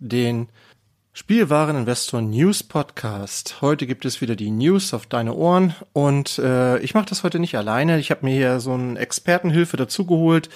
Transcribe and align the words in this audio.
den 0.00 0.48
Spielwareninvestor 1.12 2.22
News 2.22 2.62
Podcast. 2.62 3.60
Heute 3.60 3.86
gibt 3.86 4.04
es 4.04 4.20
wieder 4.20 4.36
die 4.36 4.50
News 4.50 4.94
auf 4.94 5.06
deine 5.06 5.34
Ohren 5.34 5.74
und 5.92 6.38
äh, 6.38 6.78
ich 6.78 6.94
mache 6.94 7.06
das 7.06 7.22
heute 7.22 7.38
nicht 7.38 7.56
alleine. 7.56 7.98
Ich 7.98 8.10
habe 8.10 8.24
mir 8.24 8.34
hier 8.34 8.60
so 8.60 8.72
eine 8.72 8.98
Expertenhilfe 8.98 9.76
dazugeholt. 9.76 10.48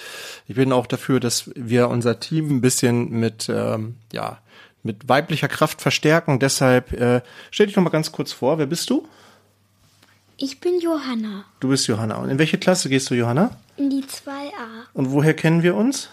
Ich 0.47 0.55
bin 0.55 0.71
auch 0.71 0.87
dafür, 0.87 1.19
dass 1.19 1.51
wir 1.55 1.89
unser 1.89 2.19
Team 2.19 2.49
ein 2.49 2.61
bisschen 2.61 3.11
mit 3.11 3.47
ähm, 3.49 3.95
ja 4.11 4.39
mit 4.81 5.07
weiblicher 5.09 5.47
Kraft 5.47 5.81
verstärken. 5.81 6.39
Deshalb 6.39 6.93
äh, 6.93 7.21
stell 7.51 7.67
dich 7.67 7.75
noch 7.75 7.83
mal 7.83 7.89
ganz 7.89 8.11
kurz 8.11 8.31
vor. 8.31 8.57
Wer 8.57 8.67
bist 8.67 8.89
du? 8.89 9.07
Ich 10.37 10.59
bin 10.59 10.79
Johanna. 10.79 11.45
Du 11.59 11.69
bist 11.69 11.87
Johanna. 11.87 12.15
Und 12.15 12.29
in 12.29 12.39
welche 12.39 12.57
Klasse 12.57 12.89
gehst 12.89 13.09
du, 13.09 13.15
Johanna? 13.15 13.57
In 13.77 13.89
die 13.89 14.03
2a. 14.03 14.85
Und 14.93 15.11
woher 15.11 15.33
kennen 15.33 15.63
wir 15.63 15.75
uns? 15.75 16.09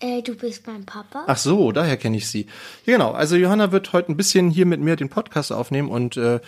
Äh, 0.00 0.22
du 0.22 0.34
bist 0.34 0.66
mein 0.66 0.84
Papa. 0.84 1.24
Ach 1.26 1.36
so, 1.36 1.72
daher 1.72 1.96
kenne 1.96 2.16
ich 2.16 2.28
sie. 2.28 2.46
Ja, 2.86 2.94
genau. 2.94 3.12
Also 3.12 3.36
Johanna 3.36 3.72
wird 3.72 3.92
heute 3.92 4.10
ein 4.12 4.16
bisschen 4.16 4.50
hier 4.50 4.66
mit 4.66 4.80
mir 4.80 4.96
den 4.96 5.08
Podcast 5.10 5.52
aufnehmen 5.52 5.88
und 5.88 6.16
äh, 6.16 6.40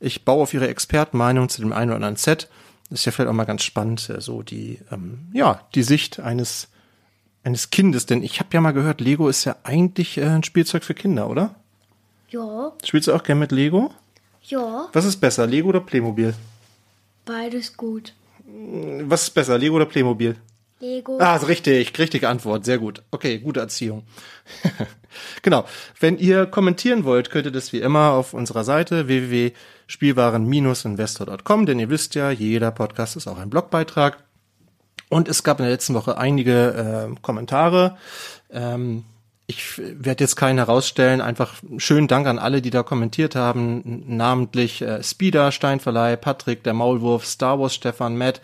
ich 0.00 0.24
baue 0.24 0.42
auf 0.42 0.54
ihre 0.54 0.68
Expertenmeinung 0.68 1.48
zu 1.48 1.60
dem 1.60 1.72
einen 1.72 1.90
oder 1.90 1.96
anderen 1.96 2.16
Set. 2.16 2.48
Das 2.90 3.00
ist 3.00 3.04
ja 3.04 3.12
vielleicht 3.12 3.30
auch 3.30 3.34
mal 3.34 3.44
ganz 3.44 3.62
spannend, 3.64 4.08
äh, 4.08 4.20
so 4.20 4.42
die, 4.42 4.78
ähm, 4.90 5.28
ja, 5.32 5.60
die 5.74 5.82
Sicht 5.82 6.20
eines 6.20 6.68
eines 7.44 7.70
Kindes. 7.70 8.06
Denn 8.06 8.22
ich 8.22 8.38
habe 8.40 8.50
ja 8.52 8.60
mal 8.60 8.72
gehört, 8.72 9.00
Lego 9.00 9.28
ist 9.28 9.44
ja 9.44 9.56
eigentlich 9.64 10.18
äh, 10.18 10.24
ein 10.24 10.44
Spielzeug 10.44 10.84
für 10.84 10.94
Kinder, 10.94 11.28
oder? 11.28 11.54
Ja. 12.28 12.72
Spielst 12.84 13.08
du 13.08 13.14
auch 13.14 13.22
gern 13.22 13.38
mit 13.38 13.52
Lego? 13.52 13.92
Ja. 14.44 14.88
Was 14.92 15.04
ist 15.04 15.18
besser, 15.18 15.46
Lego 15.46 15.68
oder 15.68 15.80
Playmobil? 15.80 16.34
Beides 17.24 17.76
gut. 17.76 18.14
Was 19.02 19.24
ist 19.24 19.30
besser, 19.30 19.58
Lego 19.58 19.76
oder 19.76 19.86
Playmobil? 19.86 20.36
Lego. 20.82 21.18
Ah, 21.20 21.36
richtig, 21.36 21.96
richtige 21.96 22.28
Antwort, 22.28 22.64
sehr 22.64 22.78
gut. 22.78 23.04
Okay, 23.12 23.38
gute 23.38 23.60
Erziehung. 23.60 24.02
genau. 25.42 25.64
Wenn 26.00 26.18
ihr 26.18 26.46
kommentieren 26.46 27.04
wollt, 27.04 27.30
könnt 27.30 27.46
ihr 27.46 27.52
das 27.52 27.72
wie 27.72 27.78
immer 27.78 28.10
auf 28.10 28.34
unserer 28.34 28.64
Seite 28.64 29.06
www.spielwaren-investor.com, 29.06 31.66
denn 31.66 31.78
ihr 31.78 31.88
wisst 31.88 32.16
ja, 32.16 32.32
jeder 32.32 32.72
Podcast 32.72 33.14
ist 33.16 33.28
auch 33.28 33.38
ein 33.38 33.48
Blogbeitrag. 33.48 34.24
Und 35.08 35.28
es 35.28 35.44
gab 35.44 35.60
in 35.60 35.66
der 35.66 35.72
letzten 35.72 35.94
Woche 35.94 36.18
einige 36.18 37.12
äh, 37.14 37.20
Kommentare. 37.20 37.96
Ähm, 38.50 39.04
ich 39.46 39.78
werde 39.78 40.24
jetzt 40.24 40.34
keinen 40.36 40.58
herausstellen. 40.58 41.20
Einfach 41.20 41.54
schönen 41.76 42.08
Dank 42.08 42.26
an 42.26 42.40
alle, 42.40 42.62
die 42.62 42.70
da 42.70 42.82
kommentiert 42.82 43.36
haben. 43.36 44.02
Namentlich 44.06 44.82
äh, 44.82 45.04
Speeder, 45.04 45.52
Steinverleih, 45.52 46.16
Patrick, 46.16 46.64
der 46.64 46.74
Maulwurf, 46.74 47.24
Star 47.26 47.60
Wars, 47.60 47.74
Stefan, 47.74 48.16
Matt, 48.16 48.40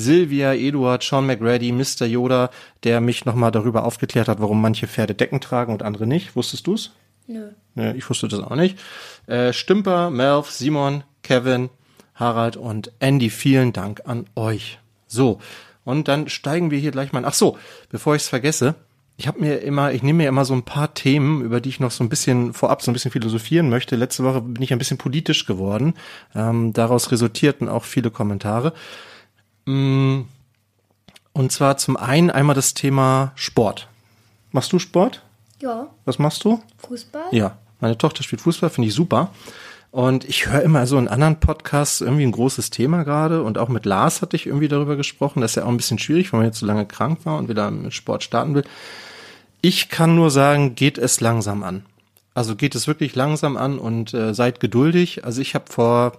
Sylvia, 0.00 0.54
Eduard, 0.54 1.02
Sean 1.02 1.26
McReady, 1.26 1.72
Mr. 1.72 2.06
Yoda, 2.06 2.50
der 2.84 3.00
mich 3.00 3.24
nochmal 3.24 3.50
darüber 3.50 3.84
aufgeklärt 3.84 4.28
hat, 4.28 4.40
warum 4.40 4.60
manche 4.60 4.86
Pferde 4.86 5.14
Decken 5.14 5.40
tragen 5.40 5.72
und 5.72 5.82
andere 5.82 6.06
nicht. 6.06 6.34
Wusstest 6.34 6.66
du's? 6.66 6.92
Nö. 7.26 7.50
Ja, 7.76 7.94
ich 7.94 8.08
wusste 8.10 8.26
das 8.26 8.40
auch 8.40 8.56
nicht. 8.56 8.78
Äh, 9.26 9.52
Stümper, 9.52 10.10
Melv, 10.10 10.50
Simon, 10.50 11.04
Kevin, 11.22 11.70
Harald 12.14 12.56
und 12.56 12.92
Andy, 12.98 13.30
vielen 13.30 13.72
Dank 13.72 14.02
an 14.04 14.26
euch. 14.34 14.78
So, 15.06 15.38
und 15.84 16.08
dann 16.08 16.28
steigen 16.28 16.70
wir 16.70 16.78
hier 16.78 16.90
gleich 16.90 17.12
mal. 17.12 17.24
Ach 17.24 17.34
so, 17.34 17.56
bevor 17.90 18.14
ich 18.16 18.22
es 18.22 18.28
vergesse, 18.28 18.74
ich 19.16 19.28
habe 19.28 19.40
mir 19.40 19.58
immer, 19.58 19.92
ich 19.92 20.02
nehme 20.02 20.18
mir 20.18 20.28
immer 20.28 20.46
so 20.46 20.54
ein 20.54 20.62
paar 20.62 20.94
Themen, 20.94 21.42
über 21.42 21.60
die 21.60 21.68
ich 21.68 21.78
noch 21.78 21.90
so 21.90 22.02
ein 22.02 22.08
bisschen 22.08 22.54
vorab 22.54 22.80
so 22.80 22.90
ein 22.90 22.94
bisschen 22.94 23.10
philosophieren 23.10 23.68
möchte. 23.68 23.94
Letzte 23.94 24.24
Woche 24.24 24.40
bin 24.40 24.62
ich 24.62 24.72
ein 24.72 24.78
bisschen 24.78 24.96
politisch 24.96 25.44
geworden. 25.44 25.94
Ähm, 26.34 26.72
daraus 26.72 27.12
resultierten 27.12 27.68
auch 27.68 27.84
viele 27.84 28.10
Kommentare. 28.10 28.72
Mm, 29.66 30.22
Und 31.32 31.52
zwar 31.52 31.76
zum 31.76 31.96
einen 31.96 32.30
einmal 32.30 32.54
das 32.54 32.74
Thema 32.74 33.32
Sport. 33.34 33.88
Machst 34.52 34.72
du 34.72 34.78
Sport? 34.78 35.22
Ja. 35.60 35.88
Was 36.04 36.18
machst 36.18 36.44
du? 36.44 36.60
Fußball? 36.78 37.26
Ja, 37.32 37.58
meine 37.80 37.96
Tochter 37.98 38.22
spielt 38.22 38.40
Fußball, 38.42 38.70
finde 38.70 38.88
ich 38.88 38.94
super. 38.94 39.30
Und 39.92 40.24
ich 40.24 40.46
höre 40.46 40.62
immer 40.62 40.86
so 40.86 40.98
in 40.98 41.08
anderen 41.08 41.40
Podcasts 41.40 42.00
irgendwie 42.00 42.24
ein 42.24 42.32
großes 42.32 42.70
Thema 42.70 43.04
gerade. 43.04 43.42
Und 43.42 43.58
auch 43.58 43.68
mit 43.68 43.86
Lars 43.86 44.22
hatte 44.22 44.36
ich 44.36 44.46
irgendwie 44.46 44.68
darüber 44.68 44.96
gesprochen. 44.96 45.40
Das 45.40 45.52
ist 45.52 45.54
ja 45.56 45.64
auch 45.64 45.68
ein 45.68 45.76
bisschen 45.76 45.98
schwierig, 45.98 46.32
weil 46.32 46.38
man 46.40 46.46
jetzt 46.46 46.60
so 46.60 46.66
lange 46.66 46.86
krank 46.86 47.20
war 47.24 47.38
und 47.38 47.48
wieder 47.48 47.70
mit 47.70 47.92
Sport 47.92 48.22
starten 48.22 48.54
will. 48.54 48.64
Ich 49.62 49.88
kann 49.88 50.14
nur 50.14 50.30
sagen, 50.30 50.74
geht 50.74 50.96
es 50.96 51.20
langsam 51.20 51.62
an. 51.62 51.84
Also 52.34 52.54
geht 52.54 52.74
es 52.76 52.86
wirklich 52.86 53.16
langsam 53.16 53.56
an 53.56 53.78
und 53.78 54.14
äh, 54.14 54.32
seid 54.32 54.60
geduldig. 54.60 55.24
Also 55.24 55.40
ich 55.40 55.54
habe 55.56 55.64
vor 55.68 56.12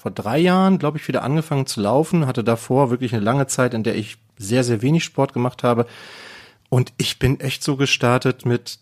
vor 0.00 0.10
drei 0.10 0.38
Jahren, 0.38 0.78
glaube 0.78 0.98
ich, 0.98 1.06
wieder 1.08 1.22
angefangen 1.22 1.66
zu 1.66 1.80
laufen, 1.80 2.26
hatte 2.26 2.42
davor 2.42 2.90
wirklich 2.90 3.14
eine 3.14 3.22
lange 3.22 3.46
Zeit, 3.46 3.74
in 3.74 3.82
der 3.82 3.96
ich 3.96 4.16
sehr, 4.38 4.64
sehr 4.64 4.80
wenig 4.80 5.04
Sport 5.04 5.32
gemacht 5.32 5.62
habe. 5.62 5.86
Und 6.70 6.92
ich 6.96 7.18
bin 7.18 7.38
echt 7.40 7.62
so 7.62 7.76
gestartet 7.76 8.46
mit 8.46 8.78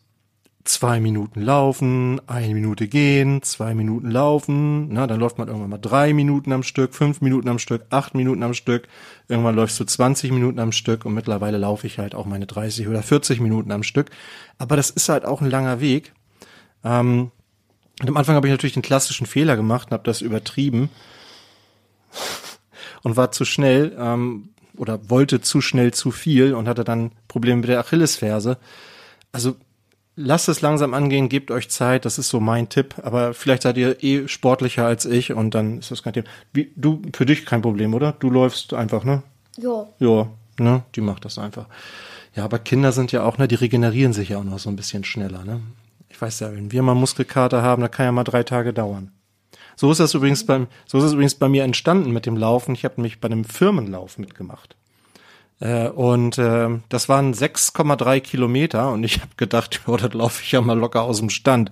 zwei 0.69 1.01
Minuten 1.01 1.41
laufen, 1.41 2.21
eine 2.29 2.55
Minute 2.55 2.89
gehen, 2.89 3.43
zwei 3.43 3.75
Minuten 3.75 4.11
laufen, 4.11 4.89
na, 4.93 5.07
dann 5.07 5.19
läuft 5.19 5.39
man 5.39 5.49
irgendwann 5.49 5.71
mal 5.71 5.79
drei 5.79 6.13
Minuten 6.13 6.53
am 6.53 6.63
Stück, 6.63 6.95
fünf 6.95 7.21
Minuten 7.23 7.49
am 7.49 7.59
Stück, 7.59 7.87
acht 7.91 8.15
Minuten 8.15 8.43
am 8.43 8.53
Stück, 8.55 8.87
irgendwann 9.29 9.57
läufst 9.57 9.81
du 9.81 9.85
20 9.85 10.31
Minuten 10.31 10.59
am 10.59 10.73
Stück 10.73 11.07
und 11.07 11.15
mittlerweile 11.15 11.57
laufe 11.57 11.87
ich 11.87 11.99
halt 11.99 12.15
auch 12.15 12.27
meine 12.27 12.47
30 12.47 12.87
oder 12.87 13.03
40 13.03 13.41
Minuten 13.41 13.73
am 13.73 13.83
Stück. 13.83 14.11
Aber 14.59 14.77
das 14.77 14.91
ist 14.91 15.09
halt 15.09 15.25
auch 15.25 15.41
ein 15.41 15.51
langer 15.51 15.81
Weg. 15.81 16.13
Ähm, 16.85 17.31
und 18.01 18.09
am 18.09 18.17
Anfang 18.17 18.37
habe 18.37 18.47
ich 18.47 18.53
natürlich 18.53 18.75
den 18.75 18.83
klassischen 18.83 19.27
Fehler 19.27 19.57
gemacht 19.57 19.89
und 19.89 19.93
habe 19.93 20.05
das 20.05 20.21
übertrieben 20.21 20.91
und 23.03 23.17
war 23.17 23.33
zu 23.33 23.45
schnell 23.45 23.97
ähm, 23.99 24.51
oder 24.77 25.11
wollte 25.11 25.41
zu 25.41 25.61
schnell 25.61 25.93
zu 25.93 26.11
viel 26.11 26.55
und 26.55 26.69
hatte 26.69 26.85
dann 26.85 27.11
Probleme 27.27 27.61
mit 27.61 27.69
der 27.69 27.81
Achillesferse. 27.81 28.59
Also 29.33 29.57
lasst 30.15 30.49
es 30.49 30.61
langsam 30.61 30.95
angehen, 30.95 31.29
gebt 31.29 31.51
euch 31.51 31.69
Zeit, 31.71 32.05
das 32.05 32.19
ist 32.19 32.29
so 32.29 32.41
mein 32.41 32.69
Tipp, 32.69 32.97
aber 33.03 33.35
vielleicht 33.35 33.63
seid 33.63 33.77
ihr 33.77 34.03
eh 34.03 34.29
sportlicher 34.29 34.87
als 34.87 35.05
ich 35.05 35.33
und 35.33 35.55
dann 35.55 35.79
ist 35.79 35.91
das 35.91 36.03
kein 36.03 36.13
Thema. 36.13 36.27
Wie, 36.53 36.71
du, 36.77 37.03
für 37.13 37.27
dich 37.27 37.47
kein 37.47 37.63
Problem, 37.63 37.95
oder? 37.95 38.13
Du 38.13 38.31
läufst 38.31 38.75
einfach, 38.75 39.05
ne? 39.05 39.23
Ja. 39.57 39.87
Ja, 39.99 40.29
ne? 40.59 40.83
Die 40.95 41.01
macht 41.01 41.25
das 41.25 41.39
einfach. 41.39 41.67
Ja, 42.37 42.45
aber 42.45 42.61
Kinder 42.61 42.93
sind 42.93 43.11
ja 43.11 43.25
auch, 43.25 43.39
ne, 43.39 43.49
die 43.49 43.57
regenerieren 43.57 44.13
sich 44.13 44.29
ja 44.31 44.39
auch 44.39 44.45
noch 44.45 44.59
so 44.59 44.71
ein 44.71 44.77
bisschen 44.77 45.03
schneller, 45.05 45.45
ne? 45.45 45.61
Ich 46.19 46.23
weiß 46.23 46.41
ja, 46.41 46.53
wenn 46.53 46.73
wir 46.73 46.83
mal 46.83 46.97
Muskelkater 46.97 47.63
haben, 47.63 47.81
da 47.81 47.87
kann 47.87 48.07
ja 48.07 48.11
mal 48.11 48.25
drei 48.25 48.43
Tage 48.43 48.73
dauern. 48.73 49.13
So 49.77 49.89
ist 49.93 50.01
das 50.01 50.15
übrigens 50.15 50.45
beim, 50.45 50.67
so 50.85 50.99
ist 50.99 51.05
es 51.05 51.13
übrigens 51.13 51.37
bei 51.37 51.49
mir 51.49 51.63
entstanden 51.63 52.11
mit 52.11 52.27
dem 52.27 52.37
Laufen. 52.37 52.75
Ich 52.75 52.85
habe 52.85 52.97
nämlich 52.97 53.21
bei 53.21 53.27
einem 53.27 53.45
Firmenlauf 53.45 54.19
mitgemacht. 54.19 54.75
Äh, 55.61 55.91
und 55.91 56.37
äh, 56.37 56.71
das 56.89 57.09
waren 57.09 57.35
6,3 57.35 58.19
Kilometer 58.19 58.91
und 58.91 59.05
ich 59.05 59.21
habe 59.21 59.31
gedacht, 59.37 59.81
ja, 59.87 59.97
das 59.97 60.13
laufe 60.13 60.43
ich 60.43 60.51
ja 60.51 60.61
mal 60.61 60.77
locker 60.77 61.03
aus 61.05 61.19
dem 61.21 61.31
Stand. 61.31 61.71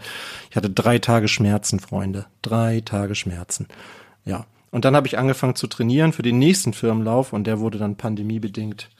Ich 0.49 0.54
hatte 0.54 0.70
drei 0.70 1.00
Tage 1.00 1.26
Schmerzen, 1.26 1.81
Freunde. 1.81 2.26
Drei 2.42 2.82
Tage 2.84 3.16
Schmerzen. 3.16 3.66
Ja. 4.25 4.46
Und 4.70 4.84
dann 4.84 4.94
habe 4.94 5.08
ich 5.08 5.19
angefangen 5.19 5.56
zu 5.56 5.66
trainieren 5.66 6.12
für 6.12 6.22
den 6.22 6.38
nächsten 6.38 6.72
Firmenlauf 6.72 7.32
und 7.32 7.49
der 7.49 7.58
wurde 7.58 7.78
dann 7.78 7.96
pandemiebedingt 7.96 8.90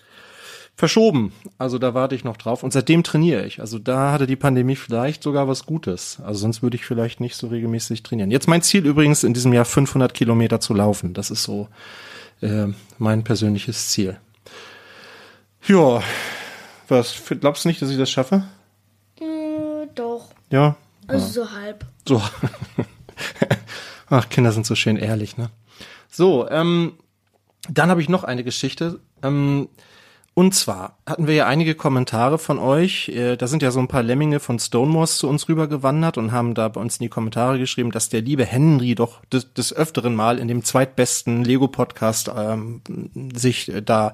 verschoben. 0.76 1.32
Also 1.58 1.78
da 1.78 1.94
warte 1.94 2.14
ich 2.14 2.23
noch 2.23 2.37
drauf 2.37 2.62
und 2.62 2.73
seitdem 2.73 3.02
trainiere 3.02 3.46
ich. 3.46 3.61
Also 3.61 3.78
da 3.78 4.12
hatte 4.12 4.26
die 4.26 4.37
Pandemie 4.37 4.76
vielleicht 4.76 5.23
sogar 5.23 5.49
was 5.49 5.64
Gutes. 5.64 6.20
Also 6.23 6.40
sonst 6.40 6.62
würde 6.62 6.76
ich 6.76 6.84
vielleicht 6.84 7.19
nicht 7.19 7.34
so 7.34 7.49
regelmäßig 7.49 8.02
trainieren. 8.02 8.31
Jetzt 8.31 8.46
mein 8.46 8.62
Ziel 8.62 8.84
übrigens 8.84 9.25
in 9.25 9.34
diesem 9.34 9.52
Jahr 9.52 9.64
500 9.64 10.12
Kilometer 10.12 10.61
zu 10.61 10.75
laufen. 10.75 11.14
Das 11.14 11.31
ist 11.31 11.43
so 11.43 11.69
äh, 12.43 12.67
mein 12.99 13.25
persönliches 13.25 13.88
Ziel. 13.88 14.19
Ja, 15.67 16.02
was 16.88 17.23
glaubst 17.40 17.64
du 17.64 17.69
nicht, 17.69 17.81
dass 17.81 17.90
ich 17.90 17.99
das 17.99 18.11
schaffe? 18.11 18.44
Äh, 19.19 19.87
doch. 19.94 20.28
Ja. 20.50 20.76
Also 21.06 21.44
so 21.44 21.50
halb. 21.52 21.87
So. 22.06 22.23
Ach, 24.08 24.28
Kinder 24.28 24.52
sind 24.52 24.67
so 24.67 24.75
schön 24.75 24.96
ehrlich, 24.96 25.37
ne? 25.37 25.50
So, 26.11 26.49
ähm, 26.49 26.93
dann 27.69 27.90
habe 27.90 28.02
ich 28.02 28.08
noch 28.08 28.25
eine 28.25 28.44
Geschichte. 28.44 29.00
Ähm, 29.23 29.69
und 30.38 30.54
zwar 30.54 30.98
hatten 31.06 31.26
wir 31.26 31.34
ja 31.34 31.46
einige 31.46 31.74
Kommentare 31.74 32.36
von 32.36 32.58
euch. 32.58 33.08
Äh, 33.08 33.38
da 33.38 33.46
sind 33.46 33.62
ja 33.62 33.70
so 33.70 33.80
ein 33.80 33.88
paar 33.88 34.02
Lemminge 34.02 34.38
von 34.38 34.58
Stonemoors 34.58 35.16
zu 35.16 35.30
uns 35.30 35.48
rübergewandert 35.48 36.18
und 36.18 36.30
haben 36.30 36.52
da 36.52 36.68
bei 36.68 36.78
uns 36.78 36.98
in 36.98 37.04
die 37.04 37.08
Kommentare 37.08 37.58
geschrieben, 37.58 37.90
dass 37.90 38.10
der 38.10 38.20
liebe 38.20 38.44
Henry 38.44 38.94
doch 38.94 39.24
des, 39.24 39.54
des 39.54 39.72
öfteren 39.72 40.14
Mal 40.14 40.38
in 40.38 40.46
dem 40.46 40.62
zweitbesten 40.62 41.42
Lego-Podcast 41.42 42.30
ähm, 42.36 42.82
sich 43.34 43.72
äh, 43.72 43.80
da, 43.80 44.12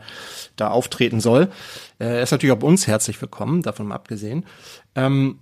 da 0.54 0.68
auftreten 0.68 1.18
soll. 1.18 1.48
Äh, 1.98 2.04
er 2.04 2.22
ist 2.22 2.30
natürlich 2.30 2.54
auch 2.54 2.60
bei 2.60 2.68
uns 2.68 2.86
herzlich 2.86 3.20
willkommen, 3.20 3.62
davon 3.62 3.88
mal 3.88 3.96
abgesehen. 3.96 4.46
Ähm, 4.94 5.40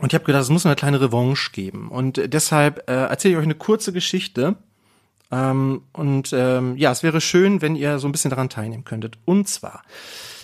und 0.00 0.14
ich 0.14 0.14
habe 0.14 0.24
gedacht, 0.24 0.44
es 0.44 0.48
muss 0.48 0.64
eine 0.64 0.76
kleine 0.76 1.02
Revanche 1.02 1.50
geben. 1.52 1.90
Und 1.90 2.22
deshalb 2.32 2.88
äh, 2.88 2.94
erzähle 2.94 3.34
ich 3.34 3.38
euch 3.38 3.44
eine 3.44 3.54
kurze 3.54 3.92
Geschichte. 3.92 4.56
Ähm, 5.30 5.82
und 5.92 6.32
ähm, 6.32 6.76
ja, 6.76 6.90
es 6.90 7.02
wäre 7.02 7.20
schön, 7.20 7.62
wenn 7.62 7.76
ihr 7.76 7.98
so 7.98 8.08
ein 8.08 8.12
bisschen 8.12 8.30
daran 8.30 8.48
teilnehmen 8.48 8.84
könntet. 8.84 9.18
Und 9.24 9.48
zwar, 9.48 9.82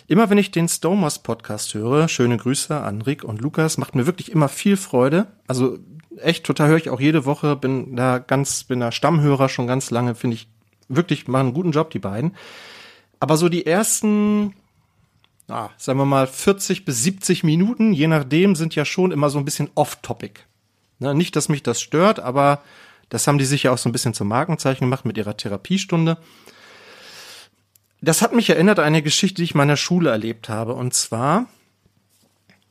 immer 0.06 0.31
wenn 0.31 0.38
ich 0.38 0.50
den 0.50 0.69
Stomos 0.69 1.19
Podcast 1.19 1.75
höre, 1.75 2.09
schöne 2.09 2.37
Grüße 2.37 2.81
an 2.81 3.03
Rick 3.03 3.25
und 3.25 3.41
Lukas, 3.41 3.79
macht 3.79 3.94
mir 3.94 4.06
wirklich 4.06 4.31
immer 4.31 4.49
viel 4.49 4.77
Freude. 4.77 5.27
Also 5.47 5.79
echt 6.19 6.44
total 6.44 6.69
höre 6.69 6.77
ich 6.77 6.91
auch 6.91 7.00
jede 7.00 7.25
Woche, 7.25 7.56
bin 7.56 7.97
da 7.97 8.19
ganz, 8.19 8.65
bin 8.65 8.81
da 8.81 8.93
Stammhörer 8.93 9.49
schon 9.49 9.67
ganz 9.67 9.91
lange, 9.91 10.15
finde 10.15 10.37
ich 10.37 10.49
wirklich, 10.88 11.27
machen 11.27 11.47
einen 11.47 11.55
guten 11.55 11.73
Job, 11.73 11.91
die 11.91 11.99
beiden. 11.99 12.37
Aber 13.19 13.37
so 13.37 13.49
die 13.49 13.67
ersten 13.67 14.55
ah, 15.49 15.71
sagen 15.77 15.99
wir 15.99 16.05
mal 16.05 16.27
40 16.27 16.85
bis 16.85 17.03
70 17.03 17.44
Minuten, 17.44 17.93
je 17.93 18.09
nachdem, 18.09 18.56
sind 18.56 18.75
ja 18.75 18.85
schon 18.85 19.12
immer 19.12 19.31
so 19.31 19.38
ein 19.38 19.44
bisschen 19.44 19.71
off-topic. 19.75 20.41
Ne, 20.99 21.15
nicht, 21.15 21.37
dass 21.37 21.49
mich 21.49 21.62
das 21.62 21.81
stört, 21.81 22.21
aber 22.21 22.62
das 23.08 23.26
haben 23.26 23.38
die 23.38 23.44
sich 23.44 23.64
ja 23.64 23.73
auch 23.73 23.79
so 23.79 23.88
ein 23.88 23.93
bisschen 23.93 24.14
zum 24.14 24.29
Markenzeichen 24.29 24.85
gemacht 24.85 25.04
mit 25.04 25.16
ihrer 25.16 25.37
Therapiestunde. 25.37 26.19
Das 28.00 28.23
hat 28.23 28.35
mich 28.35 28.50
erinnert 28.50 28.78
an 28.78 28.87
eine 28.87 29.02
Geschichte, 29.02 29.37
die 29.37 29.45
ich 29.45 29.52
in 29.52 29.59
meiner 29.59 29.76
Schule 29.76 30.11
erlebt 30.11 30.49
habe. 30.49 30.75
Und 30.75 30.95
zwar 30.95 31.47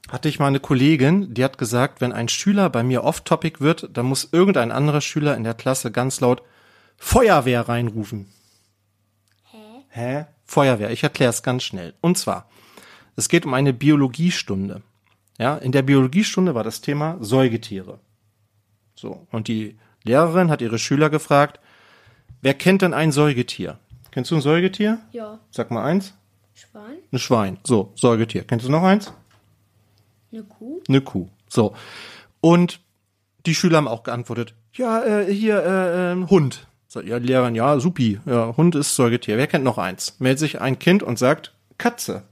hatte 0.09 0.29
ich 0.29 0.39
mal 0.39 0.47
eine 0.47 0.59
Kollegin, 0.59 1.33
die 1.33 1.43
hat 1.43 1.57
gesagt, 1.57 1.99
wenn 1.99 2.13
ein 2.13 2.29
Schüler 2.29 2.69
bei 2.69 2.83
mir 2.83 3.03
off-topic 3.03 3.59
wird, 3.59 3.89
dann 3.93 4.05
muss 4.05 4.29
irgendein 4.31 4.71
anderer 4.71 5.01
Schüler 5.01 5.35
in 5.35 5.43
der 5.43 5.55
Klasse 5.55 5.91
ganz 5.91 6.19
laut 6.19 6.43
Feuerwehr 6.97 7.67
reinrufen. 7.67 8.27
Hä? 9.51 9.57
Hä? 9.89 10.25
Feuerwehr. 10.45 10.91
Ich 10.91 11.03
erkläre 11.03 11.31
es 11.31 11.43
ganz 11.43 11.63
schnell. 11.63 11.95
Und 12.01 12.17
zwar, 12.17 12.47
es 13.15 13.29
geht 13.29 13.45
um 13.45 13.53
eine 13.53 13.73
Biologiestunde. 13.73 14.83
Ja, 15.37 15.57
in 15.57 15.71
der 15.71 15.81
Biologiestunde 15.81 16.55
war 16.55 16.63
das 16.63 16.81
Thema 16.81 17.17
Säugetiere. 17.19 17.99
So. 18.95 19.27
Und 19.31 19.47
die 19.47 19.77
Lehrerin 20.05 20.49
hat 20.49 20.61
ihre 20.61 20.79
Schüler 20.79 21.09
gefragt, 21.09 21.59
wer 22.41 22.53
kennt 22.53 22.81
denn 22.81 22.93
ein 22.93 23.11
Säugetier? 23.11 23.79
Kennst 24.11 24.31
du 24.31 24.35
ein 24.35 24.41
Säugetier? 24.41 24.99
Ja. 25.11 25.39
Sag 25.51 25.71
mal 25.71 25.83
eins. 25.83 26.13
Schwein? 26.53 26.97
Ein 27.11 27.19
Schwein. 27.19 27.57
So, 27.63 27.91
Säugetier. 27.95 28.43
Kennst 28.43 28.65
du 28.65 28.71
noch 28.71 28.83
eins? 28.83 29.11
Eine 30.31 30.43
Kuh? 30.43 30.81
Eine 30.87 31.01
Kuh. 31.01 31.27
So. 31.49 31.75
Und 32.39 32.79
die 33.45 33.55
Schüler 33.55 33.77
haben 33.77 33.87
auch 33.87 34.03
geantwortet, 34.03 34.53
ja, 34.73 35.03
äh, 35.03 35.33
hier, 35.33 35.63
äh, 35.63 36.11
äh, 36.13 36.27
Hund. 36.27 36.67
So, 36.87 37.01
ja, 37.01 37.19
die 37.19 37.27
Lehrerin, 37.27 37.55
ja, 37.55 37.79
supi. 37.79 38.19
Ja, 38.25 38.55
Hund 38.55 38.75
ist 38.75 38.95
Säugetier. 38.95 39.37
Wer 39.37 39.47
kennt 39.47 39.63
noch 39.65 39.77
eins? 39.77 40.15
Meldet 40.19 40.39
sich 40.39 40.61
ein 40.61 40.79
Kind 40.79 41.03
und 41.03 41.19
sagt, 41.19 41.53
Katze. 41.77 42.23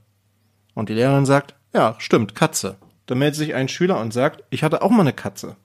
Und 0.74 0.88
die 0.88 0.94
Lehrerin 0.94 1.26
sagt, 1.26 1.54
ja, 1.72 1.96
stimmt, 1.98 2.34
Katze. 2.34 2.76
Dann 3.06 3.18
meldet 3.18 3.36
sich 3.36 3.54
ein 3.54 3.68
Schüler 3.68 4.00
und 4.00 4.12
sagt, 4.12 4.44
ich 4.50 4.62
hatte 4.62 4.82
auch 4.82 4.90
mal 4.90 5.02
eine 5.02 5.12
Katze. 5.12 5.56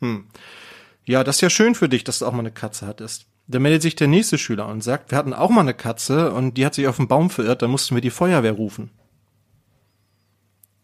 Hm. 0.00 0.26
Ja, 1.04 1.24
das 1.24 1.36
ist 1.36 1.42
ja 1.42 1.50
schön 1.50 1.74
für 1.74 1.88
dich, 1.88 2.04
dass 2.04 2.18
du 2.18 2.26
auch 2.26 2.32
mal 2.32 2.40
eine 2.40 2.50
Katze 2.50 2.86
hattest. 2.86 3.26
Dann 3.46 3.62
meldet 3.62 3.82
sich 3.82 3.94
der 3.94 4.08
nächste 4.08 4.38
Schüler 4.38 4.66
und 4.66 4.82
sagt, 4.82 5.10
wir 5.10 5.18
hatten 5.18 5.32
auch 5.32 5.50
mal 5.50 5.60
eine 5.60 5.74
Katze 5.74 6.32
und 6.32 6.54
die 6.54 6.66
hat 6.66 6.74
sich 6.74 6.88
auf 6.88 6.96
den 6.96 7.06
Baum 7.06 7.30
verirrt, 7.30 7.62
dann 7.62 7.70
mussten 7.70 7.94
wir 7.94 8.02
die 8.02 8.10
Feuerwehr 8.10 8.52
rufen. 8.52 8.90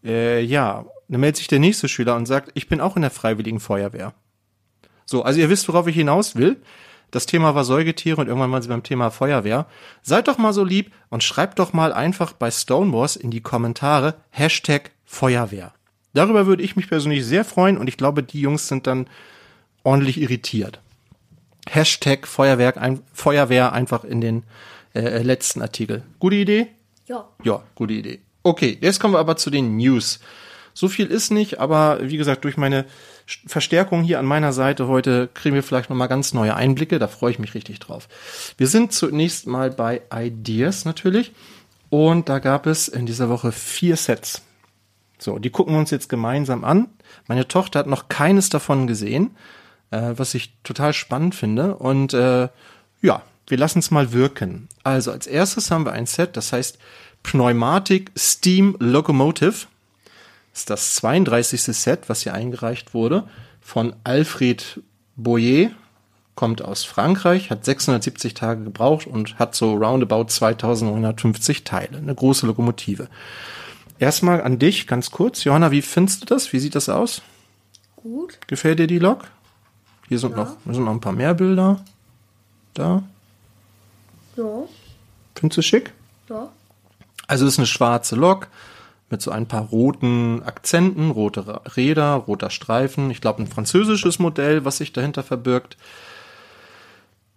Äh, 0.03 0.41
ja. 0.41 0.85
Dann 1.09 1.19
meldet 1.19 1.37
sich 1.37 1.47
der 1.47 1.59
nächste 1.59 1.89
Schüler 1.89 2.15
und 2.15 2.25
sagt, 2.25 2.51
ich 2.53 2.67
bin 2.67 2.79
auch 2.81 2.95
in 2.95 3.01
der 3.01 3.11
Freiwilligen 3.11 3.59
Feuerwehr. 3.59 4.13
So, 5.05 5.23
also 5.23 5.39
ihr 5.39 5.49
wisst, 5.49 5.67
worauf 5.67 5.87
ich 5.87 5.95
hinaus 5.95 6.35
will. 6.35 6.61
Das 7.11 7.27
Thema 7.27 7.53
war 7.53 7.63
Säugetiere 7.63 8.19
und 8.19 8.27
irgendwann 8.27 8.49
mal 8.49 8.63
sie 8.63 8.69
beim 8.69 8.81
Thema 8.81 9.11
Feuerwehr. 9.11 9.67
Seid 10.01 10.27
doch 10.27 10.39
mal 10.39 10.53
so 10.53 10.63
lieb 10.63 10.91
und 11.09 11.23
schreibt 11.23 11.59
doch 11.59 11.73
mal 11.73 11.93
einfach 11.93 12.33
bei 12.33 12.49
Stonewalls 12.49 13.15
in 13.15 13.29
die 13.29 13.41
Kommentare 13.41 14.15
Hashtag 14.31 14.91
Feuerwehr. 15.05 15.73
Darüber 16.13 16.45
würde 16.45 16.63
ich 16.63 16.75
mich 16.75 16.87
persönlich 16.87 17.25
sehr 17.25 17.43
freuen 17.43 17.77
und 17.77 17.87
ich 17.87 17.97
glaube, 17.97 18.23
die 18.23 18.41
Jungs 18.41 18.67
sind 18.67 18.87
dann 18.87 19.07
ordentlich 19.83 20.19
irritiert. 20.21 20.79
Hashtag 21.69 22.27
Feuerwerk, 22.27 22.77
ein, 22.77 23.01
Feuerwehr 23.13 23.73
einfach 23.73 24.03
in 24.03 24.21
den 24.21 24.43
äh, 24.93 25.21
letzten 25.23 25.61
Artikel. 25.61 26.03
Gute 26.19 26.35
Idee? 26.35 26.67
Ja. 27.07 27.27
Ja, 27.43 27.63
gute 27.75 27.93
Idee. 27.93 28.19
Okay, 28.43 28.77
jetzt 28.81 28.99
kommen 28.99 29.13
wir 29.13 29.19
aber 29.19 29.37
zu 29.37 29.49
den 29.49 29.77
News. 29.77 30.19
So 30.73 30.87
viel 30.87 31.07
ist 31.07 31.31
nicht, 31.31 31.59
aber 31.59 31.99
wie 32.01 32.17
gesagt, 32.17 32.43
durch 32.43 32.57
meine 32.57 32.85
Verstärkung 33.45 34.03
hier 34.03 34.19
an 34.19 34.25
meiner 34.25 34.53
Seite 34.53 34.87
heute 34.87 35.29
kriegen 35.33 35.55
wir 35.55 35.63
vielleicht 35.63 35.89
nochmal 35.89 36.07
ganz 36.07 36.33
neue 36.33 36.55
Einblicke. 36.55 36.99
Da 36.99 37.07
freue 37.07 37.31
ich 37.31 37.39
mich 37.39 37.53
richtig 37.53 37.79
drauf. 37.79 38.07
Wir 38.57 38.67
sind 38.67 38.91
zunächst 38.91 39.47
mal 39.47 39.69
bei 39.69 40.01
Ideas 40.13 40.85
natürlich. 40.85 41.31
Und 41.89 42.27
da 42.27 42.39
gab 42.39 42.65
es 42.65 42.87
in 42.87 43.05
dieser 43.05 43.29
Woche 43.29 43.51
vier 43.51 43.97
Sets. 43.97 44.41
So, 45.23 45.39
die 45.39 45.51
gucken 45.51 45.73
wir 45.73 45.79
uns 45.79 45.89
jetzt 45.89 46.09
gemeinsam 46.09 46.65
an. 46.65 46.89
Meine 47.27 47.47
Tochter 47.47 47.79
hat 47.79 47.87
noch 47.87 48.09
keines 48.09 48.49
davon 48.49 48.87
gesehen, 48.87 49.31
äh, 49.89 50.11
was 50.17 50.33
ich 50.33 50.53
total 50.63 50.91
spannend 50.91 51.33
finde. 51.33 51.75
Und 51.75 52.13
äh, 52.13 52.49
ja, 53.01 53.21
wir 53.47 53.57
lassen 53.57 53.79
es 53.79 53.89
mal 53.89 54.11
wirken. 54.11 54.67
Also 54.83 55.11
als 55.11 55.25
erstes 55.25 55.71
haben 55.71 55.85
wir 55.85 55.93
ein 55.93 56.07
Set, 56.07 56.35
das 56.35 56.51
heißt 56.51 56.77
Pneumatic 57.23 58.11
Steam 58.17 58.75
Locomotive. 58.79 59.65
Das 60.51 60.59
ist 60.59 60.69
das 60.69 60.95
32. 60.95 61.61
Set, 61.61 62.09
was 62.09 62.23
hier 62.23 62.33
eingereicht 62.33 62.93
wurde, 62.93 63.23
von 63.61 63.95
Alfred 64.03 64.81
Boyer. 65.15 65.71
Kommt 66.35 66.63
aus 66.63 66.83
Frankreich, 66.83 67.49
hat 67.49 67.63
670 67.63 68.33
Tage 68.33 68.63
gebraucht 68.63 69.07
und 69.07 69.37
hat 69.39 69.55
so 69.55 69.75
roundabout 69.75 70.25
2950 70.25 71.63
Teile. 71.63 71.97
Eine 71.97 72.15
große 72.15 72.45
Lokomotive. 72.47 73.07
Erstmal 74.03 74.41
an 74.41 74.59
dich, 74.59 74.85
ganz 74.85 75.11
kurz. 75.11 75.45
Johanna, 75.45 75.71
wie 75.71 75.81
findest 75.81 76.23
du 76.23 76.25
das? 76.25 76.51
Wie 76.51 76.59
sieht 76.59 76.75
das 76.75 76.89
aus? 76.89 77.21
Gut. 77.95 78.37
Gefällt 78.47 78.79
dir 78.79 78.87
die 78.87 78.99
Lok? 78.99 79.23
Hier 80.09 80.19
sind, 80.19 80.35
noch, 80.35 80.57
hier 80.65 80.73
sind 80.73 80.83
noch 80.83 80.91
ein 80.91 80.99
paar 80.99 81.13
mehr 81.13 81.33
Bilder. 81.33 81.85
Da. 82.73 83.03
Ja. 84.35 84.63
Findest 85.35 85.57
du 85.57 85.61
schick? 85.61 85.93
Ja. 86.29 86.49
Also 87.27 87.45
es 87.45 87.53
ist 87.53 87.59
eine 87.59 87.65
schwarze 87.65 88.17
Lok 88.17 88.49
mit 89.09 89.21
so 89.21 89.31
ein 89.31 89.47
paar 89.47 89.61
roten 89.67 90.43
Akzenten, 90.43 91.09
rote 91.09 91.61
Räder, 91.77 92.15
roter 92.15 92.49
Streifen. 92.49 93.09
Ich 93.09 93.21
glaube 93.21 93.41
ein 93.41 93.47
französisches 93.47 94.19
Modell, 94.19 94.65
was 94.65 94.79
sich 94.79 94.91
dahinter 94.91 95.23
verbirgt. 95.23 95.77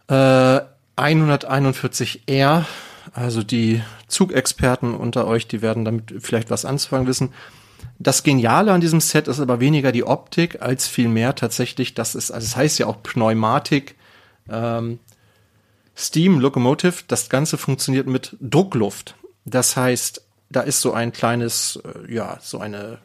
Äh, 0.09 0.63
141R, 0.97 2.65
also 3.13 3.43
die 3.43 3.83
Zugexperten 4.09 4.95
unter 4.95 5.27
euch, 5.27 5.49
die 5.49 5.63
werden 5.63 5.85
damit 5.85 6.15
vielleicht 6.19 6.51
was 6.51 6.65
anzufangen 6.65 7.07
wissen. 7.07 7.33
Das 7.99 8.23
Geniale 8.23 8.73
an 8.73 8.81
diesem 8.81 9.01
Set 9.01 9.29
ist 9.29 9.41
aber 9.41 9.61
weniger 9.61 9.93
die 9.93 10.05
Optik 10.05 10.61
als 10.61 10.87
vielmehr 10.87 11.35
tatsächlich, 11.35 11.95
das 11.95 12.15
ist, 12.15 12.31
also 12.31 12.45
es 12.45 12.57
heißt 12.57 12.79
ja 12.79 12.87
auch 12.87 13.03
Pneumatik, 13.03 13.95
ähm, 14.49 14.99
Steam 15.97 16.41
Locomotive, 16.41 17.05
das 17.09 17.31
Ganze 17.31 17.57
funktioniert 17.57 18.07
mit 18.07 18.37
Druckluft. 18.41 19.17
Das 19.47 19.77
heißt, 19.77 20.23
da 20.51 20.61
ist 20.61 20.81
so 20.81 20.93
ein 20.93 21.13
kleines, 21.13 21.81
äh, 21.85 22.13
ja, 22.13 22.39
so 22.41 22.59
eine, 22.59 22.99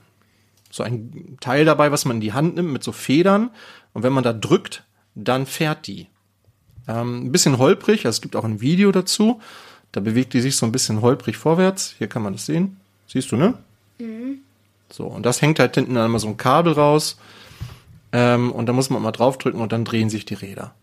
so 0.69 0.83
ein 0.83 1.37
Teil 1.39 1.63
dabei, 1.63 1.91
was 1.91 2.05
man 2.05 2.17
in 2.17 2.21
die 2.21 2.33
Hand 2.33 2.55
nimmt 2.55 2.71
mit 2.71 2.83
so 2.83 2.91
Federn. 2.91 3.51
Und 3.93 4.03
wenn 4.03 4.13
man 4.13 4.23
da 4.23 4.33
drückt, 4.33 4.83
dann 5.15 5.45
fährt 5.45 5.87
die. 5.87 6.07
Ähm, 6.87 7.25
ein 7.25 7.31
bisschen 7.31 7.57
holprig, 7.57 8.05
also 8.05 8.17
es 8.17 8.21
gibt 8.21 8.35
auch 8.35 8.43
ein 8.43 8.61
Video 8.61 8.91
dazu. 8.91 9.39
Da 9.91 9.99
bewegt 9.99 10.33
die 10.33 10.41
sich 10.41 10.55
so 10.55 10.65
ein 10.65 10.71
bisschen 10.71 11.01
holprig 11.01 11.37
vorwärts. 11.37 11.95
Hier 11.97 12.07
kann 12.07 12.21
man 12.21 12.33
das 12.33 12.45
sehen. 12.45 12.77
Siehst 13.07 13.31
du, 13.31 13.35
ne? 13.35 13.55
So, 14.89 15.05
und 15.05 15.25
das 15.25 15.41
hängt 15.41 15.59
halt 15.59 15.75
hinten 15.75 15.95
dann 15.95 16.05
immer 16.05 16.19
so 16.19 16.27
ein 16.27 16.37
Kabel 16.37 16.73
raus. 16.73 17.17
Ähm, 18.11 18.51
und 18.51 18.65
da 18.67 18.73
muss 18.73 18.89
man 18.89 19.01
mal 19.01 19.11
draufdrücken 19.11 19.61
und 19.61 19.71
dann 19.71 19.85
drehen 19.85 20.09
sich 20.09 20.25
die 20.25 20.33
Räder. 20.33 20.73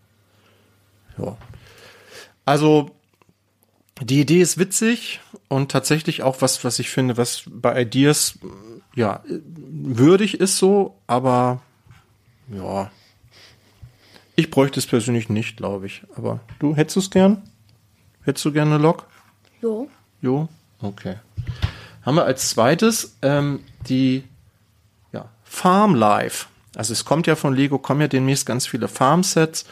Ja. 1.17 1.37
Also, 2.45 2.91
die 4.01 4.21
Idee 4.21 4.41
ist 4.41 4.57
witzig 4.57 5.19
und 5.47 5.71
tatsächlich 5.71 6.23
auch 6.23 6.41
was, 6.41 6.63
was 6.63 6.79
ich 6.79 6.89
finde, 6.89 7.17
was 7.17 7.43
bei 7.47 7.81
Ideas, 7.81 8.39
ja, 8.95 9.23
würdig 9.27 10.39
ist 10.39 10.57
so, 10.57 10.95
aber, 11.05 11.61
ja. 12.47 12.91
Ich 14.35 14.49
bräuchte 14.49 14.79
es 14.79 14.87
persönlich 14.87 15.29
nicht, 15.29 15.57
glaube 15.57 15.85
ich. 15.85 16.03
Aber 16.15 16.39
du, 16.59 16.75
hättest 16.75 16.97
es 16.97 17.09
gern? 17.11 17.43
Hättest 18.29 18.45
du 18.45 18.51
gerne 18.51 18.77
Lok? 18.77 19.07
Jo. 19.59 19.89
Jo, 20.21 20.47
okay. 20.83 21.15
Haben 22.03 22.13
wir 22.13 22.25
als 22.25 22.51
zweites 22.51 23.15
ähm, 23.23 23.61
die 23.87 24.23
ja, 25.11 25.29
Farm 25.43 25.95
Life. 25.95 26.45
Also 26.75 26.93
es 26.93 27.05
kommt 27.05 27.25
ja 27.25 27.35
von 27.35 27.55
Lego, 27.55 27.79
kommen 27.79 28.01
ja 28.01 28.07
demnächst 28.07 28.45
ganz 28.45 28.67
viele 28.67 28.87
Farm-Sets. 28.87 29.65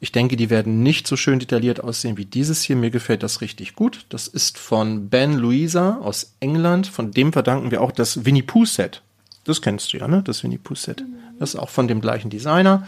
Ich 0.00 0.10
denke, 0.10 0.36
die 0.36 0.48
werden 0.48 0.82
nicht 0.82 1.06
so 1.06 1.16
schön 1.16 1.38
detailliert 1.38 1.84
aussehen 1.84 2.16
wie 2.16 2.24
dieses 2.24 2.62
hier. 2.62 2.76
Mir 2.76 2.90
gefällt 2.90 3.22
das 3.22 3.42
richtig 3.42 3.76
gut. 3.76 4.06
Das 4.08 4.26
ist 4.26 4.56
von 4.56 5.10
Ben 5.10 5.34
Louisa 5.34 5.98
aus 5.98 6.32
England. 6.40 6.86
Von 6.86 7.10
dem 7.10 7.34
verdanken 7.34 7.70
wir 7.70 7.82
auch 7.82 7.92
das 7.92 8.24
Winnie 8.24 8.42
Pooh 8.42 8.64
Set. 8.64 9.02
Das 9.44 9.60
kennst 9.60 9.92
du 9.92 9.98
ja, 9.98 10.08
ne? 10.08 10.22
Das 10.22 10.42
Winnie 10.44 10.56
Pooh 10.56 10.76
Set. 10.76 11.04
Das 11.38 11.50
ist 11.50 11.60
auch 11.60 11.68
von 11.68 11.88
dem 11.88 12.00
gleichen 12.00 12.30
Designer. 12.30 12.86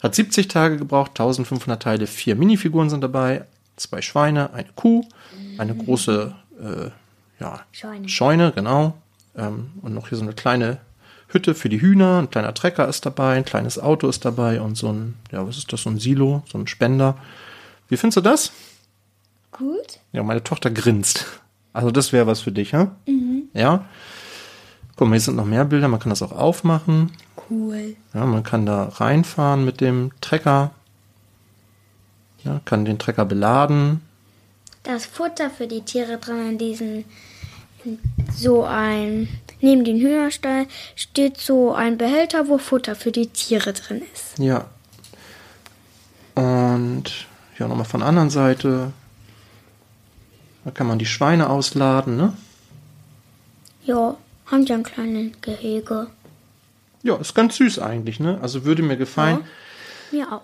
Hat 0.00 0.14
70 0.14 0.46
Tage 0.46 0.76
gebraucht, 0.76 1.10
1500 1.10 1.82
Teile, 1.82 2.06
vier 2.06 2.36
Minifiguren 2.36 2.88
sind 2.88 3.00
dabei, 3.00 3.46
zwei 3.76 4.02
Schweine, 4.02 4.52
eine 4.52 4.68
Kuh, 4.74 5.04
eine 5.58 5.74
große 5.74 6.34
äh, 6.60 6.90
ja, 7.40 7.60
Scheune. 7.72 8.08
Scheune, 8.08 8.52
genau. 8.52 8.94
Ähm, 9.36 9.72
und 9.82 9.94
noch 9.94 10.08
hier 10.08 10.18
so 10.18 10.24
eine 10.24 10.32
kleine 10.32 10.78
Hütte 11.28 11.54
für 11.54 11.68
die 11.68 11.80
Hühner, 11.80 12.18
ein 12.18 12.30
kleiner 12.30 12.54
Trecker 12.54 12.88
ist 12.88 13.04
dabei, 13.06 13.36
ein 13.36 13.44
kleines 13.44 13.78
Auto 13.78 14.08
ist 14.08 14.24
dabei 14.24 14.60
und 14.60 14.76
so 14.76 14.92
ein, 14.92 15.14
ja, 15.32 15.46
was 15.46 15.58
ist 15.58 15.72
das, 15.72 15.82
so 15.82 15.90
ein 15.90 15.98
Silo, 15.98 16.42
so 16.50 16.58
ein 16.58 16.66
Spender. 16.66 17.16
Wie 17.88 17.96
findest 17.96 18.18
du 18.18 18.20
das? 18.20 18.52
Gut. 19.50 20.00
Ja, 20.12 20.22
meine 20.22 20.42
Tochter 20.42 20.70
grinst. 20.70 21.26
Also 21.72 21.90
das 21.90 22.12
wäre 22.12 22.26
was 22.26 22.40
für 22.40 22.52
dich, 22.52 22.72
hä? 22.72 22.86
Ja. 23.52 23.84
Guck 24.96 25.08
mal, 25.08 25.14
hier 25.14 25.20
sind 25.20 25.36
noch 25.36 25.44
mehr 25.44 25.64
Bilder, 25.64 25.88
man 25.88 25.98
kann 25.98 26.10
das 26.10 26.22
auch 26.22 26.32
aufmachen. 26.32 27.10
Cool. 27.50 27.96
Ja, 28.14 28.24
man 28.26 28.44
kann 28.44 28.64
da 28.64 28.84
reinfahren 28.84 29.64
mit 29.64 29.80
dem 29.80 30.12
Trecker. 30.20 30.70
Ja, 32.44 32.60
kann 32.64 32.84
den 32.84 32.98
Trecker 32.98 33.24
beladen. 33.24 34.02
Das 34.82 35.06
Futter 35.06 35.50
für 35.50 35.66
die 35.66 35.82
Tiere 35.82 36.18
drin 36.18 36.50
in 36.50 36.58
diesen 36.58 37.04
so 38.34 38.64
ein 38.64 39.28
neben 39.60 39.84
den 39.84 39.98
Hühnerstall 39.98 40.66
steht 40.94 41.38
so 41.38 41.74
ein 41.74 41.98
Behälter, 41.98 42.48
wo 42.48 42.58
Futter 42.58 42.94
für 42.94 43.12
die 43.12 43.28
Tiere 43.28 43.72
drin 43.72 44.02
ist. 44.12 44.38
Ja. 44.38 44.66
Und 46.34 47.26
ja, 47.58 47.68
nochmal 47.68 47.84
von 47.84 48.00
der 48.00 48.08
anderen 48.08 48.30
Seite. 48.30 48.92
Da 50.64 50.70
kann 50.70 50.86
man 50.86 50.98
die 50.98 51.06
Schweine 51.06 51.50
ausladen, 51.50 52.16
ne? 52.16 52.32
Ja, 53.84 54.16
haben 54.46 54.64
ja 54.64 54.76
ein 54.76 54.82
kleines 54.82 55.32
Gehege. 55.42 56.06
Ja, 57.02 57.16
ist 57.16 57.34
ganz 57.34 57.56
süß 57.56 57.80
eigentlich, 57.80 58.18
ne? 58.18 58.38
Also 58.40 58.64
würde 58.64 58.82
mir 58.82 58.96
gefallen. 58.96 59.40
Mir 60.10 60.32
auch. 60.32 60.42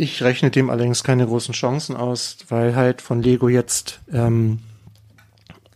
Ich 0.00 0.22
rechne 0.22 0.50
dem 0.50 0.70
allerdings 0.70 1.04
keine 1.04 1.26
großen 1.26 1.52
Chancen 1.52 1.94
aus, 1.94 2.38
weil 2.48 2.74
halt 2.74 3.02
von 3.02 3.22
Lego 3.22 3.50
jetzt 3.50 4.00
ähm, 4.10 4.60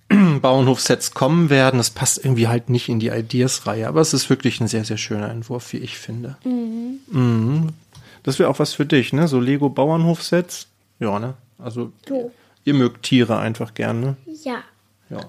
Bauernhofsets 0.40 1.10
kommen 1.10 1.50
werden. 1.50 1.76
Das 1.76 1.90
passt 1.90 2.24
irgendwie 2.24 2.48
halt 2.48 2.70
nicht 2.70 2.88
in 2.88 3.00
die 3.00 3.08
Ideas-Reihe, 3.08 3.86
aber 3.86 4.00
es 4.00 4.14
ist 4.14 4.30
wirklich 4.30 4.62
ein 4.62 4.66
sehr, 4.66 4.86
sehr 4.86 4.96
schöner 4.96 5.28
Entwurf, 5.28 5.70
wie 5.74 5.76
ich 5.76 5.98
finde. 5.98 6.38
Mhm. 6.42 7.74
Das 8.22 8.38
wäre 8.38 8.48
auch 8.48 8.58
was 8.58 8.72
für 8.72 8.86
dich, 8.86 9.12
ne? 9.12 9.28
So 9.28 9.40
Lego 9.40 9.68
Bauernhofsets. 9.68 10.68
Ja, 11.00 11.18
ne? 11.18 11.34
Also 11.58 11.92
Jo. 12.08 12.32
ihr 12.64 12.72
mögt 12.72 13.02
Tiere 13.02 13.38
einfach 13.38 13.74
gerne. 13.74 14.16
Ja. 14.42 14.62
Ja. 15.10 15.20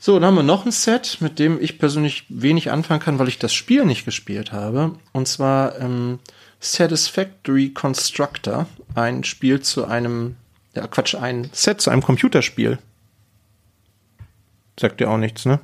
So, 0.00 0.14
dann 0.14 0.26
haben 0.26 0.34
wir 0.34 0.42
noch 0.42 0.66
ein 0.66 0.72
Set, 0.72 1.18
mit 1.20 1.38
dem 1.38 1.62
ich 1.62 1.78
persönlich 1.78 2.24
wenig 2.28 2.72
anfangen 2.72 2.98
kann, 2.98 3.20
weil 3.20 3.28
ich 3.28 3.38
das 3.38 3.54
Spiel 3.54 3.84
nicht 3.84 4.04
gespielt 4.04 4.50
habe. 4.50 4.96
Und 5.12 5.28
zwar 5.28 5.78
ähm, 5.78 6.18
Satisfactory 6.62 7.70
Constructor. 7.70 8.66
Ein 8.94 9.24
Spiel 9.24 9.60
zu 9.60 9.84
einem, 9.84 10.36
ja 10.74 10.86
Quatsch, 10.86 11.14
ein 11.14 11.50
Set 11.52 11.80
zu 11.80 11.90
einem 11.90 12.02
Computerspiel. 12.02 12.78
Sagt 14.78 15.00
dir 15.00 15.10
auch 15.10 15.18
nichts, 15.18 15.44
ne? 15.44 15.60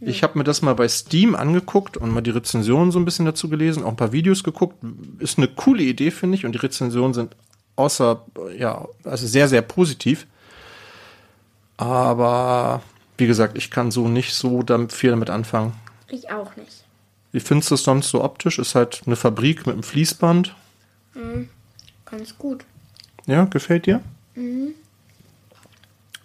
Ich 0.00 0.22
habe 0.22 0.38
mir 0.38 0.44
das 0.44 0.62
mal 0.62 0.74
bei 0.74 0.88
Steam 0.88 1.36
angeguckt 1.36 1.96
und 1.96 2.10
mal 2.10 2.22
die 2.22 2.30
Rezensionen 2.30 2.90
so 2.90 2.98
ein 2.98 3.04
bisschen 3.04 3.24
dazu 3.24 3.48
gelesen, 3.48 3.84
auch 3.84 3.90
ein 3.90 3.96
paar 3.96 4.12
Videos 4.12 4.42
geguckt. 4.42 4.76
Ist 5.18 5.38
eine 5.38 5.46
coole 5.46 5.82
Idee, 5.82 6.10
finde 6.10 6.36
ich, 6.36 6.44
und 6.44 6.52
die 6.52 6.58
Rezensionen 6.58 7.14
sind 7.14 7.36
außer, 7.76 8.24
ja, 8.56 8.88
also 9.04 9.26
sehr, 9.26 9.48
sehr 9.48 9.62
positiv. 9.62 10.26
Aber 11.76 12.82
wie 13.16 13.26
gesagt, 13.26 13.56
ich 13.56 13.70
kann 13.70 13.90
so 13.90 14.08
nicht 14.08 14.34
so 14.34 14.62
damit, 14.62 14.92
viel 14.92 15.10
damit 15.10 15.30
anfangen. 15.30 15.72
Ich 16.08 16.30
auch 16.30 16.56
nicht. 16.56 16.81
Wie 17.32 17.40
findest 17.40 17.70
du 17.70 17.74
es 17.74 17.82
sonst 17.82 18.10
so 18.10 18.22
optisch? 18.22 18.58
Ist 18.58 18.74
halt 18.74 19.02
eine 19.06 19.16
Fabrik 19.16 19.66
mit 19.66 19.74
einem 19.74 19.82
Fließband. 19.82 20.54
Ganz 22.04 22.38
gut. 22.38 22.64
Ja, 23.26 23.44
gefällt 23.44 23.86
dir? 23.86 24.00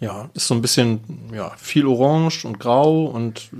ja, 0.00 0.30
ist 0.34 0.46
so 0.46 0.54
ein 0.54 0.62
bisschen, 0.62 1.00
ja, 1.32 1.52
viel 1.56 1.86
orange 1.86 2.44
und 2.44 2.60
grau 2.60 3.06
und 3.06 3.50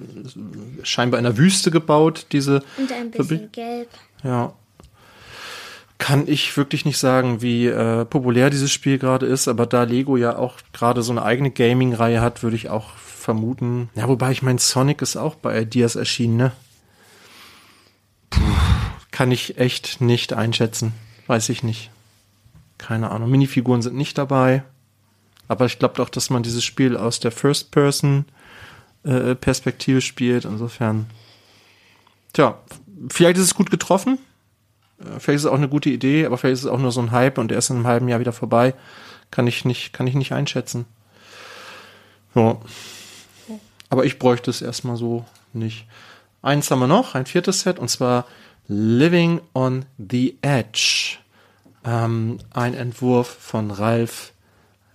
scheinbar 0.83 1.19
in 1.19 1.25
der 1.25 1.37
Wüste 1.37 1.71
gebaut, 1.71 2.26
diese. 2.33 2.62
Und 2.76 2.93
ein 2.93 3.11
bisschen 3.11 3.50
gelb. 3.52 3.88
Ja. 4.23 4.52
Kann 5.99 6.28
ich 6.28 6.57
wirklich 6.57 6.85
nicht 6.85 6.99
sagen, 6.99 7.43
wie 7.43 7.67
äh, 7.67 8.05
populär 8.05 8.50
dieses 8.50 8.71
Spiel 8.71 8.99
gerade 8.99 9.26
ist, 9.26 9.49
aber 9.49 9.67
da 9.67 9.83
Lego 9.83 10.17
ja 10.17 10.37
auch 10.37 10.59
gerade 10.73 11.02
so 11.02 11.11
eine 11.11 11.25
eigene 11.25 11.50
Gaming-Reihe 11.50 12.21
hat, 12.21 12.45
würde 12.45 12.55
ich 12.55 12.69
auch 12.69 12.90
vermuten. 12.95 13.90
Ja, 13.97 14.09
wobei 14.09 14.31
ich 14.31 14.43
mein 14.43 14.59
Sonic 14.59 15.02
ist 15.02 15.17
auch 15.17 15.35
bei 15.35 15.61
Ideas 15.61 15.97
erschienen, 15.97 16.37
ne? 16.37 16.52
Puh, 18.31 18.41
kann 19.11 19.33
ich 19.33 19.59
echt 19.59 20.01
nicht 20.01 20.33
einschätzen. 20.33 20.93
Weiß 21.27 21.49
ich 21.49 21.63
nicht. 21.63 21.91
Keine 22.79 23.11
Ahnung. 23.11 23.31
Minifiguren 23.31 23.83
sind 23.83 23.97
nicht 23.97 24.17
dabei. 24.19 24.63
Aber 25.49 25.67
ich 25.67 25.79
glaube 25.79 25.95
doch, 25.97 26.09
dass 26.09 26.31
man 26.31 26.43
dieses 26.43 26.65
Spiel 26.65 26.97
aus 26.97 27.21
der 27.21 27.33
First-Person-Perspektive 27.33 30.01
spielt. 30.01 30.45
Insofern. 30.45 31.07
Tja, 32.33 32.59
vielleicht 33.09 33.39
ist 33.39 33.45
es 33.45 33.55
gut 33.55 33.71
getroffen. 33.71 34.19
Äh, 35.01 35.19
vielleicht 35.19 35.37
ist 35.37 35.45
es 35.45 35.51
auch 35.51 35.55
eine 35.55 35.69
gute 35.69 35.91
Idee, 35.91 36.27
aber 36.27 36.39
vielleicht 36.39 36.55
ist 36.55 36.65
es 36.65 36.71
auch 36.71 36.79
nur 36.79 36.93
so 36.93 37.01
ein 37.01 37.13
Hype 37.13 37.39
und 37.39 37.51
er 37.51 37.59
ist 37.59 37.71
in 37.71 37.77
einem 37.77 37.87
halben 37.87 38.09
Jahr 38.09 38.21
wieder 38.21 38.33
vorbei. 38.33 38.75
Kann 39.31 39.47
ich 39.47 39.65
nicht, 39.65 39.93
kann 39.93 40.07
ich 40.07 40.15
nicht 40.15 40.33
einschätzen. 40.33 40.87
Ja. 42.35 42.59
Aber 43.91 44.05
ich 44.05 44.19
bräuchte 44.19 44.51
es 44.51 44.63
erstmal 44.63 44.97
so 44.97 45.25
nicht. 45.53 45.87
Eins 46.42 46.71
haben 46.71 46.80
wir 46.80 46.87
noch, 46.87 47.14
ein 47.14 47.26
viertes 47.26 47.61
Set, 47.61 47.78
und 47.78 47.88
zwar 47.88 48.26
Living 48.68 49.40
on 49.54 49.87
the 49.99 50.38
Edge. 50.42 51.16
Ähm, 51.85 52.38
ein 52.50 52.75
Entwurf 52.75 53.28
von 53.28 53.71
Ralf 53.71 54.33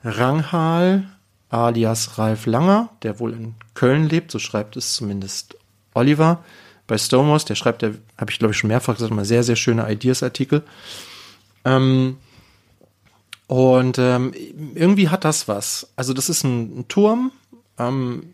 Ranghal 0.03 1.05
alias 1.53 2.17
Ralf 2.17 2.45
Langer, 2.45 2.89
der 3.03 3.19
wohl 3.19 3.33
in 3.33 3.55
Köln 3.75 4.09
lebt, 4.09 4.31
so 4.31 4.39
schreibt 4.39 4.75
es 4.75 4.93
zumindest 4.93 5.55
Oliver. 5.93 6.43
Bei 6.87 6.97
Stomos, 6.97 7.45
der 7.45 7.55
schreibt, 7.55 7.81
der 7.81 7.93
habe 8.17 8.31
ich 8.31 8.39
glaube 8.39 8.53
ich 8.53 8.57
schon 8.57 8.69
mehrfach 8.69 8.95
gesagt, 8.95 9.13
mal 9.13 9.23
sehr, 9.23 9.43
sehr 9.43 9.55
schöne 9.55 9.89
Ideas-Artikel. 9.89 10.63
Ähm, 11.63 12.17
und 13.47 13.97
ähm, 13.99 14.33
irgendwie 14.73 15.09
hat 15.09 15.25
das 15.25 15.47
was. 15.47 15.91
Also 15.95 16.13
das 16.13 16.29
ist 16.29 16.43
ein, 16.43 16.79
ein 16.79 16.87
Turm 16.87 17.31
ähm, 17.77 18.33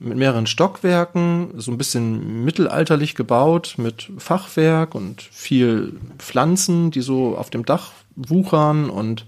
mit 0.00 0.16
mehreren 0.16 0.46
Stockwerken, 0.46 1.52
so 1.56 1.70
ein 1.70 1.78
bisschen 1.78 2.44
mittelalterlich 2.44 3.14
gebaut, 3.14 3.74
mit 3.76 4.10
Fachwerk 4.18 4.94
und 4.94 5.22
viel 5.22 6.00
Pflanzen, 6.18 6.90
die 6.90 7.02
so 7.02 7.36
auf 7.36 7.50
dem 7.50 7.64
Dach 7.64 7.92
wuchern 8.16 8.90
und 8.90 9.26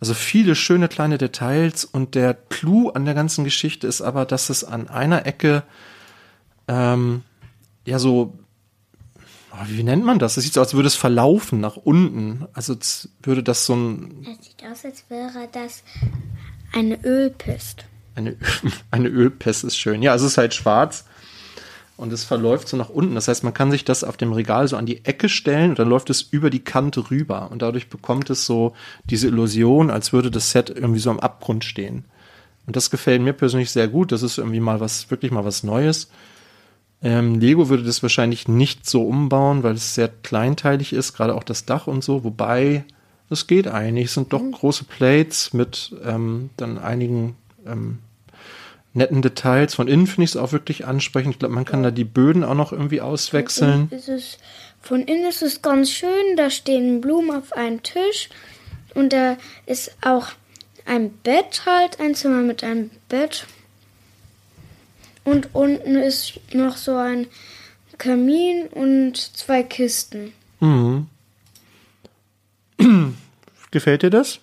also 0.00 0.14
viele 0.14 0.56
schöne 0.56 0.88
kleine 0.88 1.18
Details 1.18 1.84
und 1.84 2.14
der 2.14 2.34
Clou 2.34 2.88
an 2.88 3.04
der 3.04 3.14
ganzen 3.14 3.44
Geschichte 3.44 3.86
ist 3.86 4.00
aber, 4.00 4.24
dass 4.24 4.50
es 4.50 4.64
an 4.64 4.88
einer 4.88 5.26
Ecke 5.26 5.62
ähm, 6.66 7.22
ja 7.84 7.98
so 7.98 8.32
oh, 9.52 9.64
wie 9.66 9.82
nennt 9.82 10.04
man 10.04 10.18
das? 10.18 10.36
Es 10.36 10.44
sieht 10.44 10.54
so 10.54 10.60
aus, 10.60 10.68
als 10.68 10.74
würde 10.74 10.88
es 10.88 10.96
verlaufen 10.96 11.60
nach 11.60 11.76
unten. 11.76 12.46
Also 12.52 12.72
als 12.74 13.10
würde 13.22 13.42
das 13.42 13.66
so 13.66 13.74
ein. 13.74 14.26
Es 14.28 14.46
sieht 14.46 14.64
aus, 14.64 14.84
als 14.84 15.04
wäre 15.08 15.48
das 15.52 15.82
eine 16.72 17.02
Ölpist. 17.04 17.84
Eine, 18.14 18.36
eine 18.90 19.08
Ölpest 19.08 19.64
ist 19.64 19.76
schön. 19.76 20.02
Ja, 20.02 20.14
es 20.14 20.22
ist 20.22 20.38
halt 20.38 20.54
schwarz 20.54 21.04
und 21.96 22.12
es 22.12 22.24
verläuft 22.24 22.68
so 22.68 22.76
nach 22.76 22.88
unten. 22.88 23.14
Das 23.14 23.28
heißt, 23.28 23.44
man 23.44 23.54
kann 23.54 23.70
sich 23.70 23.84
das 23.84 24.04
auf 24.04 24.16
dem 24.16 24.32
Regal 24.32 24.66
so 24.68 24.76
an 24.76 24.86
die 24.86 25.04
Ecke 25.04 25.28
stellen 25.28 25.70
und 25.70 25.78
dann 25.78 25.88
läuft 25.88 26.10
es 26.10 26.22
über 26.22 26.50
die 26.50 26.64
Kante 26.64 27.10
rüber 27.10 27.50
und 27.50 27.62
dadurch 27.62 27.88
bekommt 27.88 28.30
es 28.30 28.46
so 28.46 28.74
diese 29.04 29.28
Illusion, 29.28 29.90
als 29.90 30.12
würde 30.12 30.30
das 30.30 30.50
Set 30.50 30.70
irgendwie 30.70 31.00
so 31.00 31.10
am 31.10 31.20
Abgrund 31.20 31.64
stehen. 31.64 32.04
Und 32.66 32.76
das 32.76 32.90
gefällt 32.90 33.22
mir 33.22 33.32
persönlich 33.32 33.70
sehr 33.70 33.88
gut. 33.88 34.12
Das 34.12 34.22
ist 34.22 34.38
irgendwie 34.38 34.60
mal 34.60 34.80
was, 34.80 35.10
wirklich 35.10 35.32
mal 35.32 35.44
was 35.44 35.62
Neues. 35.62 36.10
Ähm, 37.02 37.40
Lego 37.40 37.68
würde 37.68 37.82
das 37.82 38.02
wahrscheinlich 38.02 38.46
nicht 38.46 38.88
so 38.88 39.02
umbauen, 39.02 39.62
weil 39.64 39.74
es 39.74 39.94
sehr 39.94 40.08
kleinteilig 40.08 40.92
ist, 40.92 41.14
gerade 41.14 41.34
auch 41.34 41.42
das 41.42 41.64
Dach 41.64 41.88
und 41.88 42.04
so. 42.04 42.22
Wobei, 42.22 42.84
es 43.28 43.48
geht 43.48 43.66
eigentlich. 43.66 44.06
Es 44.06 44.14
sind 44.14 44.32
doch 44.32 44.42
große 44.42 44.84
Plates 44.84 45.52
mit 45.52 45.94
ähm, 46.04 46.50
dann 46.56 46.78
einigen 46.78 47.36
ähm, 47.66 47.98
netten 48.94 49.22
Details. 49.22 49.74
Von 49.74 49.88
innen 49.88 50.06
finde 50.06 50.24
ich 50.24 50.30
es 50.30 50.36
auch 50.36 50.52
wirklich 50.52 50.86
ansprechend. 50.86 51.34
Ich 51.34 51.38
glaube, 51.38 51.54
man 51.54 51.64
kann 51.64 51.82
da 51.82 51.90
die 51.90 52.04
Böden 52.04 52.44
auch 52.44 52.54
noch 52.54 52.72
irgendwie 52.72 53.00
auswechseln. 53.00 53.88
Ist 53.90 54.08
es, 54.08 54.38
von 54.80 55.02
innen 55.02 55.26
ist 55.26 55.42
es 55.42 55.62
ganz 55.62 55.90
schön. 55.90 56.36
Da 56.36 56.50
stehen 56.50 57.00
Blumen 57.00 57.36
auf 57.36 57.52
einem 57.52 57.82
Tisch. 57.82 58.28
Und 58.94 59.12
da 59.12 59.36
ist 59.66 59.96
auch 60.02 60.28
ein 60.84 61.10
Bett 61.18 61.62
halt, 61.66 62.00
ein 62.00 62.14
Zimmer 62.14 62.42
mit 62.42 62.62
einem 62.64 62.90
Bett. 63.08 63.46
Und 65.24 65.54
unten 65.54 65.96
ist 65.96 66.40
noch 66.52 66.76
so 66.76 66.96
ein 66.96 67.26
Kamin 67.98 68.66
und 68.66 69.16
zwei 69.16 69.62
Kisten. 69.62 70.32
Mhm. 70.60 71.06
Gefällt 73.70 74.02
dir 74.02 74.10
das? 74.10 74.40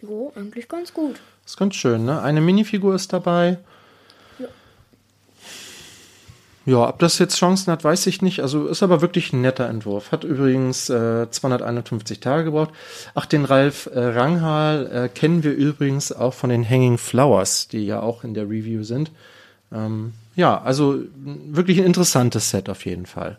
Jo, 0.00 0.32
eigentlich 0.34 0.66
ganz 0.68 0.94
gut. 0.94 1.20
Ist 1.50 1.56
ganz 1.56 1.74
schön, 1.74 2.04
ne? 2.04 2.22
Eine 2.22 2.40
Minifigur 2.40 2.94
ist 2.94 3.12
dabei. 3.12 3.58
Ja. 4.38 4.46
Ja, 6.64 6.88
ob 6.88 7.00
das 7.00 7.18
jetzt 7.18 7.36
Chancen 7.36 7.72
hat, 7.72 7.82
weiß 7.82 8.06
ich 8.06 8.22
nicht. 8.22 8.38
Also 8.38 8.68
ist 8.68 8.84
aber 8.84 9.00
wirklich 9.00 9.32
ein 9.32 9.40
netter 9.40 9.68
Entwurf. 9.68 10.12
Hat 10.12 10.22
übrigens 10.22 10.88
äh, 10.90 11.28
251 11.28 12.20
Tage 12.20 12.44
gebraucht. 12.44 12.70
Ach, 13.16 13.26
den 13.26 13.44
Ralf 13.44 13.90
äh, 13.92 13.98
Ranghal 13.98 14.90
äh, 14.92 15.08
kennen 15.08 15.42
wir 15.42 15.52
übrigens 15.52 16.12
auch 16.12 16.34
von 16.34 16.50
den 16.50 16.70
Hanging 16.70 16.98
Flowers, 16.98 17.66
die 17.66 17.84
ja 17.84 17.98
auch 17.98 18.22
in 18.22 18.34
der 18.34 18.44
Review 18.44 18.84
sind. 18.84 19.10
Ähm, 19.72 20.12
ja, 20.36 20.62
also 20.62 21.00
wirklich 21.16 21.78
ein 21.78 21.86
interessantes 21.86 22.50
Set 22.50 22.68
auf 22.68 22.84
jeden 22.86 23.06
Fall. 23.06 23.38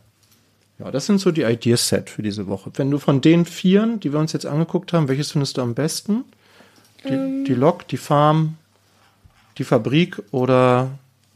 Ja, 0.80 0.92
das 0.92 1.06
sind 1.06 1.20
so 1.20 1.32
die 1.32 1.44
Ideas-Set 1.44 2.10
für 2.10 2.24
diese 2.24 2.48
Woche. 2.48 2.72
Wenn 2.74 2.92
du 2.92 3.00
von 3.00 3.22
den 3.22 3.46
vieren, 3.46 4.02
die 4.02 4.12
wir 4.12 4.20
uns 4.20 4.34
jetzt 4.34 4.46
angeguckt 4.46 4.92
haben, 4.92 5.08
welches 5.08 5.32
findest 5.32 5.56
du 5.56 5.62
am 5.62 5.76
besten? 5.76 6.26
Die, 7.04 7.44
die 7.48 7.54
Lok, 7.54 7.88
die 7.88 7.98
Farm, 7.98 8.58
die 9.58 9.64
Fabrik 9.64 10.22
oder 10.32 10.90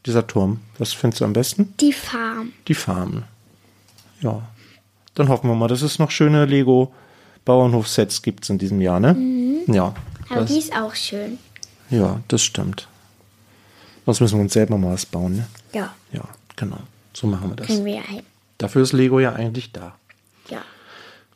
dieser 0.06 0.26
Turm? 0.28 0.60
Was 0.78 0.94
findest 0.94 1.22
du 1.22 1.26
am 1.26 1.34
besten? 1.34 1.74
Die 1.80 1.94
Farm. 1.94 2.52
Die 2.68 2.76
Farm. 2.76 3.24
Ja. 4.22 4.42
Dann 5.16 5.30
hoffen 5.30 5.50
wir 5.50 5.56
mal, 5.56 5.68
dass 5.68 5.82
es 5.82 5.98
noch 6.00 6.12
schöne 6.12 6.46
Lego 6.46 6.94
Bauernhof-Sets 7.46 8.22
gibt 8.22 8.50
in 8.50 8.58
diesem 8.58 8.82
Jahr, 8.82 9.00
ne? 9.00 9.16
Ja. 9.68 9.94
Aber 10.30 10.42
Das, 10.42 10.52
die 10.52 10.60
ist 10.60 10.76
auch 10.76 10.94
schön. 10.96 11.38
ja, 11.90 12.20
das 12.28 12.44
stimmt. 12.44 12.88
Sonst 14.06 14.20
müssen 14.22 14.38
wir 14.38 14.42
uns 14.44 14.54
selber 14.54 14.78
mal 14.78 14.94
was 14.94 15.06
bauen, 15.06 15.38
ne? 15.38 15.48
Ja, 15.74 15.94
Ja, 16.12 16.22
genau. 16.56 16.80
So 17.14 17.28
machen 17.28 17.50
wir 17.50 17.56
das. 17.56 17.68
kriegen 17.68 17.86
wir 17.86 17.98
ein. 18.10 18.22
Dafür 18.58 18.82
ist 18.84 18.94
Lego 18.94 19.20
ja 19.20 19.34
eigentlich 19.34 19.72
da. 19.72 19.96
Ja. 20.50 20.62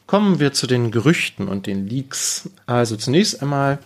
Kommen 0.08 0.40
wir 0.40 0.54
zu 0.54 0.68
den 0.68 0.92
Gerüchten 0.92 1.48
und 1.48 1.66
den 1.68 1.88
Leaks. 1.88 2.50
Also 2.66 2.96
zunächst 2.98 3.42
einmal 3.42 3.80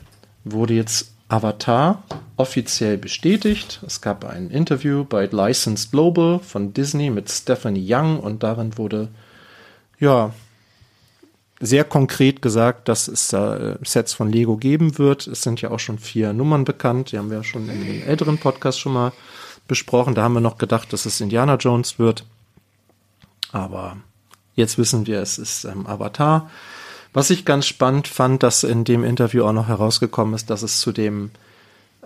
wurde 0.43 0.73
jetzt 0.73 1.13
Avatar 1.27 2.03
offiziell 2.38 2.97
bestätigt. 2.97 3.82
Es 3.86 4.01
gab 4.01 4.25
ein 4.25 4.49
Interview 4.49 5.03
bei 5.03 5.25
Licensed 5.25 5.91
Global 5.91 6.39
von 6.39 6.73
Disney 6.73 7.10
mit 7.10 7.29
Stephanie 7.32 7.86
Young 7.88 8.19
und 8.19 8.43
darin 8.43 8.77
wurde 8.77 9.10
ja 9.99 10.34
sehr 11.60 11.86
konkret 11.86 12.41
gesagt, 12.41 12.89
dass 12.89 13.08
es 13.08 13.32
äh, 13.32 13.77
Sets 13.84 14.13
von 14.13 14.32
Lego 14.32 14.58
geben 14.58 14.97
wird. 14.97 15.27
Es 15.27 15.41
sind 15.41 15.62
ja 15.62 15.71
auch 15.71 15.79
schon 15.79 15.97
vier 15.97 16.34
Nummern 16.34 16.65
bekannt. 16.65 17.12
Die 17.12 17.17
haben 17.17 17.29
wir 17.29 17.38
ja 17.38 17.43
schon 17.43 17.69
in 17.69 17.86
den 17.86 18.03
älteren 18.03 18.38
Podcast 18.38 18.79
schon 18.79 18.93
mal 18.93 19.13
besprochen. 19.67 20.13
Da 20.13 20.23
haben 20.23 20.34
wir 20.34 20.41
noch 20.41 20.58
gedacht, 20.58 20.91
dass 20.91 21.06
es 21.06 21.21
Indiana 21.21 21.56
Jones 21.56 21.99
wird. 21.99 22.25
Aber 23.51 23.97
jetzt 24.56 24.77
wissen 24.77 25.08
wir, 25.08 25.21
es 25.21 25.38
ist 25.38 25.63
ähm, 25.63 25.88
Avatar. 25.88 26.49
Was 27.13 27.30
ich 27.30 27.45
ganz 27.45 27.67
spannend 27.67 28.08
fand, 28.08 28.43
dass 28.43 28.63
in 28.63 28.84
dem 28.84 29.04
Interview 29.04 29.45
auch 29.45 29.54
noch 29.54 29.67
herausgekommen 29.67 30.34
ist, 30.34 30.49
dass 30.49 30.63
es 30.63 30.80
zu 30.80 30.91
dem 30.91 31.32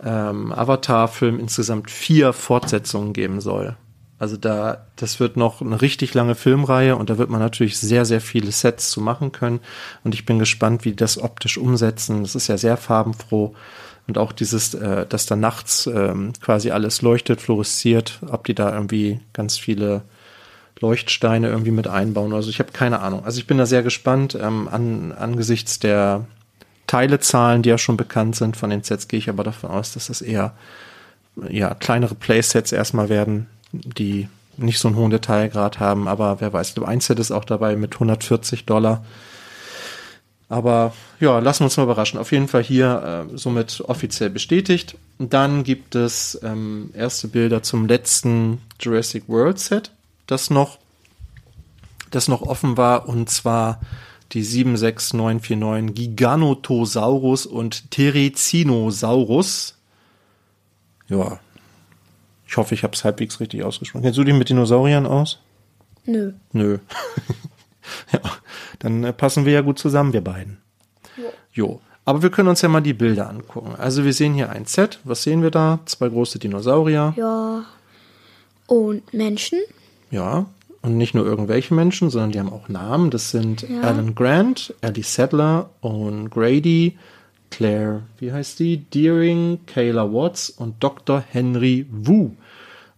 ähm, 0.03 0.51
Avatar-Film 0.51 1.39
insgesamt 1.39 1.89
vier 1.89 2.33
Fortsetzungen 2.33 3.13
geben 3.13 3.41
soll. 3.41 3.77
Also 4.19 4.35
da, 4.35 4.85
das 4.95 5.19
wird 5.19 5.37
noch 5.37 5.61
eine 5.61 5.81
richtig 5.81 6.13
lange 6.13 6.35
Filmreihe 6.35 6.95
und 6.95 7.09
da 7.09 7.17
wird 7.17 7.29
man 7.29 7.39
natürlich 7.39 7.77
sehr, 7.77 8.03
sehr 8.03 8.19
viele 8.19 8.51
Sets 8.51 8.89
zu 8.89 8.99
machen 8.99 9.31
können. 9.31 9.59
Und 10.03 10.15
ich 10.15 10.25
bin 10.25 10.39
gespannt, 10.39 10.85
wie 10.85 10.89
die 10.89 10.95
das 10.95 11.21
optisch 11.21 11.57
umsetzen. 11.57 12.23
Das 12.23 12.35
ist 12.35 12.47
ja 12.47 12.57
sehr 12.57 12.77
farbenfroh. 12.77 13.53
Und 14.07 14.17
auch 14.17 14.31
dieses, 14.31 14.73
äh, 14.73 15.05
dass 15.05 15.25
da 15.25 15.35
nachts 15.35 15.85
ähm, 15.87 16.33
quasi 16.41 16.71
alles 16.71 17.01
leuchtet, 17.01 17.41
fluoresziert, 17.41 18.19
ob 18.27 18.45
die 18.45 18.55
da 18.55 18.73
irgendwie 18.73 19.19
ganz 19.33 19.57
viele 19.57 20.01
Leuchtsteine 20.79 21.47
irgendwie 21.47 21.71
mit 21.71 21.87
einbauen. 21.87 22.33
Also 22.33 22.49
ich 22.49 22.59
habe 22.59 22.71
keine 22.71 22.99
Ahnung. 22.99 23.25
Also 23.25 23.39
ich 23.39 23.47
bin 23.47 23.57
da 23.57 23.65
sehr 23.65 23.83
gespannt. 23.83 24.37
Ähm, 24.39 24.67
an, 24.67 25.11
angesichts 25.11 25.79
der 25.79 26.25
Teilezahlen, 26.87 27.61
die 27.63 27.69
ja 27.69 27.77
schon 27.77 27.97
bekannt 27.97 28.35
sind 28.35 28.57
von 28.57 28.69
den 28.69 28.83
Sets, 28.83 29.07
gehe 29.07 29.19
ich 29.19 29.29
aber 29.29 29.43
davon 29.43 29.69
aus, 29.69 29.93
dass 29.93 30.07
das 30.07 30.21
eher 30.21 30.53
ja, 31.49 31.73
kleinere 31.73 32.15
Playsets 32.15 32.71
erstmal 32.71 33.09
werden, 33.09 33.47
die 33.71 34.27
nicht 34.57 34.79
so 34.79 34.87
einen 34.87 34.97
hohen 34.97 35.11
Detailgrad 35.11 35.79
haben, 35.79 36.07
aber 36.07 36.41
wer 36.41 36.51
weiß, 36.51 36.77
ein 36.79 36.99
Set 36.99 37.19
ist 37.19 37.31
auch 37.31 37.45
dabei 37.45 37.75
mit 37.75 37.93
140 37.93 38.65
Dollar. 38.65 39.05
Aber 40.49 40.93
ja, 41.19 41.39
lassen 41.39 41.61
wir 41.61 41.65
uns 41.65 41.77
mal 41.77 41.83
überraschen. 41.83 42.19
Auf 42.19 42.31
jeden 42.31 42.47
Fall 42.47 42.63
hier 42.63 43.27
äh, 43.29 43.37
somit 43.37 43.83
offiziell 43.85 44.29
bestätigt. 44.29 44.95
Dann 45.19 45.63
gibt 45.63 45.93
es 45.93 46.39
ähm, 46.41 46.89
erste 46.93 47.27
Bilder 47.27 47.63
zum 47.63 47.87
letzten 47.87 48.61
Jurassic 48.79 49.23
World 49.27 49.59
Set, 49.59 49.91
das 50.27 50.49
noch, 50.49 50.77
das 52.11 52.27
noch 52.27 52.41
offen 52.41 52.77
war, 52.77 53.09
und 53.09 53.29
zwar 53.29 53.81
die 54.33 54.43
76949 54.43 55.95
Giganotosaurus 55.95 57.45
und 57.45 57.91
Terizinosaurus. 57.91 59.75
Ja, 61.07 61.39
ich 62.47 62.57
hoffe, 62.57 62.73
ich 62.73 62.83
habe 62.83 62.93
es 62.93 63.03
halbwegs 63.03 63.39
richtig 63.39 63.63
ausgesprochen. 63.63 64.03
Kennst 64.03 64.17
du 64.17 64.23
dich 64.23 64.33
mit 64.33 64.49
Dinosauriern 64.49 65.05
aus? 65.05 65.39
Nö. 66.05 66.33
Nö. 66.53 66.79
ja, 68.13 68.21
dann 68.79 69.03
äh, 69.03 69.13
passen 69.13 69.45
wir 69.45 69.53
ja 69.53 69.61
gut 69.61 69.79
zusammen, 69.79 70.13
wir 70.13 70.23
beiden. 70.23 70.57
Jo. 71.17 71.33
Jo. 71.51 71.81
Aber 72.05 72.21
wir 72.21 72.29
können 72.29 72.47
uns 72.47 72.61
ja 72.61 72.69
mal 72.69 72.79
die 72.79 72.93
Bilder 72.93 73.29
angucken. 73.29 73.75
Also 73.75 74.05
wir 74.05 74.13
sehen 74.13 74.33
hier 74.33 74.49
ein 74.49 74.65
Set. 74.65 74.99
Was 75.03 75.23
sehen 75.23 75.43
wir 75.43 75.51
da? 75.51 75.79
Zwei 75.85 76.07
große 76.07 76.39
Dinosaurier. 76.39 77.13
Ja. 77.17 77.65
Und 78.67 79.13
Menschen? 79.13 79.59
Ja. 80.11 80.45
Und 80.81 80.97
nicht 80.97 81.15
nur 81.15 81.25
irgendwelche 81.25 81.73
Menschen, 81.73 82.09
sondern 82.09 82.31
die 82.31 82.39
haben 82.39 82.53
auch 82.53 82.69
Namen. 82.69 83.09
Das 83.09 83.31
sind 83.31 83.65
Alan 83.81 84.15
Grant, 84.15 84.73
Ellie 84.81 85.03
Sadler, 85.03 85.69
Owen 85.81 86.29
Grady, 86.29 86.97
Claire, 87.49 88.03
wie 88.19 88.31
heißt 88.31 88.59
die? 88.59 88.77
Deering, 88.77 89.59
Kayla 89.65 90.11
Watts 90.11 90.49
und 90.49 90.75
Dr. 90.81 91.23
Henry 91.29 91.85
Wu. 91.89 92.31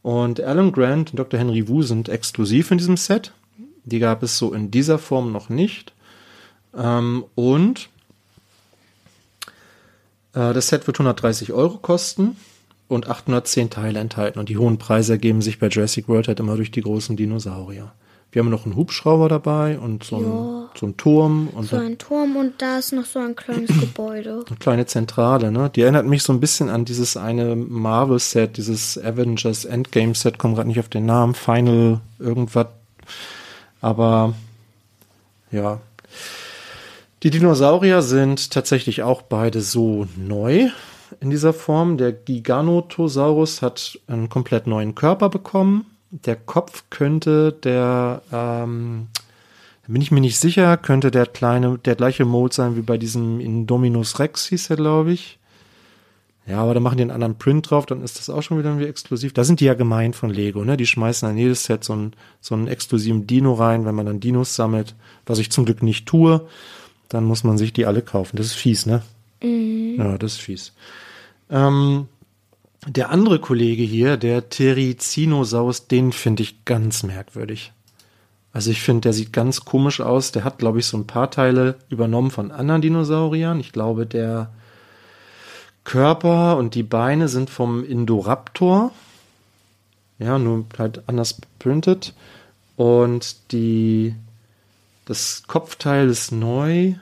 Und 0.02 0.42
Alan 0.42 0.72
Grant 0.72 1.12
und 1.12 1.20
Dr. 1.20 1.40
Henry 1.40 1.68
Wu 1.68 1.82
sind 1.82 2.10
exklusiv 2.10 2.72
in 2.72 2.78
diesem 2.78 2.98
Set. 2.98 3.32
Die 3.86 4.00
gab 4.00 4.24
es 4.24 4.38
so 4.38 4.54
in 4.54 4.72
dieser 4.72 5.00
Form 5.00 5.32
noch 5.32 5.50
nicht. 5.50 5.94
Ähm, 6.76 7.26
und 7.36 7.90
äh, 10.34 10.54
das 10.54 10.68
Set 10.68 10.88
wird 10.88 10.98
130 10.98 11.54
Euro 11.54 11.78
kosten 11.78 12.38
und 12.90 13.08
810 13.08 13.70
Teile 13.70 14.00
enthalten. 14.00 14.40
Und 14.40 14.50
die 14.50 14.58
hohen 14.58 14.78
Preise 14.78 15.14
ergeben 15.14 15.42
sich 15.42 15.60
bei 15.60 15.68
Jurassic 15.68 16.10
World 16.10 16.28
halt 16.28 16.42
immer 16.42 16.58
durch 16.58 16.72
die 16.72 16.82
großen 16.82 17.16
Dinosaurier. 17.16 17.94
Wir 18.32 18.42
haben 18.42 18.50
noch 18.50 18.66
einen 18.66 18.76
Hubschrauber 18.76 19.28
dabei 19.28 19.80
und 19.80 20.04
so, 20.04 20.18
ein, 20.18 20.70
so 20.78 20.86
einen 20.86 20.98
Turm 20.98 21.48
und 21.48 21.68
So 21.68 21.78
ein 21.78 21.98
Turm 21.98 22.36
und 22.36 22.62
da 22.62 22.78
ist 22.78 22.94
noch 22.94 23.06
so 23.06 23.18
ein 23.18 23.36
kleines 23.36 23.70
Gebäude. 23.80 24.44
eine 24.48 24.58
kleine 24.58 24.86
Zentrale, 24.86 25.52
ne? 25.52 25.72
Die 25.74 25.82
erinnert 25.82 26.06
mich 26.06 26.22
so 26.22 26.34
ein 26.34 26.40
bisschen 26.40 26.70
an 26.70 26.86
dieses 26.86 27.18
eine 27.18 27.56
Marvel-Set, 27.56 28.58
dieses 28.58 29.00
Avengers 29.04 29.66
Endgame-Set, 29.66 30.38
komme 30.38 30.56
gerade 30.56 30.68
nicht 30.68 30.80
auf 30.80 30.90
den 30.90 31.08
Namen, 31.08 31.34
Final 31.34 32.02
irgendwas. 32.20 32.68
Aber 33.82 34.34
ja. 35.52 35.80
Die 37.24 37.32
Dinosaurier 37.32 38.04
sind 38.04 38.52
tatsächlich 38.52 39.02
auch 39.02 39.24
beide 39.24 39.62
so 39.62 40.08
neu 40.16 40.70
in 41.20 41.30
dieser 41.30 41.54
Form. 41.54 41.98
Der 41.98 42.12
Giganotosaurus 42.12 43.62
hat 43.62 44.00
einen 44.08 44.30
komplett 44.30 44.68
neuen 44.68 44.96
Körper 44.96 45.30
bekommen. 45.30 45.86
Der 46.12 46.36
Kopf 46.36 46.86
könnte 46.90 47.54
der, 47.54 48.22
ähm, 48.32 49.08
bin 49.88 50.02
ich 50.02 50.12
mir 50.12 50.22
nicht 50.22 50.40
sicher, 50.40 50.78
könnte 50.78 51.12
der 51.12 51.26
kleine, 51.26 51.78
der 51.78 51.96
gleiche 51.96 52.26
Mold 52.26 52.54
sein 52.54 52.76
wie 52.76 52.82
bei 52.82 52.98
diesem 52.98 53.40
Indominus 53.40 54.20
Rex, 54.20 54.48
hieß 54.48 54.70
er, 54.70 54.76
glaube 54.76 55.12
ich. 55.12 55.40
Ja, 56.50 56.62
aber 56.62 56.74
da 56.74 56.80
machen 56.80 56.98
die 56.98 57.04
einen 57.04 57.12
anderen 57.12 57.38
Print 57.38 57.70
drauf, 57.70 57.86
dann 57.86 58.02
ist 58.02 58.18
das 58.18 58.30
auch 58.30 58.42
schon 58.42 58.58
wieder 58.58 58.70
irgendwie 58.70 58.88
exklusiv. 58.88 59.34
Da 59.34 59.44
sind 59.44 59.60
die 59.60 59.66
ja 59.66 59.76
gemein 59.76 60.14
von 60.14 60.32
Lego, 60.32 60.66
ne? 60.66 60.78
Die 60.78 60.88
schmeißen 60.88 61.30
an 61.30 61.38
jedes 61.38 61.66
Set 61.66 61.84
so 61.84 61.94
einen, 61.94 62.14
so 62.42 62.56
einen 62.56 62.68
exklusiven 62.68 63.28
Dino 63.28 63.54
rein, 63.54 63.86
wenn 63.86 63.94
man 63.94 64.08
dann 64.08 64.20
Dinos 64.20 64.56
sammelt, 64.56 64.96
was 65.28 65.38
ich 65.38 65.52
zum 65.52 65.66
Glück 65.66 65.84
nicht 65.84 66.08
tue, 66.08 66.48
dann 67.08 67.24
muss 67.24 67.44
man 67.44 67.60
sich 67.60 67.72
die 67.72 67.86
alle 67.86 68.02
kaufen. 68.02 68.38
Das 68.38 68.48
ist 68.48 68.56
fies, 68.56 68.88
ne? 68.88 69.04
Ja, 69.42 70.18
das 70.18 70.34
ist 70.34 70.42
fies. 70.42 70.74
Ähm, 71.50 72.08
der 72.86 73.10
andere 73.10 73.40
Kollege 73.40 73.84
hier, 73.84 74.18
der 74.18 74.50
Terizinosaurus, 74.50 75.88
den 75.88 76.12
finde 76.12 76.44
ich 76.44 76.66
ganz 76.66 77.04
merkwürdig. 77.04 77.74
Also 78.52 78.72
ich 78.72 78.82
finde, 78.82 79.02
der 79.02 79.14
sieht 79.14 79.34
ganz 79.34 79.66
komisch 79.66 80.02
aus. 80.02 80.32
Der 80.32 80.44
hat, 80.44 80.58
glaube 80.58 80.80
ich, 80.80 80.86
so 80.86 80.98
ein 80.98 81.08
paar 81.08 81.30
Teile 81.30 81.76
übernommen 81.90 82.32
von 82.32 82.52
anderen 82.52 82.82
Dinosauriern. 82.82 83.60
Ich 83.60 83.72
glaube, 83.72 84.06
der 84.06 84.52
Körper 85.84 86.58
und 86.58 86.76
die 86.76 86.84
Beine 86.84 87.28
sind 87.28 87.50
vom 87.50 87.84
Indoraptor. 87.84 88.92
Ja, 90.18 90.40
nur 90.40 90.66
halt 90.78 91.04
anders 91.08 91.40
geprintet. 91.40 92.14
Und 92.76 93.52
die, 93.52 94.16
das 95.06 95.44
Kopfteil 95.48 96.10
ist 96.10 96.32
neu. 96.32 96.96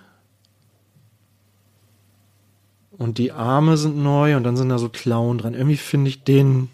Und 2.98 3.18
die 3.20 3.32
Arme 3.32 3.78
sind 3.78 3.98
neu 3.98 4.36
und 4.36 4.44
dann 4.44 4.58
sind 4.58 4.70
da 4.70 4.78
so 4.80 4.90
Klauen 4.90 5.38
dran. 5.38 5.54
Irgendwie 5.54 5.78
finde 5.78 6.10
ich 6.10 6.24
den, 6.24 6.70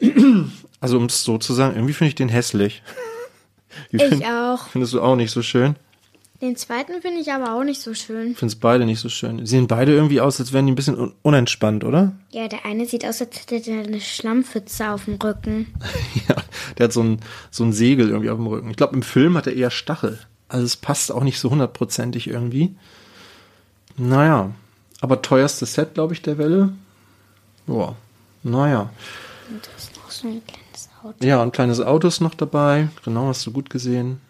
also 0.80 0.98
um 0.98 1.06
es 1.06 1.24
so 1.24 1.38
zu 1.38 1.52
sagen, 1.54 1.74
irgendwie 1.74 1.94
finde 1.94 2.08
ich 2.08 2.14
den 2.14 2.28
hässlich. 2.28 2.82
Ich 3.90 4.02
find- 4.02 4.24
auch. 4.24 4.68
Findest 4.68 4.94
du 4.94 5.02
auch 5.02 5.16
nicht 5.16 5.30
so 5.30 5.42
schön? 5.42 5.76
Den 6.40 6.56
zweiten 6.56 7.02
finde 7.02 7.20
ich 7.20 7.30
aber 7.30 7.54
auch 7.54 7.62
nicht 7.62 7.82
so 7.82 7.92
schön. 7.92 8.34
Findest 8.34 8.60
beide 8.60 8.86
nicht 8.86 9.00
so 9.00 9.10
schön. 9.10 9.38
Sie 9.40 9.46
sehen 9.46 9.66
beide 9.66 9.92
irgendwie 9.92 10.20
aus, 10.22 10.40
als 10.40 10.52
wären 10.54 10.64
die 10.66 10.72
ein 10.72 10.76
bisschen 10.76 10.98
un 10.98 11.12
unentspannt, 11.22 11.84
oder? 11.84 12.12
Ja, 12.30 12.48
der 12.48 12.64
eine 12.64 12.86
sieht 12.86 13.04
aus, 13.06 13.20
als 13.20 13.38
hätte 13.50 13.70
er 13.70 13.84
eine 13.84 14.00
Schlammpfütze 14.00 14.90
auf 14.90 15.04
dem 15.04 15.16
Rücken. 15.16 15.74
Ja, 16.28 16.36
der 16.78 16.84
hat 16.84 16.92
so 16.94 17.02
ein, 17.02 17.20
so 17.50 17.64
ein 17.64 17.72
Segel 17.74 18.08
irgendwie 18.08 18.30
auf 18.30 18.38
dem 18.38 18.46
Rücken. 18.46 18.70
Ich 18.70 18.76
glaube, 18.76 18.94
im 18.94 19.02
Film 19.02 19.36
hat 19.36 19.46
er 19.46 19.54
eher 19.54 19.70
Stachel. 19.70 20.18
Also 20.48 20.64
es 20.64 20.76
passt 20.76 21.12
auch 21.12 21.22
nicht 21.22 21.38
so 21.38 21.50
hundertprozentig 21.50 22.28
irgendwie. 22.28 22.74
Naja, 23.98 24.52
aber 25.00 25.22
teuerstes 25.22 25.74
Set, 25.74 25.94
glaube 25.94 26.14
ich, 26.14 26.22
der 26.22 26.38
Welle. 26.38 26.72
Boah, 27.66 27.96
naja. 28.42 28.90
Und 29.48 29.66
da 29.66 29.70
ist 29.76 29.96
noch 29.96 30.10
so 30.10 30.28
ein 30.28 30.42
kleines 30.46 30.88
Auto. 31.02 31.24
Ja, 31.24 31.42
ein 31.42 31.52
kleines 31.52 31.80
Auto 31.80 32.08
ist 32.08 32.20
noch 32.20 32.34
dabei. 32.34 32.88
Genau, 33.04 33.28
hast 33.28 33.46
du 33.46 33.52
gut 33.52 33.70
gesehen. 33.70 34.20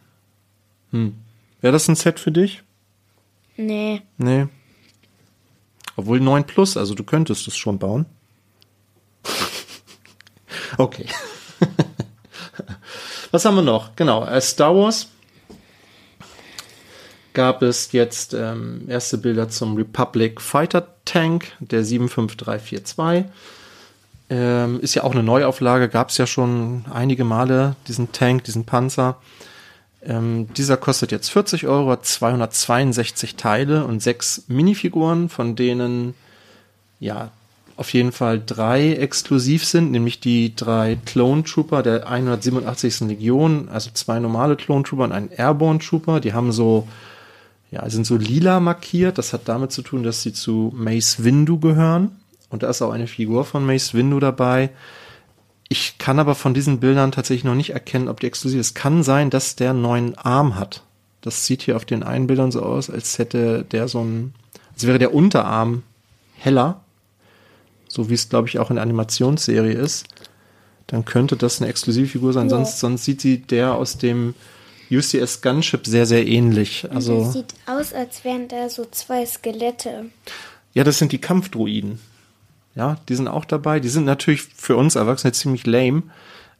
Hm. 0.90 1.16
Wäre 1.60 1.72
das 1.72 1.88
ein 1.88 1.96
Set 1.96 2.20
für 2.20 2.32
dich? 2.32 2.62
Nee. 3.56 4.02
Nee. 4.18 4.46
Obwohl 5.96 6.20
9 6.20 6.44
Plus, 6.44 6.76
also 6.76 6.94
du 6.94 7.04
könntest 7.04 7.48
es 7.48 7.56
schon 7.56 7.78
bauen. 7.78 8.06
Okay. 10.78 11.06
Was 13.30 13.44
haben 13.44 13.54
wir 13.54 13.62
noch? 13.62 13.96
Genau, 13.96 14.26
äh, 14.26 14.40
Star 14.40 14.74
Wars 14.74 15.08
gab 17.36 17.60
es 17.60 17.92
jetzt 17.92 18.32
ähm, 18.32 18.86
erste 18.88 19.18
Bilder 19.18 19.50
zum 19.50 19.76
Republic 19.76 20.40
Fighter 20.40 20.86
Tank, 21.04 21.52
der 21.60 21.84
75342. 21.84 23.30
Ähm, 24.30 24.80
ist 24.80 24.94
ja 24.94 25.04
auch 25.04 25.12
eine 25.12 25.22
Neuauflage, 25.22 25.90
gab 25.90 26.08
es 26.08 26.16
ja 26.16 26.26
schon 26.26 26.86
einige 26.90 27.24
Male, 27.24 27.76
diesen 27.88 28.10
Tank, 28.10 28.44
diesen 28.44 28.64
Panzer. 28.64 29.18
Ähm, 30.02 30.48
dieser 30.56 30.78
kostet 30.78 31.12
jetzt 31.12 31.28
40 31.28 31.66
Euro, 31.66 31.90
hat 31.90 32.06
262 32.06 33.36
Teile 33.36 33.84
und 33.84 34.02
sechs 34.02 34.44
Minifiguren, 34.48 35.28
von 35.28 35.56
denen 35.56 36.14
ja 37.00 37.30
auf 37.76 37.92
jeden 37.92 38.12
Fall 38.12 38.42
drei 38.44 38.94
exklusiv 38.94 39.66
sind, 39.66 39.90
nämlich 39.90 40.20
die 40.20 40.56
drei 40.56 40.96
Clone 41.04 41.44
Trooper 41.44 41.82
der 41.82 42.08
187. 42.08 43.00
Legion, 43.00 43.68
also 43.68 43.90
zwei 43.92 44.20
normale 44.20 44.56
Clone 44.56 44.84
Trooper 44.84 45.04
und 45.04 45.12
einen 45.12 45.30
Airborne 45.30 45.80
Trooper. 45.80 46.20
Die 46.20 46.32
haben 46.32 46.50
so, 46.50 46.88
ja, 47.76 47.90
sind 47.90 48.06
so 48.06 48.16
lila 48.16 48.58
markiert. 48.58 49.18
Das 49.18 49.32
hat 49.32 49.42
damit 49.44 49.70
zu 49.70 49.82
tun, 49.82 50.02
dass 50.02 50.22
sie 50.22 50.32
zu 50.32 50.72
Mace 50.74 51.22
Windu 51.24 51.58
gehören. 51.58 52.12
Und 52.48 52.62
da 52.62 52.70
ist 52.70 52.80
auch 52.80 52.92
eine 52.92 53.06
Figur 53.06 53.44
von 53.44 53.66
Mace 53.66 53.92
Windu 53.92 54.18
dabei. 54.18 54.70
Ich 55.68 55.98
kann 55.98 56.18
aber 56.18 56.34
von 56.34 56.54
diesen 56.54 56.80
Bildern 56.80 57.12
tatsächlich 57.12 57.44
noch 57.44 57.54
nicht 57.54 57.70
erkennen, 57.70 58.08
ob 58.08 58.20
die 58.20 58.26
exklusiv 58.26 58.60
ist. 58.60 58.68
Es 58.68 58.74
kann 58.74 59.02
sein, 59.02 59.30
dass 59.30 59.56
der 59.56 59.70
einen 59.70 59.82
neuen 59.82 60.16
Arm 60.16 60.56
hat. 60.56 60.84
Das 61.20 61.44
sieht 61.44 61.62
hier 61.62 61.76
auf 61.76 61.84
den 61.84 62.02
einen 62.02 62.28
Bildern 62.28 62.52
so 62.52 62.62
aus, 62.62 62.88
als 62.88 63.18
hätte 63.18 63.64
der 63.64 63.88
so 63.88 64.00
ein, 64.02 64.32
als 64.72 64.86
wäre 64.86 64.98
der 64.98 65.12
Unterarm 65.12 65.82
heller. 66.38 66.80
So 67.88 68.08
wie 68.08 68.14
es, 68.14 68.28
glaube 68.28 68.48
ich, 68.48 68.58
auch 68.58 68.70
in 68.70 68.76
der 68.76 68.84
Animationsserie 68.84 69.74
ist. 69.74 70.06
Dann 70.86 71.04
könnte 71.04 71.36
das 71.36 71.60
eine 71.60 71.68
Exklusivfigur 71.68 72.32
sein. 72.32 72.48
Ja. 72.48 72.56
Sonst, 72.56 72.78
sonst 72.78 73.04
sieht 73.04 73.20
sie 73.20 73.38
der 73.42 73.74
aus 73.74 73.98
dem 73.98 74.34
UCS 74.90 75.42
Gunship 75.42 75.86
sehr, 75.86 76.06
sehr 76.06 76.26
ähnlich. 76.26 76.86
Also, 76.90 77.20
Das 77.24 77.32
sieht 77.32 77.54
aus, 77.66 77.92
als 77.92 78.24
wären 78.24 78.48
da 78.48 78.68
so 78.68 78.86
zwei 78.90 79.24
Skelette. 79.26 80.06
ja, 80.74 80.84
das 80.84 80.98
sind 80.98 81.12
die 81.12 81.18
Kampfdruiden. 81.18 81.98
Ja, 82.74 82.98
die 83.08 83.14
sind 83.14 83.28
auch 83.28 83.44
dabei. 83.44 83.80
Die 83.80 83.88
sind 83.88 84.04
natürlich 84.04 84.42
für 84.42 84.76
uns 84.76 84.96
Erwachsene 84.96 85.32
ziemlich 85.32 85.66
lame, 85.66 86.02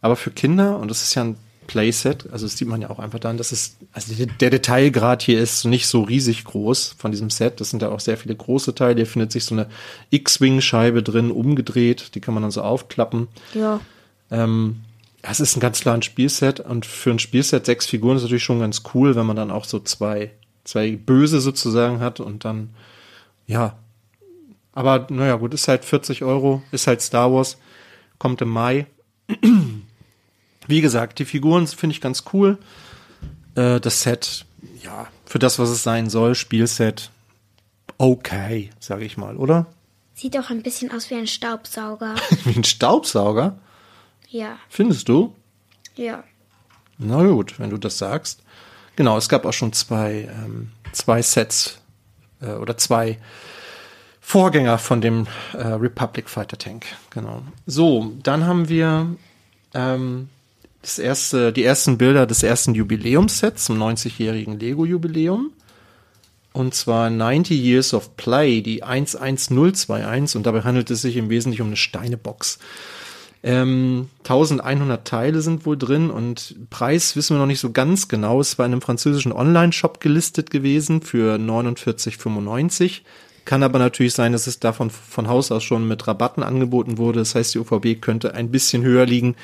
aber 0.00 0.16
für 0.16 0.30
Kinder, 0.30 0.78
und 0.78 0.90
das 0.90 1.02
ist 1.02 1.14
ja 1.14 1.24
ein 1.24 1.36
Playset, 1.66 2.30
also 2.32 2.46
das 2.46 2.56
sieht 2.56 2.68
man 2.68 2.80
ja 2.80 2.90
auch 2.90 2.98
einfach 2.98 3.18
dann, 3.18 3.36
dass 3.36 3.52
es, 3.52 3.76
also 3.92 4.14
der, 4.14 4.50
Detailgrad 4.50 5.22
hier 5.22 5.40
ist 5.40 5.64
nicht 5.64 5.86
so 5.88 6.02
riesig 6.02 6.44
groß 6.44 6.94
von 6.96 7.10
diesem 7.10 7.28
Set. 7.28 7.60
Das 7.60 7.70
sind 7.70 7.82
ja 7.82 7.90
auch 7.90 8.00
sehr 8.00 8.16
viele 8.16 8.34
große 8.36 8.74
Teile. 8.74 8.96
Hier 8.96 9.06
findet 9.06 9.32
sich 9.32 9.44
so 9.44 9.54
eine 9.54 9.66
X-Wing-Scheibe 10.10 11.02
drin, 11.02 11.30
umgedreht. 11.30 12.14
Die 12.14 12.20
kann 12.20 12.34
man 12.34 12.42
dann 12.44 12.52
so 12.52 12.62
aufklappen. 12.62 13.28
Ja. 13.54 13.80
Ähm, 14.30 14.76
ja, 14.76 14.85
es 15.30 15.40
ist 15.40 15.56
ein 15.56 15.60
ganz 15.60 15.80
klar 15.80 15.94
ein 15.94 16.02
Spielset 16.02 16.60
und 16.60 16.86
für 16.86 17.10
ein 17.10 17.18
Spielset 17.18 17.66
sechs 17.66 17.86
Figuren 17.86 18.16
ist 18.16 18.22
natürlich 18.22 18.44
schon 18.44 18.60
ganz 18.60 18.82
cool, 18.94 19.16
wenn 19.16 19.26
man 19.26 19.36
dann 19.36 19.50
auch 19.50 19.64
so 19.64 19.80
zwei 19.80 20.32
zwei 20.66 20.96
Böse 20.96 21.40
sozusagen 21.40 22.00
hat 22.00 22.20
und 22.20 22.44
dann, 22.44 22.70
ja. 23.46 23.78
Aber 24.72 25.06
naja, 25.10 25.36
gut, 25.36 25.54
ist 25.54 25.68
halt 25.68 25.84
40 25.84 26.22
Euro, 26.22 26.62
ist 26.70 26.86
halt 26.86 27.00
Star 27.00 27.32
Wars, 27.32 27.56
kommt 28.18 28.42
im 28.42 28.50
Mai. 28.50 28.86
Wie 30.66 30.80
gesagt, 30.80 31.18
die 31.18 31.24
Figuren 31.24 31.66
finde 31.66 31.94
ich 31.94 32.00
ganz 32.00 32.24
cool. 32.32 32.58
Äh, 33.54 33.80
das 33.80 34.02
Set, 34.02 34.44
ja, 34.82 35.08
für 35.24 35.38
das, 35.38 35.58
was 35.58 35.70
es 35.70 35.82
sein 35.82 36.10
soll, 36.10 36.34
Spielset, 36.34 37.10
okay, 37.96 38.70
sage 38.78 39.04
ich 39.04 39.16
mal, 39.16 39.36
oder? 39.36 39.66
Sieht 40.14 40.36
auch 40.38 40.50
ein 40.50 40.62
bisschen 40.62 40.90
aus 40.90 41.10
wie 41.10 41.14
ein 41.14 41.26
Staubsauger. 41.26 42.14
Wie 42.44 42.56
ein 42.56 42.64
Staubsauger, 42.64 43.58
ja, 44.36 44.58
findest 44.68 45.08
du? 45.08 45.34
ja. 45.96 46.24
Na 46.98 47.22
gut, 47.22 47.58
wenn 47.58 47.70
du 47.70 47.76
das 47.76 47.98
sagst. 47.98 48.42
Genau, 48.96 49.18
es 49.18 49.28
gab 49.28 49.44
auch 49.44 49.52
schon 49.52 49.74
zwei, 49.74 50.30
ähm, 50.32 50.70
zwei 50.92 51.20
Sets 51.20 51.78
äh, 52.40 52.52
oder 52.52 52.78
zwei 52.78 53.18
Vorgänger 54.22 54.78
von 54.78 55.00
dem 55.00 55.26
äh, 55.52 55.58
Republic 55.58 56.30
Fighter 56.30 56.56
Tank. 56.56 56.86
Genau. 57.10 57.42
So, 57.66 58.12
dann 58.22 58.46
haben 58.46 58.68
wir 58.70 59.14
ähm, 59.74 60.30
das 60.80 60.98
erste, 60.98 61.52
die 61.52 61.64
ersten 61.64 61.98
Bilder 61.98 62.26
des 62.26 62.42
ersten 62.42 62.74
Jubiläumssets 62.74 63.66
zum 63.66 63.80
90-jährigen 63.80 64.58
Lego-Jubiläum. 64.58 65.52
Und 66.52 66.74
zwar 66.74 67.10
90 67.10 67.60
Years 67.60 67.92
of 67.92 68.16
Play, 68.16 68.62
die 68.62 68.82
11021. 68.82 70.36
Und 70.36 70.46
dabei 70.46 70.62
handelt 70.62 70.90
es 70.90 71.02
sich 71.02 71.16
im 71.16 71.28
Wesentlichen 71.28 71.62
um 71.62 71.68
eine 71.68 71.76
Steinebox. 71.76 72.58
Ähm, 73.42 74.08
1100 74.24 75.06
Teile 75.06 75.40
sind 75.40 75.66
wohl 75.66 75.76
drin 75.76 76.10
und 76.10 76.56
Preis 76.70 77.16
wissen 77.16 77.36
wir 77.36 77.40
noch 77.40 77.46
nicht 77.46 77.60
so 77.60 77.70
ganz 77.70 78.08
genau. 78.08 78.40
Es 78.40 78.58
war 78.58 78.66
in 78.66 78.72
einem 78.72 78.80
französischen 78.80 79.32
Online-Shop 79.32 80.00
gelistet 80.00 80.50
gewesen 80.50 81.02
für 81.02 81.36
49,95. 81.36 83.02
Kann 83.44 83.62
aber 83.62 83.78
natürlich 83.78 84.14
sein, 84.14 84.32
dass 84.32 84.48
es 84.48 84.58
davon 84.58 84.90
von 84.90 85.28
Haus 85.28 85.52
aus 85.52 85.62
schon 85.62 85.86
mit 85.86 86.08
Rabatten 86.08 86.42
angeboten 86.42 86.98
wurde. 86.98 87.20
Das 87.20 87.36
heißt, 87.36 87.54
die 87.54 87.60
UVB 87.60 88.00
könnte 88.00 88.34
ein 88.34 88.50
bisschen 88.50 88.82
höher 88.82 89.06
liegen, 89.06 89.36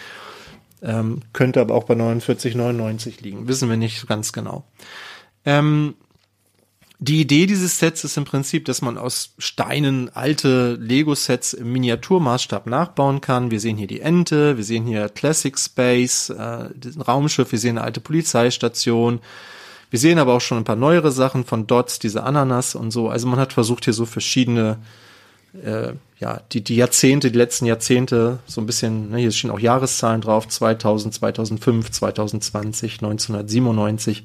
ähm, 0.83 1.21
könnte 1.33 1.61
aber 1.61 1.75
auch 1.77 1.85
bei 1.85 1.95
49,99 1.95 3.23
liegen. 3.23 3.47
Wissen 3.47 3.71
wir 3.71 3.77
nicht 3.77 4.09
ganz 4.09 4.33
genau. 4.33 4.65
Ähm, 5.45 5.95
die 7.03 7.21
Idee 7.21 7.47
dieses 7.47 7.81
Sets 7.81 8.05
ist 8.05 8.17
im 8.17 8.25
Prinzip, 8.25 8.65
dass 8.65 8.81
man 8.81 8.97
aus 8.97 9.35
Steinen 9.37 10.09
alte 10.15 10.75
Lego-Sets 10.75 11.53
im 11.53 11.73
Miniaturmaßstab 11.73 12.69
nachbauen 12.69 13.21
kann. 13.21 13.51
Wir 13.51 13.59
sehen 13.59 13.77
hier 13.77 13.88
die 13.88 14.01
Ente, 14.01 14.57
wir 14.57 14.62
sehen 14.62 14.87
hier 14.87 15.09
Classic 15.09 15.59
Space, 15.59 16.31
äh, 16.31 16.69
diesen 16.77 17.03
Raumschiff, 17.03 17.51
wir 17.51 17.59
sehen 17.59 17.77
eine 17.77 17.85
alte 17.87 18.01
Polizeistation. 18.01 19.19
Wir 19.91 19.99
sehen 19.99 20.21
aber 20.21 20.33
auch 20.33 20.41
schon 20.41 20.59
ein 20.59 20.65
paar 20.65 20.77
neuere 20.77 21.11
Sachen 21.11 21.45
von 21.45 21.67
Dots, 21.67 21.99
diese 21.99 22.23
Ananas 22.23 22.77
und 22.77 22.93
so. 22.93 23.09
Also 23.09 23.27
man 23.27 23.41
hat 23.41 23.53
versucht 23.53 23.85
hier 23.85 23.95
so 23.95 24.07
verschiedene, 24.07 24.79
äh, 25.61 25.95
ja, 26.21 26.41
die, 26.53 26.62
die 26.62 26.77
Jahrzehnte, 26.77 27.33
die 27.33 27.38
letzten 27.38 27.67
Jahrzehnte, 27.67 28.38
so 28.47 28.61
ein 28.61 28.67
bisschen, 28.67 29.11
ne, 29.11 29.19
hier 29.19 29.33
stehen 29.33 29.51
auch 29.51 29.59
Jahreszahlen 29.59 30.21
drauf, 30.21 30.47
2000, 30.47 31.15
2005, 31.15 31.91
2020, 31.91 32.93
1997. 33.03 34.25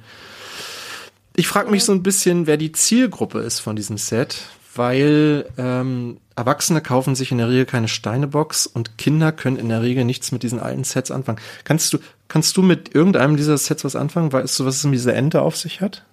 Ich 1.40 1.48
frage 1.48 1.70
mich 1.70 1.84
so 1.84 1.92
ein 1.92 2.02
bisschen, 2.02 2.48
wer 2.48 2.58
die 2.58 2.72
Zielgruppe 2.72 3.40
ist 3.40 3.60
von 3.60 3.76
diesem 3.76 3.98
Set, 4.00 4.42
weil 4.74 5.48
ähm, 5.60 6.18
Erwachsene 6.36 6.82
kaufen 6.82 7.14
sich 7.14 7.32
in 7.32 7.38
der 7.38 7.48
Regel 7.48 7.66
keine 7.68 7.88
Steinebox 7.88 8.66
und 8.66 8.98
Kinder 8.98 9.32
können 9.32 9.58
in 9.58 9.70
der 9.70 9.84
Regel 9.84 10.04
nichts 10.04 10.32
mit 10.32 10.42
diesen 10.42 10.60
alten 10.60 10.84
Sets 10.84 11.12
anfangen. 11.12 11.40
Kannst 11.64 11.94
du, 11.94 12.00
kannst 12.28 12.58
du 12.58 12.64
mit 12.64 12.96
irgendeinem 12.96 13.38
dieser 13.38 13.58
Sets 13.58 13.84
was 13.84 13.96
anfangen? 13.96 14.34
Weißt 14.34 14.60
du, 14.60 14.66
was 14.66 14.78
es 14.78 14.84
mit 14.86 14.96
dieser 14.96 15.14
Ente 15.14 15.44
auf 15.44 15.56
sich 15.56 15.80
hat? 15.80 16.04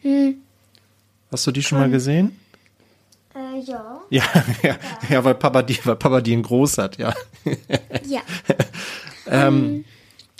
Hm, 0.00 0.36
Hast 1.30 1.46
du 1.46 1.50
die 1.52 1.62
schon 1.62 1.78
mal 1.78 1.90
gesehen? 1.90 2.36
äh, 3.34 3.60
ja. 3.60 4.00
Ja, 4.10 4.24
ja, 4.62 4.76
ja, 5.08 5.24
weil 5.24 5.34
Papa 5.34 5.62
die, 5.62 5.78
weil 5.84 5.96
Papa 5.96 6.20
die 6.22 6.32
in 6.32 6.42
groß 6.42 6.78
hat, 6.78 6.96
ja. 6.98 7.14
Ja. 8.06 8.20
Ähm, 9.26 9.84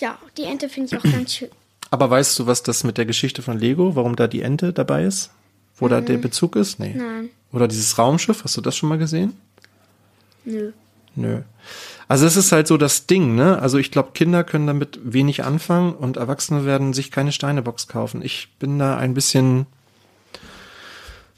Ja, 0.00 0.18
die 0.36 0.42
Ente 0.42 0.68
finde 0.68 0.94
ich 0.94 0.98
auch 0.98 1.10
ganz 1.12 1.34
schön. 1.34 1.48
Aber 1.92 2.08
weißt 2.08 2.38
du, 2.38 2.46
was 2.46 2.62
das 2.62 2.84
mit 2.84 2.96
der 2.96 3.04
Geschichte 3.04 3.42
von 3.42 3.58
Lego, 3.58 3.94
warum 3.94 4.16
da 4.16 4.26
die 4.26 4.40
Ente 4.40 4.72
dabei 4.72 5.04
ist? 5.04 5.30
Wo 5.76 5.88
da 5.88 6.00
der 6.00 6.16
Bezug 6.16 6.56
ist? 6.56 6.78
Nee. 6.78 6.94
Nein. 6.96 7.28
Oder 7.52 7.68
dieses 7.68 7.98
Raumschiff, 7.98 8.44
hast 8.44 8.56
du 8.56 8.62
das 8.62 8.74
schon 8.74 8.88
mal 8.88 8.96
gesehen? 8.96 9.34
Nö. 10.46 10.72
Nö. 11.14 11.42
Also 12.08 12.24
es 12.24 12.36
ist 12.36 12.50
halt 12.50 12.66
so 12.66 12.78
das 12.78 13.06
Ding, 13.06 13.34
ne? 13.34 13.60
Also 13.60 13.76
ich 13.76 13.90
glaube, 13.90 14.12
Kinder 14.14 14.42
können 14.42 14.66
damit 14.66 15.00
wenig 15.04 15.44
anfangen 15.44 15.92
und 15.92 16.16
Erwachsene 16.16 16.64
werden 16.64 16.94
sich 16.94 17.10
keine 17.10 17.30
Steinebox 17.30 17.88
kaufen. 17.88 18.22
Ich 18.22 18.48
bin 18.58 18.78
da 18.78 18.96
ein 18.96 19.12
bisschen 19.12 19.66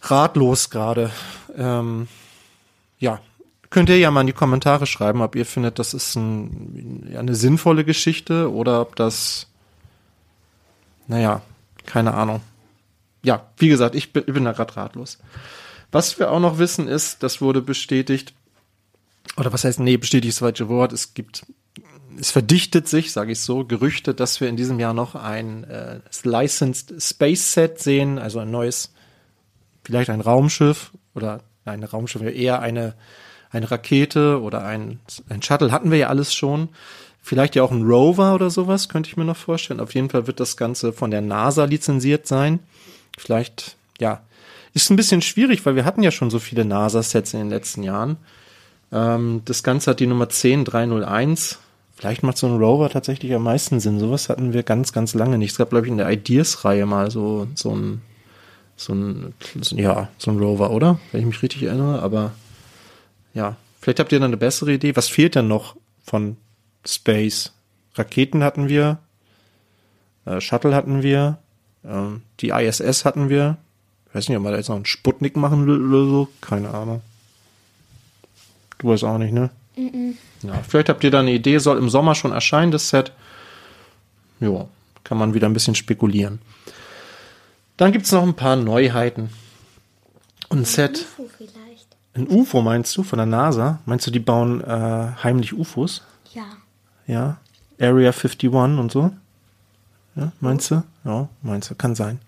ratlos 0.03 0.71
gerade. 0.71 1.11
Ähm, 1.57 2.07
ja, 3.01 3.21
könnt 3.71 3.89
ihr 3.89 3.99
ja 3.99 4.13
mal 4.13 4.21
in 4.21 4.29
die 4.29 4.33
Kommentare 4.33 4.87
schreiben, 4.87 5.21
ob 5.21 5.35
ihr 5.35 5.47
findet, 5.47 5.81
das 5.81 5.95
ist 5.95 6.15
ein, 6.15 7.13
eine 7.19 7.35
sinnvolle 7.35 7.85
Geschichte 7.85 8.53
oder 8.53 8.81
ob 8.81 8.95
das, 8.95 9.49
naja, 11.07 11.43
keine 11.87 12.15
Ahnung. 12.15 12.41
Ja, 13.23 13.47
wie 13.57 13.69
gesagt, 13.69 13.95
ich 13.95 14.13
bin, 14.13 14.25
ich 14.27 14.35
bin 14.35 14.45
da 14.45 14.53
gerade 14.53 14.77
ratlos. 14.77 15.19
Was 15.91 16.19
wir 16.19 16.31
auch 16.31 16.41
noch 16.41 16.59
wissen 16.59 16.89
ist, 16.89 17.23
das 17.23 17.41
wurde 17.41 17.63
bestätigt, 17.63 18.35
oder 19.37 19.53
was 19.53 19.65
heißt, 19.65 19.81
nee, 19.81 19.97
bestätigt 19.97 20.31
ist 20.31 20.41
das 20.41 20.47
falsche 20.47 20.69
Wort, 20.69 20.93
es 20.93 21.15
gibt, 21.15 21.47
es 22.19 22.31
verdichtet 22.31 22.89
sich, 22.89 23.13
sage 23.13 23.33
ich 23.33 23.41
so, 23.41 23.65
Gerüchte, 23.65 24.15
dass 24.15 24.41
wir 24.41 24.49
in 24.49 24.57
diesem 24.57 24.79
Jahr 24.79 24.95
noch 24.95 25.15
ein 25.15 25.65
äh, 25.65 26.01
Licensed 26.23 27.03
Space 27.03 27.53
Set 27.53 27.81
sehen, 27.81 28.19
also 28.19 28.41
ein 28.41 28.51
neues, 28.51 28.93
vielleicht 29.85 30.11
ein 30.11 30.21
Raumschiff 30.21 30.93
oder 31.15 31.43
nein, 31.65 31.81
ein 31.81 31.89
Raumschiff, 31.89 32.23
eher 32.23 32.61
eine, 32.61 32.95
eine 33.51 33.71
Rakete 33.71 34.41
oder 34.43 34.65
ein, 34.65 35.01
ein 35.29 35.43
Shuttle 35.43 35.73
hatten 35.73 35.91
wir 35.91 35.99
ja 35.99 36.09
alles 36.09 36.35
schon. 36.35 36.69
Vielleicht 37.27 37.55
ja 37.55 37.63
auch 37.63 37.71
ein 37.71 37.85
Rover 37.85 38.35
oder 38.35 38.51
sowas, 38.51 38.91
könnte 38.91 39.09
ich 39.09 39.17
mir 39.17 39.25
noch 39.25 39.39
vorstellen. 39.39 39.81
Auf 39.81 39.95
jeden 39.95 40.11
Fall 40.11 40.27
wird 40.27 40.41
das 40.41 40.59
Ganze 40.59 40.93
von 40.93 41.11
der 41.11 41.23
NASA 41.23 41.65
lizenziert 41.65 42.27
sein. 42.27 42.59
Vielleicht, 43.17 43.77
ja, 43.99 44.21
ist 44.75 44.91
ein 44.91 44.97
bisschen 44.97 45.23
schwierig, 45.23 45.65
weil 45.65 45.75
wir 45.75 45.87
hatten 45.87 46.03
ja 46.03 46.11
schon 46.11 46.29
so 46.29 46.39
viele 46.39 46.67
NASA-Sets 46.67 47.33
in 47.33 47.41
den 47.41 47.49
letzten 47.49 47.83
Jahren. 47.83 48.19
Ähm, 48.93 49.41
das 49.47 49.63
Ganze 49.63 49.91
hat 49.91 50.01
die 50.01 50.07
Nummer 50.07 50.27
10301. 50.27 51.61
Vielleicht 51.97 52.25
macht 52.25 52.37
so 52.37 52.47
ein 52.47 52.59
Rover 52.59 52.91
tatsächlich 52.91 53.33
am 53.33 53.45
meisten 53.45 53.81
Sinn. 53.81 54.01
Sowas 54.01 54.29
hatten 54.29 54.53
wir 54.53 54.63
ganz, 54.63 54.93
ganz 54.93 55.15
lange 55.15 55.39
nicht. 55.39 55.53
Es 55.53 55.57
gab, 55.57 55.71
glaube 55.71 55.87
ich, 55.87 55.93
in 55.93 55.97
der 55.97 56.11
Ideas-Reihe 56.11 56.85
mal 56.85 57.11
so, 57.11 57.49
so 57.55 57.75
ein, 57.75 58.03
so 58.77 58.93
ein, 58.93 59.33
ja, 59.71 60.09
so 60.19 60.31
ein 60.31 60.39
Rover, 60.39 60.73
oder? 60.73 61.01
Wenn 61.11 61.23
ich 61.23 61.27
mich 61.27 61.43
richtig 61.43 61.63
erinnere, 61.63 62.03
aber 62.03 62.33
ja, 63.33 63.57
vielleicht 63.81 64.01
habt 64.01 64.13
ihr 64.13 64.21
dann 64.21 64.29
eine 64.29 64.37
bessere 64.37 64.75
Idee. 64.75 64.95
Was 64.95 65.09
fehlt 65.09 65.37
denn 65.37 65.49
noch 65.49 65.75
von 66.05 66.37
Space? 66.87 67.53
Raketen 67.95 68.43
hatten 68.43 68.69
wir, 68.69 68.99
äh, 70.25 70.41
Shuttle 70.41 70.75
hatten 70.75 71.03
wir, 71.03 71.39
ähm, 71.85 72.23
die 72.41 72.51
ISS 72.51 73.05
hatten 73.05 73.29
wir. 73.29 73.57
Ich 74.09 74.15
weiß 74.15 74.29
nicht, 74.29 74.39
ob 74.39 74.45
wir 74.45 74.51
da 74.51 74.57
jetzt 74.57 74.69
noch 74.69 74.77
einen 74.77 74.87
Sputnik 74.87 75.37
machen 75.37 75.67
will 75.67 75.87
oder 75.87 76.09
so. 76.09 76.29
Keine 76.41 76.71
Ahnung. 76.71 77.03
Du 78.79 78.89
weißt 78.89 79.05
auch 79.05 79.19
nicht, 79.19 79.33
ne? 79.33 79.51
Ja, 80.43 80.63
vielleicht 80.69 80.89
habt 80.89 81.03
ihr 81.05 81.11
da 81.11 81.21
eine 81.21 81.33
Idee. 81.33 81.59
Soll 81.59 81.79
im 81.79 81.89
Sommer 81.89 82.15
schon 82.15 82.33
erscheinen, 82.33 82.71
das 82.71 82.91
Set. 82.91 83.13
Ja, 84.41 84.67
kann 85.03 85.19
man 85.19 85.35
wieder 85.35 85.49
ein 85.49 85.53
bisschen 85.53 85.75
spekulieren. 85.75 86.41
Dann 87.77 87.93
gibt's 87.93 88.13
noch 88.13 88.23
ein 88.23 88.35
paar 88.35 88.57
Neuheiten. 88.57 89.31
Und 90.49 90.61
ein 90.61 90.65
Set. 90.65 91.07
UFO 91.19 91.29
vielleicht. 91.37 91.97
Ein 92.15 92.29
UFO 92.29 92.63
meinst 92.63 92.97
du 92.97 93.03
von 93.03 93.17
der 93.17 93.27
NASA? 93.27 93.81
Meinst 93.87 94.07
du, 94.07 94.13
die 94.13 94.21
bauen 94.21 94.61
äh, 94.61 95.13
heimlich 95.25 95.53
UFOs? 95.53 96.03
Ja. 96.33 96.45
Ja. 97.07 97.39
Area 97.81 98.11
51 98.11 98.53
und 98.53 98.93
so? 98.93 99.11
Ja, 100.17 100.33
meinst 100.41 100.71
du? 100.71 100.83
Ja, 101.05 101.29
meinst 101.43 101.71
du? 101.71 101.75
Kann 101.75 101.95
sein. 101.95 102.21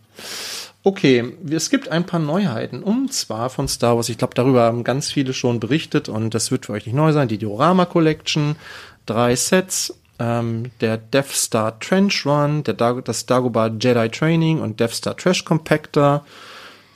Okay, 0.83 1.35
es 1.51 1.71
gibt 1.71 1.89
ein 1.89 2.07
paar 2.07 2.21
Neuheiten. 2.21 2.83
Und 2.83 3.13
zwar 3.13 3.51
von 3.51 3.69
Star 3.69 3.97
Wars. 3.97 4.09
Ich 4.09 4.19
glaube, 4.19 4.35
darüber 4.35 4.63
haben 4.63 4.85
ganz 4.85 5.11
viele 5.11 5.33
schon 5.35 5.61
berichtet 5.61 6.09
und 6.09 6.35
das 6.35 6.51
wird 6.51 6.67
für 6.67 6.73
euch 6.73 6.87
nicht 6.87 6.95
neu 6.95 7.13
sein. 7.13 7.29
Die 7.29 7.39
Diorama 7.39 7.87
Collection, 7.87 8.57
drei 9.05 9.35
Sets, 9.35 9.95
ähm, 10.19 10.71
der 10.81 10.97
Death 10.97 11.33
Star 11.33 11.79
Trench 11.81 12.25
Run, 12.25 12.63
der 12.65 12.75
Dag 12.75 13.05
das 13.05 13.27
Dagobah 13.27 13.69
Jedi 13.69 14.09
Training 14.09 14.61
und 14.61 14.81
Death 14.81 14.95
Star 14.95 15.17
Trash 15.17 15.45
Compactor, 15.45 16.25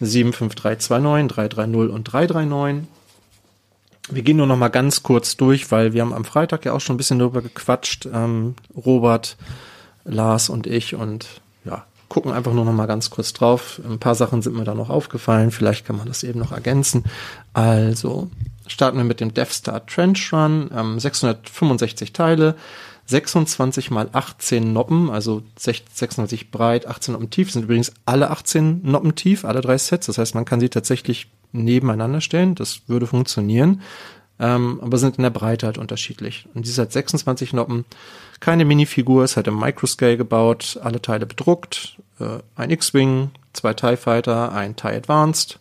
75329, 0.01 1.29
330 1.29 1.93
und 1.93 2.05
339. 2.05 2.89
Wir 4.11 4.23
gehen 4.23 4.37
nur 4.37 4.47
noch 4.47 4.57
mal 4.57 4.69
ganz 4.69 5.03
kurz 5.03 5.37
durch, 5.37 5.71
weil 5.71 5.93
wir 5.93 6.03
haben 6.03 6.13
am 6.13 6.25
Freitag 6.25 6.65
ja 6.65 6.73
auch 6.73 6.81
schon 6.81 6.95
ein 6.95 6.97
bisschen 6.97 7.19
darüber 7.19 7.43
gequatscht, 7.43 8.09
ähm, 8.13 8.55
Robert, 8.77 9.37
Lars 10.05 10.49
und 10.49 10.67
ich 10.67 10.95
und 10.95 11.41
ja, 11.65 11.85
gucken 12.09 12.33
einfach 12.33 12.53
nur 12.53 12.65
noch 12.65 12.73
mal 12.73 12.87
ganz 12.87 13.11
kurz 13.11 13.33
drauf. 13.33 13.81
Ein 13.89 14.01
paar 14.01 14.15
Sachen 14.15 14.43
sind 14.43 14.57
mir 14.57 14.65
da 14.65 14.75
noch 14.75 14.91
aufgefallen, 14.91 15.51
vielleicht 15.51 15.87
kann 15.87 15.97
man 15.97 16.09
das 16.09 16.25
eben 16.25 16.41
noch 16.41 16.53
ergänzen. 16.53 17.05
Also 17.53 18.29
starten 18.67 18.99
wir 18.99 19.05
mit 19.05 19.21
dem 19.21 19.33
Death 19.33 19.53
Star 19.53 19.87
Trench 19.87 20.33
Run, 20.33 20.71
ähm, 20.75 20.99
665 20.99 22.13
Teile, 22.13 22.57
26 23.07 23.91
mal 23.91 24.09
18 24.13 24.73
Noppen, 24.73 25.11
also 25.11 25.43
26 25.57 26.51
breit, 26.51 26.87
18 26.87 27.13
Noppen 27.13 27.31
tief, 27.31 27.51
sind 27.51 27.65
übrigens 27.65 27.93
alle 28.07 28.31
18 28.31 28.83
Noppen 28.83 29.15
tief, 29.15 29.45
alle 29.45 29.61
drei 29.61 29.79
Sets. 29.79 30.07
Das 30.07 30.19
heißt, 30.19 30.35
man 30.35 30.45
kann 30.45 30.61
sie 30.61 30.69
tatsächlich 30.69 31.29
nebeneinander 31.53 32.21
stellen. 32.21 32.55
Das 32.55 32.83
würde 32.87 33.07
funktionieren. 33.07 33.83
Ähm, 34.39 34.81
aber 34.83 34.97
sind 34.97 35.17
in 35.17 35.23
der 35.23 35.31
Breite 35.31 35.67
halt 35.67 35.77
unterschiedlich. 35.77 36.47
Und 36.55 36.65
die 36.65 36.71
ist 36.71 36.79
halt 36.79 36.93
26 36.93 37.53
Noppen. 37.53 37.85
Keine 38.41 38.65
Minifigur, 38.65 39.23
ist 39.23 39.37
halt 39.37 39.49
im 39.49 39.59
Microscale 39.59 40.17
gebaut, 40.17 40.79
alle 40.83 41.03
Teile 41.03 41.27
bedruckt. 41.27 41.99
Äh, 42.19 42.39
ein 42.57 42.71
X-Wing, 42.71 43.33
zwei 43.53 43.75
TIE 43.75 43.97
Fighter, 43.97 44.53
ein 44.53 44.77
TIE 44.77 44.89
Advanced, 44.89 45.59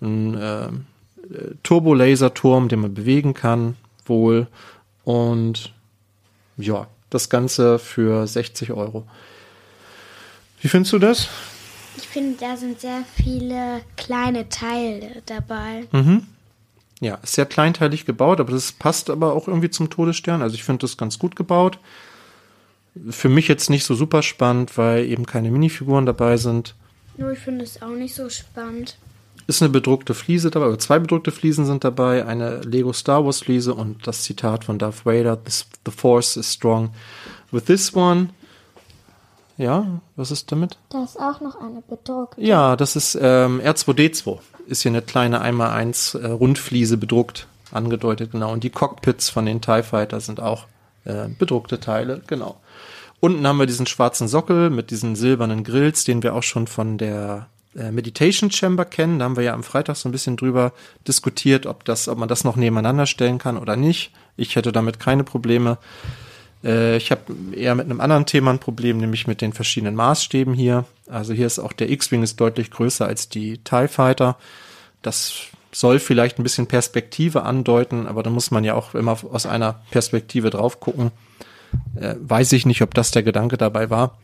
ein 0.00 0.34
äh, 0.34 0.68
Turbo-Laser-Turm, 1.62 2.68
den 2.68 2.80
man 2.80 2.94
bewegen 2.94 3.34
kann, 3.34 3.76
wohl. 4.06 4.46
Und 5.04 5.74
ja, 6.56 6.86
das 7.10 7.28
Ganze 7.28 7.78
für 7.78 8.26
60 8.26 8.72
Euro. 8.72 9.06
Wie 10.62 10.68
findest 10.68 10.92
du 10.92 10.98
das? 10.98 11.28
Ich 11.96 12.08
finde, 12.08 12.36
da 12.40 12.56
sind 12.56 12.80
sehr 12.80 13.04
viele 13.16 13.82
kleine 13.96 14.48
Teile 14.48 15.22
dabei. 15.26 15.86
Mhm. 15.92 16.26
Ja, 17.00 17.16
ist 17.22 17.34
sehr 17.34 17.46
kleinteilig 17.46 18.04
gebaut, 18.04 18.40
aber 18.40 18.52
das 18.52 18.72
passt 18.72 19.08
aber 19.10 19.34
auch 19.34 19.48
irgendwie 19.48 19.70
zum 19.70 19.88
Todesstern. 19.90 20.42
Also 20.42 20.54
ich 20.54 20.64
finde 20.64 20.82
das 20.82 20.96
ganz 20.96 21.18
gut 21.18 21.34
gebaut. 21.34 21.78
Für 23.08 23.28
mich 23.28 23.48
jetzt 23.48 23.70
nicht 23.70 23.84
so 23.84 23.94
super 23.94 24.22
spannend, 24.22 24.76
weil 24.76 25.06
eben 25.06 25.24
keine 25.24 25.50
Minifiguren 25.50 26.06
dabei 26.06 26.36
sind. 26.36 26.74
Nur 27.16 27.32
ich 27.32 27.38
finde 27.38 27.64
es 27.64 27.80
auch 27.80 27.88
nicht 27.90 28.14
so 28.14 28.28
spannend. 28.28 28.96
Ist 29.46 29.62
eine 29.62 29.70
bedruckte 29.70 30.14
Fliese 30.14 30.50
dabei, 30.50 30.66
oder 30.66 30.78
zwei 30.78 30.98
bedruckte 30.98 31.32
Fliesen 31.32 31.66
sind 31.66 31.82
dabei, 31.82 32.26
eine 32.26 32.60
Lego 32.60 32.92
Star 32.92 33.24
Wars 33.24 33.40
Fliese 33.40 33.74
und 33.74 34.06
das 34.06 34.22
Zitat 34.22 34.64
von 34.64 34.78
Darth 34.78 35.04
Vader, 35.06 35.40
The 35.46 35.90
Force 35.90 36.36
is 36.36 36.52
strong. 36.52 36.90
With 37.50 37.64
this 37.64 37.94
one, 37.94 38.30
ja, 39.60 40.00
was 40.16 40.30
ist 40.30 40.50
damit? 40.50 40.78
Da 40.88 41.04
ist 41.04 41.18
auch 41.18 41.40
noch 41.40 41.60
eine 41.60 41.82
bedruckte. 41.86 42.40
Ja, 42.40 42.76
das 42.76 42.96
ist 42.96 43.18
ähm, 43.20 43.60
R2D2. 43.60 44.38
Ist 44.66 44.82
hier 44.82 44.90
eine 44.90 45.02
kleine 45.02 45.44
1x1 45.44 46.18
äh, 46.18 46.26
Rundfliese 46.28 46.96
bedruckt, 46.96 47.46
angedeutet, 47.70 48.32
genau. 48.32 48.52
Und 48.52 48.64
die 48.64 48.70
Cockpits 48.70 49.28
von 49.28 49.44
den 49.44 49.60
TIE 49.60 49.82
Fighter 49.82 50.20
sind 50.20 50.40
auch 50.40 50.66
äh, 51.04 51.28
bedruckte 51.38 51.78
Teile, 51.78 52.22
genau. 52.26 52.56
Unten 53.20 53.46
haben 53.46 53.58
wir 53.58 53.66
diesen 53.66 53.86
schwarzen 53.86 54.28
Sockel 54.28 54.70
mit 54.70 54.90
diesen 54.90 55.14
silbernen 55.14 55.62
Grills, 55.62 56.04
den 56.04 56.22
wir 56.22 56.34
auch 56.34 56.42
schon 56.42 56.66
von 56.66 56.96
der 56.96 57.48
äh, 57.76 57.90
Meditation 57.90 58.50
Chamber 58.50 58.86
kennen. 58.86 59.18
Da 59.18 59.26
haben 59.26 59.36
wir 59.36 59.44
ja 59.44 59.52
am 59.52 59.62
Freitag 59.62 59.96
so 59.96 60.08
ein 60.08 60.12
bisschen 60.12 60.38
drüber 60.38 60.72
diskutiert, 61.06 61.66
ob 61.66 61.84
das, 61.84 62.08
ob 62.08 62.16
man 62.16 62.28
das 62.28 62.44
noch 62.44 62.56
nebeneinander 62.56 63.04
stellen 63.04 63.38
kann 63.38 63.58
oder 63.58 63.76
nicht. 63.76 64.12
Ich 64.38 64.56
hätte 64.56 64.72
damit 64.72 65.00
keine 65.00 65.22
Probleme. 65.22 65.76
Äh, 66.64 66.96
ich 66.96 67.10
habe 67.10 67.22
eher 67.54 67.74
mit 67.74 67.86
einem 67.86 68.00
anderen 68.00 68.26
Thema 68.26 68.50
ein 68.50 68.58
Problem, 68.58 68.98
nämlich 68.98 69.26
mit 69.26 69.40
den 69.40 69.52
verschiedenen 69.52 69.94
Maßstäben 69.94 70.54
hier. 70.54 70.84
Also 71.08 71.32
hier 71.32 71.46
ist 71.46 71.58
auch 71.58 71.72
der 71.72 71.90
X-Wing 71.90 72.22
ist 72.22 72.40
deutlich 72.40 72.70
größer 72.70 73.06
als 73.06 73.28
die 73.28 73.58
TIE 73.58 73.88
Fighter. 73.88 74.36
Das 75.02 75.32
soll 75.72 75.98
vielleicht 75.98 76.38
ein 76.38 76.42
bisschen 76.42 76.66
Perspektive 76.66 77.42
andeuten, 77.42 78.06
aber 78.06 78.22
da 78.22 78.30
muss 78.30 78.50
man 78.50 78.64
ja 78.64 78.74
auch 78.74 78.94
immer 78.94 79.18
aus 79.30 79.46
einer 79.46 79.80
Perspektive 79.90 80.50
drauf 80.50 80.80
gucken. 80.80 81.12
Äh, 81.94 82.16
weiß 82.20 82.52
ich 82.52 82.66
nicht, 82.66 82.82
ob 82.82 82.94
das 82.94 83.12
der 83.12 83.22
Gedanke 83.22 83.56
dabei 83.56 83.90
war. 83.90 84.18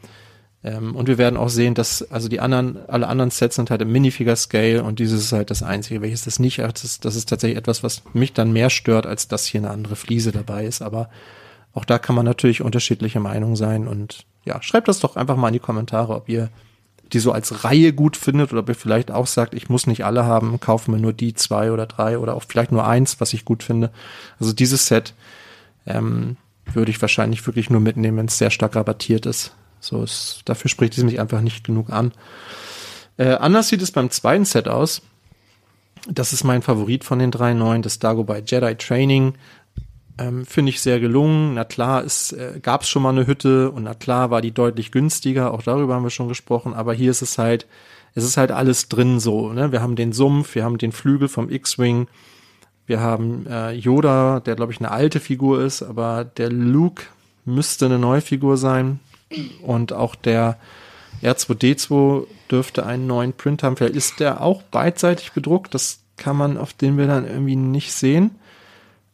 Ähm, 0.65 0.97
und 0.97 1.07
wir 1.07 1.19
werden 1.19 1.37
auch 1.37 1.49
sehen, 1.49 1.75
dass 1.75 2.11
also 2.11 2.29
die 2.29 2.41
anderen, 2.41 2.79
alle 2.89 3.07
anderen 3.07 3.31
Sets 3.31 3.57
sind 3.57 3.71
halt 3.71 3.83
im 3.83 3.93
Minifigure-Scale 3.93 4.83
und 4.83 4.99
dieses 4.99 5.25
ist 5.25 5.33
halt 5.33 5.51
das 5.51 5.63
einzige, 5.63 6.03
welches 6.03 6.25
das 6.25 6.41
nicht 6.41 6.59
hat. 6.59 6.83
Das 6.83 6.99
das 6.99 7.15
ist 7.15 7.29
tatsächlich 7.29 7.59
etwas, 7.59 7.83
was 7.85 8.03
mich 8.13 8.33
dann 8.33 8.53
mehr 8.53 8.71
stört, 8.71 9.07
als 9.07 9.29
dass 9.29 9.47
hier 9.47 9.61
eine 9.61 9.71
andere 9.71 9.95
Fliese 9.97 10.33
dabei 10.33 10.65
ist. 10.67 10.83
Aber 10.83 11.09
auch 11.77 11.85
da 11.85 11.99
kann 11.99 12.17
man 12.17 12.25
natürlich 12.25 12.63
unterschiedliche 12.63 13.21
Meinungen 13.21 13.55
sein 13.55 13.87
und 13.87 14.25
ja, 14.47 14.63
schreibt 14.63 14.89
das 14.89 14.99
doch 14.99 15.17
einfach 15.17 15.37
mal 15.37 15.49
in 15.49 15.53
die 15.53 15.61
Kommentare, 15.61 16.15
ob 16.15 16.29
ihr 16.29 16.49
die 17.13 17.19
so 17.19 17.33
als 17.33 17.65
Reihe 17.65 17.93
gut 17.93 18.17
findet 18.17 18.51
oder 18.51 18.63
ob 18.63 18.69
ihr 18.71 18.75
vielleicht 18.75 19.11
auch 19.11 19.27
sagt, 19.27 19.53
ich 19.53 19.69
muss 19.69 19.87
nicht 19.87 20.05
alle 20.05 20.25
haben, 20.25 20.59
kaufen 20.59 20.93
mir 20.93 21.01
nur 21.01 21.13
die 21.13 21.35
zwei 21.35 21.71
oder 21.71 21.87
drei 21.87 22.19
oder 22.19 22.35
auch 22.35 22.45
vielleicht 22.49 22.73
nur 22.73 22.87
eins, 22.87 23.21
was 23.21 23.35
ich 23.35 23.45
gut 23.45 23.63
finde. 23.63 23.93
Also 24.41 24.55
dieses 24.55 24.87
Set 24.87 25.13
ähm, 25.87 26.39
würde 26.73 26.91
ich 26.91 27.01
wahrscheinlich 27.01 27.47
wirklich 27.47 27.69
nur 27.69 27.81
mitnehmen, 27.81 28.17
wenn 28.17 28.27
es 28.27 28.39
sehr 28.39 28.51
stark 28.51 28.75
rabattiert 28.75 29.27
ist. 29.27 29.53
So 29.79 30.03
ist, 30.03 30.41
dafür 30.47 30.71
spricht 30.71 30.97
es 30.97 31.05
mich 31.05 31.21
einfach 31.21 31.43
nicht 31.43 31.63
genug 31.63 31.91
an. 31.91 32.13
Äh, 33.19 33.35
anders 33.35 33.69
sieht 33.69 33.83
es 33.83 33.93
beim 33.93 34.11
zweiten 34.11 34.47
Set 34.47 34.67
aus. 34.67 35.03
Das 36.09 36.33
ist 36.33 36.43
mein 36.43 36.63
Favorit 36.63 37.05
von 37.05 37.19
den 37.19 37.31
drei 37.31 37.53
neuen, 37.53 37.83
das 37.83 37.99
Dagobah 37.99 38.39
Jedi 38.39 38.77
Training. 38.77 39.35
Ähm, 40.19 40.47
Finde 40.47 40.71
ich 40.71 40.81
sehr 40.81 41.01
gelungen. 41.01 41.55
Na 41.55 41.65
klar, 41.65 42.05
es 42.05 42.33
äh, 42.33 42.59
gab 42.63 42.83
es 42.83 42.89
schon 42.89 43.03
mal 43.03 43.11
eine 43.11 43.27
Hütte 43.27 43.71
und 43.71 43.85
na 43.85 43.95
klar 43.95 44.31
war 44.31 44.41
die 44.41 44.53
deutlich 44.53 44.91
günstiger. 44.93 45.53
Auch 45.53 45.63
darüber 45.63 45.95
haben 45.95 46.05
wir 46.05 46.11
schon 46.11 46.29
gesprochen. 46.29 46.75
Aber 46.75 46.95
hier 46.95 47.11
ist 47.11 47.23
es 47.23 47.39
halt, 47.39 47.67
es 48.15 48.25
ist 48.25 48.37
halt 48.37 48.51
alles 48.51 48.89
drin 48.89 49.21
so. 49.21 49.53
Ne? 49.53 49.73
Wir 49.73 49.83
haben 49.83 49.97
den 49.97 50.13
Sumpf, 50.13 50.55
wir 50.55 50.65
haben 50.65 50.79
den 50.79 50.93
Flügel 50.93 51.29
vom 51.29 51.51
X-Wing, 51.51 52.09
wir 52.87 53.01
haben 53.01 53.47
äh, 53.47 53.73
Yoda, 53.73 54.41
der 54.41 54.55
glaube 54.55 54.73
ich 54.73 54.79
eine 54.79 54.91
alte 54.91 55.21
Figur 55.21 55.61
ist, 55.61 55.83
aber 55.83 56.25
der 56.25 56.51
Luke 56.51 57.05
müsste 57.45 57.87
eine 57.87 57.99
neue 57.99 58.21
Figur 58.21 58.57
sein. 58.57 59.01
Und 59.61 59.93
auch 59.93 60.15
der 60.15 60.57
R2D2 61.23 62.27
dürfte 62.51 62.87
einen 62.87 63.07
neuen 63.07 63.33
Print 63.33 63.63
haben. 63.63 63.77
Vielleicht 63.77 63.97
ist 63.97 64.21
der 64.21 64.41
auch 64.41 64.63
beidseitig 64.63 65.33
bedruckt. 65.33 65.75
Das 65.75 66.01
kann 66.17 66.37
man 66.37 66.57
auf 66.57 66.73
den 66.73 66.97
Bildern 66.97 67.27
irgendwie 67.27 67.57
nicht 67.57 67.93
sehen. 67.93 68.37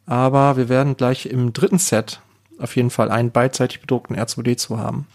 Aber 0.06 0.56
wir 0.56 0.68
werden 0.68 0.96
gleich 0.96 1.26
im 1.26 1.52
dritten 1.52 1.78
Set 1.78 2.20
auf 2.58 2.76
jeden 2.76 2.90
Fall 2.90 3.10
einen 3.10 3.30
beidseitig 3.30 3.80
bedruckten 3.80 4.16
R2D2 4.16 4.78
haben. 4.78 5.06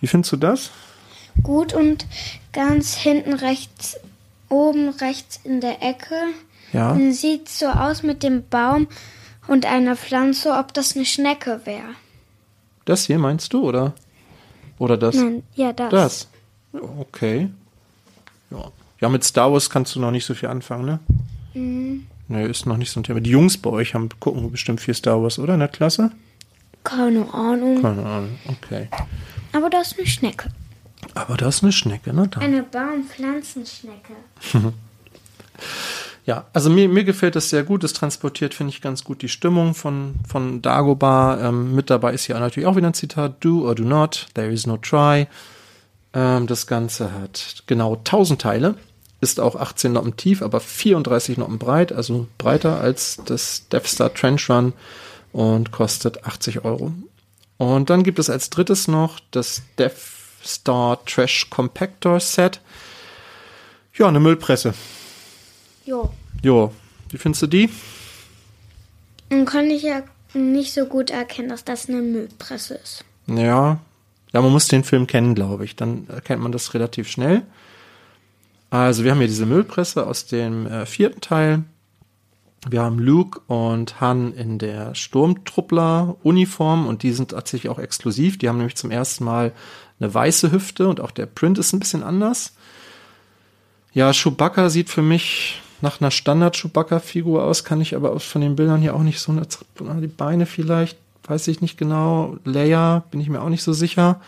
Wie 0.00 0.06
findest 0.06 0.32
du 0.32 0.36
das? 0.36 0.70
Gut 1.42 1.74
und 1.74 2.06
ganz 2.52 2.94
hinten 2.94 3.34
rechts, 3.34 3.96
oben 4.48 4.88
rechts 4.88 5.40
in 5.44 5.60
der 5.60 5.82
Ecke. 5.82 6.14
Ja. 6.72 6.96
Sieht 7.10 7.48
so 7.48 7.66
aus 7.66 8.02
mit 8.02 8.22
dem 8.22 8.46
Baum 8.48 8.88
und 9.46 9.66
einer 9.66 9.96
Pflanze, 9.96 10.52
ob 10.52 10.74
das 10.74 10.96
eine 10.96 11.04
Schnecke 11.04 11.60
wäre. 11.64 11.94
Das 12.84 13.06
hier 13.06 13.18
meinst 13.18 13.52
du, 13.52 13.62
oder? 13.66 13.94
Oder 14.78 14.96
das? 14.96 15.14
Nein, 15.14 15.42
ja, 15.54 15.72
das. 15.72 15.90
Das. 15.90 16.28
Okay. 16.98 17.50
Ja. 18.50 18.70
Ja, 19.00 19.08
mit 19.08 19.24
Star 19.24 19.52
Wars 19.52 19.68
kannst 19.68 19.94
du 19.94 20.00
noch 20.00 20.10
nicht 20.10 20.24
so 20.24 20.34
viel 20.34 20.48
anfangen, 20.48 20.86
ne? 20.86 20.98
Mhm. 21.54 22.06
Ne, 22.28 22.46
ist 22.46 22.66
noch 22.66 22.76
nicht 22.76 22.90
so 22.90 23.00
ein 23.00 23.04
Thema. 23.04 23.20
Die 23.20 23.30
Jungs 23.30 23.56
bei 23.58 23.70
euch 23.70 23.94
haben 23.94 24.08
gucken 24.20 24.50
bestimmt 24.50 24.80
viel 24.80 24.94
Star 24.94 25.22
Wars, 25.22 25.38
oder? 25.38 25.54
In 25.54 25.60
der 25.60 25.68
Klasse? 25.68 26.10
Keine 26.82 27.32
Ahnung. 27.32 27.82
Keine 27.82 28.04
Ahnung. 28.04 28.38
Okay. 28.48 28.88
Aber 29.52 29.70
das 29.70 29.92
ist 29.92 29.98
eine 29.98 30.06
Schnecke. 30.06 30.50
Aber 31.14 31.36
das 31.36 31.56
ist 31.56 31.62
eine 31.62 31.72
Schnecke, 31.72 32.12
ne? 32.12 32.28
Da. 32.28 32.40
Eine 32.40 32.62
Baumpflanzenschnecke. 32.62 34.14
Ja, 36.26 36.46
also 36.52 36.70
mir, 36.70 36.88
mir 36.88 37.04
gefällt 37.04 37.36
das 37.36 37.50
sehr 37.50 37.62
gut. 37.62 37.84
Es 37.84 37.92
transportiert, 37.92 38.52
finde 38.52 38.72
ich, 38.72 38.80
ganz 38.82 39.04
gut 39.04 39.22
die 39.22 39.28
Stimmung 39.28 39.74
von, 39.74 40.16
von 40.26 40.60
Dagobah. 40.60 41.38
Ähm, 41.40 41.72
mit 41.72 41.88
dabei 41.88 42.12
ist 42.14 42.24
hier 42.24 42.38
natürlich 42.38 42.66
auch 42.66 42.74
wieder 42.74 42.88
ein 42.88 42.94
Zitat. 42.94 43.44
Do 43.44 43.64
or 43.64 43.76
do 43.76 43.84
not, 43.84 44.26
there 44.34 44.50
is 44.50 44.66
no 44.66 44.76
try. 44.76 45.28
Ähm, 46.12 46.48
das 46.48 46.66
Ganze 46.66 47.12
hat 47.12 47.62
genau 47.68 47.94
1000 47.94 48.42
Teile. 48.42 48.74
Ist 49.20 49.40
auch 49.40 49.56
18 49.56 49.92
Noppen 49.92 50.16
tief, 50.16 50.42
aber 50.42 50.60
34 50.60 51.38
Noppen 51.38 51.58
breit, 51.58 51.92
also 51.92 52.26
breiter 52.38 52.80
als 52.80 53.18
das 53.24 53.66
Death 53.68 53.86
Star 53.86 54.12
Trench 54.12 54.50
Run 54.50 54.74
und 55.32 55.70
kostet 55.72 56.24
80 56.24 56.64
Euro. 56.64 56.92
Und 57.56 57.88
dann 57.88 58.02
gibt 58.02 58.18
es 58.18 58.28
als 58.28 58.50
drittes 58.50 58.88
noch 58.88 59.18
das 59.30 59.62
Death 59.78 59.96
Star 60.44 61.02
Trash 61.04 61.48
Compactor 61.50 62.20
Set. 62.20 62.60
Ja, 63.94 64.08
eine 64.08 64.20
Müllpresse. 64.20 64.74
Jo. 65.86 66.10
Jo, 66.42 66.72
wie 67.10 67.18
findest 67.18 67.42
du 67.42 67.46
die? 67.46 67.70
Dann 69.30 69.46
kann 69.46 69.70
ich 69.70 69.82
ja 69.82 70.02
nicht 70.34 70.72
so 70.72 70.84
gut 70.84 71.10
erkennen, 71.10 71.48
dass 71.48 71.64
das 71.64 71.88
eine 71.88 72.02
Müllpresse 72.02 72.74
ist. 72.74 73.04
Ja, 73.26 73.80
ja, 74.32 74.42
man 74.42 74.52
muss 74.52 74.68
den 74.68 74.84
Film 74.84 75.06
kennen, 75.06 75.34
glaube 75.34 75.64
ich. 75.64 75.76
Dann 75.76 76.06
erkennt 76.08 76.42
man 76.42 76.52
das 76.52 76.74
relativ 76.74 77.08
schnell. 77.08 77.42
Also 78.70 79.04
wir 79.04 79.12
haben 79.12 79.18
hier 79.18 79.28
diese 79.28 79.46
Müllpresse 79.46 80.06
aus 80.06 80.26
dem 80.26 80.66
äh, 80.66 80.86
vierten 80.86 81.20
Teil. 81.20 81.64
Wir 82.68 82.82
haben 82.82 82.98
Luke 82.98 83.40
und 83.46 84.00
Han 84.00 84.32
in 84.34 84.58
der 84.58 84.94
Sturmtruppler-Uniform 84.94 86.88
und 86.88 87.04
die 87.04 87.12
sind 87.12 87.30
tatsächlich 87.30 87.70
auch 87.70 87.78
exklusiv. 87.78 88.38
Die 88.38 88.48
haben 88.48 88.58
nämlich 88.58 88.76
zum 88.76 88.90
ersten 88.90 89.24
Mal 89.24 89.52
eine 90.00 90.12
weiße 90.12 90.50
Hüfte 90.50 90.88
und 90.88 91.00
auch 91.00 91.12
der 91.12 91.26
Print 91.26 91.58
ist 91.58 91.72
ein 91.72 91.78
bisschen 91.78 92.02
anders. 92.02 92.54
Ja, 93.92 94.12
Chewbacca 94.12 94.68
sieht 94.68 94.90
für 94.90 95.02
mich 95.02 95.62
nach 95.80 96.00
einer 96.00 96.10
Standard-Chewbacca-Figur 96.10 97.44
aus, 97.44 97.64
kann 97.64 97.80
ich 97.80 97.94
aber 97.94 98.18
von 98.18 98.40
den 98.40 98.56
Bildern 98.56 98.80
hier 98.80 98.94
auch 98.94 99.02
nicht 99.02 99.20
so, 99.20 99.32
die 99.78 100.06
Beine 100.06 100.46
vielleicht, 100.46 100.98
weiß 101.24 101.48
ich 101.48 101.60
nicht 101.60 101.78
genau. 101.78 102.36
Leia, 102.44 103.04
bin 103.10 103.20
ich 103.20 103.28
mir 103.28 103.42
auch 103.42 103.48
nicht 103.48 103.62
so 103.62 103.72
sicher. 103.72 104.20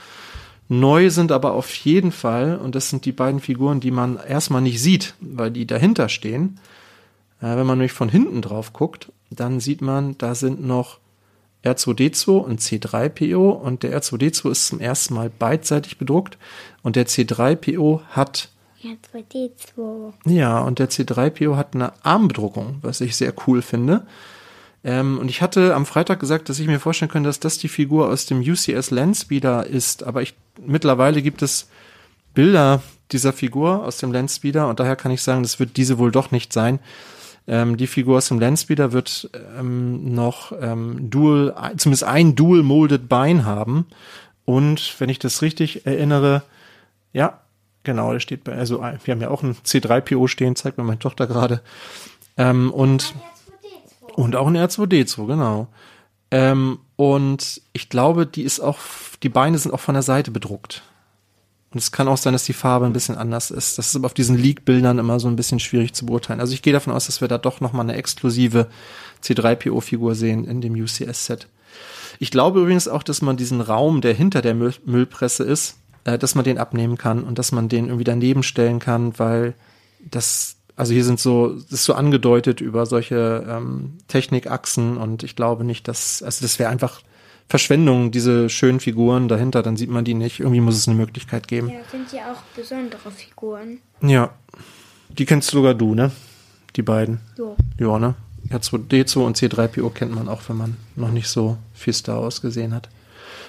Neu 0.68 1.08
sind 1.08 1.32
aber 1.32 1.52
auf 1.52 1.74
jeden 1.74 2.12
Fall, 2.12 2.56
und 2.56 2.74
das 2.74 2.90
sind 2.90 3.06
die 3.06 3.12
beiden 3.12 3.40
Figuren, 3.40 3.80
die 3.80 3.90
man 3.90 4.18
erstmal 4.18 4.60
nicht 4.60 4.82
sieht, 4.82 5.14
weil 5.20 5.50
die 5.50 5.66
dahinter 5.66 6.08
stehen. 6.08 6.60
Äh, 7.40 7.56
wenn 7.56 7.66
man 7.66 7.78
nämlich 7.78 7.92
von 7.92 8.08
hinten 8.08 8.42
drauf 8.42 8.72
guckt, 8.72 9.10
dann 9.30 9.60
sieht 9.60 9.80
man, 9.80 10.16
da 10.18 10.34
sind 10.34 10.64
noch 10.64 10.98
R2D2 11.64 12.30
und 12.30 12.60
C3PO 12.60 13.50
und 13.50 13.82
der 13.82 13.98
R2D2 14.00 14.50
ist 14.50 14.66
zum 14.68 14.80
ersten 14.80 15.14
Mal 15.14 15.30
beidseitig 15.30 15.98
bedruckt 15.98 16.38
und 16.82 16.96
der 16.96 17.06
C3PO 17.06 18.02
hat 18.10 18.50
R2D2. 18.82 20.12
ja, 20.24 20.60
und 20.60 20.78
der 20.78 20.88
C3PO 20.88 21.56
hat 21.56 21.74
eine 21.74 21.92
Armbedruckung, 22.04 22.78
was 22.82 23.00
ich 23.00 23.16
sehr 23.16 23.34
cool 23.46 23.62
finde. 23.62 24.06
Ähm, 24.84 25.18
und 25.18 25.28
ich 25.28 25.42
hatte 25.42 25.74
am 25.74 25.86
Freitag 25.86 26.20
gesagt, 26.20 26.48
dass 26.48 26.58
ich 26.58 26.66
mir 26.66 26.80
vorstellen 26.80 27.10
könnte, 27.10 27.28
dass 27.28 27.40
das 27.40 27.58
die 27.58 27.68
Figur 27.68 28.08
aus 28.08 28.26
dem 28.26 28.40
UCS 28.40 28.90
Landspeeder 28.90 29.66
ist. 29.66 30.04
Aber 30.04 30.22
ich, 30.22 30.34
mittlerweile 30.64 31.22
gibt 31.22 31.42
es 31.42 31.68
Bilder 32.34 32.82
dieser 33.10 33.32
Figur 33.32 33.84
aus 33.84 33.98
dem 33.98 34.12
Landspeeder 34.12 34.68
und 34.68 34.80
daher 34.80 34.96
kann 34.96 35.10
ich 35.10 35.22
sagen, 35.22 35.42
das 35.42 35.58
wird 35.58 35.76
diese 35.76 35.98
wohl 35.98 36.12
doch 36.12 36.30
nicht 36.30 36.52
sein. 36.52 36.78
Ähm, 37.46 37.76
die 37.78 37.86
Figur 37.86 38.18
aus 38.18 38.28
dem 38.28 38.38
Landspeeder 38.38 38.92
wird 38.92 39.30
ähm, 39.58 40.14
noch 40.14 40.52
ähm, 40.60 41.10
Dual, 41.10 41.54
zumindest 41.78 42.04
ein 42.04 42.34
Dual 42.34 42.62
Molded 42.62 43.08
Bein 43.08 43.46
haben. 43.46 43.86
Und 44.44 44.94
wenn 44.98 45.08
ich 45.08 45.18
das 45.18 45.42
richtig 45.42 45.86
erinnere, 45.86 46.42
ja, 47.12 47.40
genau, 47.84 48.12
der 48.12 48.20
steht 48.20 48.44
bei, 48.44 48.52
also 48.52 48.80
wir 48.80 49.12
haben 49.12 49.20
ja 49.20 49.30
auch 49.30 49.42
ein 49.42 49.56
C3PO 49.64 50.28
stehen, 50.28 50.56
zeigt 50.56 50.78
mir 50.78 50.84
meine 50.84 50.98
Tochter 50.98 51.26
gerade. 51.26 51.62
Ähm, 52.36 52.70
und 52.70 53.14
und 54.18 54.34
auch 54.34 54.48
ein 54.48 54.56
R2D2, 54.56 55.26
genau. 55.28 55.68
Ähm, 56.32 56.80
und 56.96 57.62
ich 57.72 57.88
glaube, 57.88 58.26
die 58.26 58.42
ist 58.42 58.58
auch, 58.58 58.78
die 59.22 59.28
Beine 59.28 59.56
sind 59.58 59.72
auch 59.72 59.78
von 59.78 59.94
der 59.94 60.02
Seite 60.02 60.32
bedruckt. 60.32 60.82
Und 61.70 61.78
es 61.78 61.92
kann 61.92 62.08
auch 62.08 62.16
sein, 62.16 62.32
dass 62.32 62.42
die 62.42 62.52
Farbe 62.52 62.86
ein 62.86 62.92
bisschen 62.92 63.16
anders 63.16 63.52
ist. 63.52 63.78
Das 63.78 63.86
ist 63.86 63.94
aber 63.94 64.06
auf 64.06 64.14
diesen 64.14 64.36
Leak-Bildern 64.36 64.98
immer 64.98 65.20
so 65.20 65.28
ein 65.28 65.36
bisschen 65.36 65.60
schwierig 65.60 65.92
zu 65.92 66.04
beurteilen. 66.04 66.40
Also 66.40 66.52
ich 66.52 66.62
gehe 66.62 66.72
davon 66.72 66.92
aus, 66.92 67.06
dass 67.06 67.20
wir 67.20 67.28
da 67.28 67.38
doch 67.38 67.60
nochmal 67.60 67.84
eine 67.84 67.94
exklusive 67.94 68.66
C3PO-Figur 69.22 70.16
sehen 70.16 70.44
in 70.46 70.60
dem 70.62 70.74
UCS-Set. 70.74 71.46
Ich 72.18 72.32
glaube 72.32 72.62
übrigens 72.62 72.88
auch, 72.88 73.04
dass 73.04 73.22
man 73.22 73.36
diesen 73.36 73.60
Raum, 73.60 74.00
der 74.00 74.14
hinter 74.14 74.42
der 74.42 74.54
Müll 74.54 74.74
Müllpresse 74.84 75.44
ist, 75.44 75.76
äh, 76.02 76.18
dass 76.18 76.34
man 76.34 76.44
den 76.44 76.58
abnehmen 76.58 76.98
kann 76.98 77.22
und 77.22 77.38
dass 77.38 77.52
man 77.52 77.68
den 77.68 77.84
irgendwie 77.84 78.02
daneben 78.02 78.42
stellen 78.42 78.80
kann, 78.80 79.16
weil 79.16 79.54
das 80.00 80.57
also 80.78 80.92
hier 80.92 81.04
sind 81.04 81.18
so, 81.18 81.54
das 81.54 81.72
ist 81.72 81.84
so 81.84 81.94
angedeutet 81.94 82.60
über 82.60 82.86
solche 82.86 83.44
ähm, 83.48 83.98
Technikachsen 84.06 84.96
und 84.96 85.24
ich 85.24 85.34
glaube 85.34 85.64
nicht, 85.64 85.88
dass, 85.88 86.22
also 86.22 86.42
das 86.42 86.60
wäre 86.60 86.70
einfach 86.70 87.00
Verschwendung, 87.48 88.12
diese 88.12 88.48
schönen 88.48 88.78
Figuren 88.78 89.26
dahinter, 89.26 89.62
dann 89.62 89.76
sieht 89.76 89.90
man 89.90 90.04
die 90.04 90.14
nicht. 90.14 90.38
Irgendwie 90.38 90.60
muss 90.60 90.76
es 90.76 90.86
eine 90.86 90.96
Möglichkeit 90.96 91.48
geben. 91.48 91.68
Ja, 91.70 91.80
sind 91.90 92.12
ja 92.12 92.32
auch 92.32 92.42
besondere 92.54 93.10
Figuren. 93.10 93.78
Ja. 94.02 94.30
Die 95.08 95.24
kennst 95.24 95.50
sogar 95.50 95.74
du, 95.74 95.94
ne? 95.96 96.12
Die 96.76 96.82
beiden. 96.82 97.20
So. 97.36 97.56
Ja, 97.80 97.98
ne? 97.98 98.14
R2D2 98.50 99.18
und 99.18 99.36
C3PO 99.36 99.90
kennt 99.90 100.14
man 100.14 100.28
auch, 100.28 100.42
wenn 100.48 100.58
man 100.58 100.76
noch 100.94 101.10
nicht 101.10 101.28
so 101.28 101.56
viel 101.74 101.92
Star 101.92 102.22
Wars 102.22 102.40
gesehen 102.40 102.72
hat. 102.72 102.88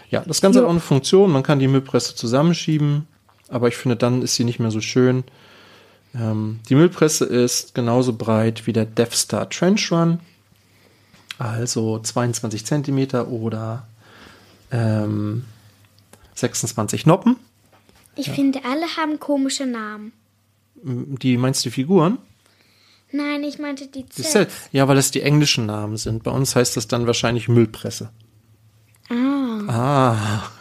Ja, 0.10 0.24
das 0.26 0.42
Ganze 0.42 0.60
Ja. 0.60 0.64
hat 0.64 0.68
auch 0.68 0.72
eine 0.74 0.80
Funktion. 0.80 1.30
Man 1.32 1.44
kann 1.44 1.60
die 1.60 1.68
Müllpresse 1.68 2.16
zusammenschieben, 2.16 3.06
aber 3.50 3.68
ich 3.68 3.76
finde, 3.76 3.98
dann 3.98 4.24
ist 4.24 4.34
sie 4.36 4.46
nicht 4.46 4.60
mehr 4.60 4.72
so 4.72 4.82
schön. 4.82 5.24
Ähm, 6.16 6.60
die 6.70 6.76
Müllpresse 6.76 7.26
ist 7.26 7.76
genauso 7.76 8.14
breit 8.14 8.66
wie 8.68 8.74
der 8.74 8.86
Death 8.86 9.14
Star 9.14 9.50
Trench 9.50 9.92
Run, 9.92 10.20
also 11.38 12.00
22 12.00 12.66
Zentimeter 12.66 13.28
oder 13.28 13.88
ähm, 14.72 15.46
26 16.36 17.06
Noppen. 17.06 17.36
Ich 18.16 18.30
finde, 18.32 18.60
alle 18.66 18.86
haben 18.98 19.20
komische 19.20 19.66
Namen. 19.66 20.12
Die 20.84 21.38
meinst 21.38 21.64
du 21.64 21.70
die 21.70 21.74
Figuren? 21.74 22.18
Nein, 23.12 23.44
ich 23.44 23.60
meinte 23.60 23.88
die. 23.88 24.06
Set. 24.12 24.50
Ja, 24.72 24.88
weil 24.88 24.96
das 24.96 25.12
die 25.12 25.22
englischen 25.22 25.66
Namen 25.66 25.98
sind. 25.98 26.24
Bei 26.24 26.32
uns 26.32 26.56
heißt 26.56 26.78
das 26.78 26.88
dann 26.88 27.08
wahrscheinlich 27.08 27.48
Müllpresse. 27.48 28.10
Ah, 29.10 29.16
Ah. 29.68 30.44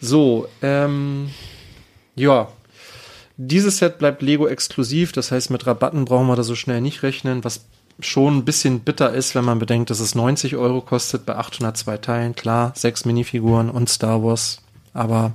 so, 0.00 0.48
ähm, 0.62 1.30
ja. 2.14 2.48
Dieses 3.36 3.78
Set 3.78 3.98
bleibt 3.98 4.22
Lego 4.22 4.46
exklusiv, 4.46 5.12
das 5.12 5.30
heißt, 5.30 5.50
mit 5.50 5.66
Rabatten 5.66 6.06
brauchen 6.06 6.26
wir 6.26 6.36
da 6.36 6.42
so 6.42 6.54
schnell 6.54 6.80
nicht 6.80 7.02
rechnen, 7.02 7.44
was 7.44 7.66
schon 8.00 8.38
ein 8.38 8.44
bisschen 8.44 8.80
bitter 8.80 9.12
ist, 9.12 9.34
wenn 9.34 9.44
man 9.44 9.58
bedenkt, 9.58 9.90
dass 9.90 10.00
es 10.00 10.14
90 10.14 10.56
Euro 10.56 10.80
kostet 10.80 11.26
bei 11.26 11.36
802 11.36 11.98
Teilen. 11.98 12.34
Klar, 12.34 12.72
sechs 12.74 13.04
Minifiguren 13.04 13.70
und 13.70 13.88
Star 13.88 14.22
Wars, 14.22 14.62
aber 14.92 15.32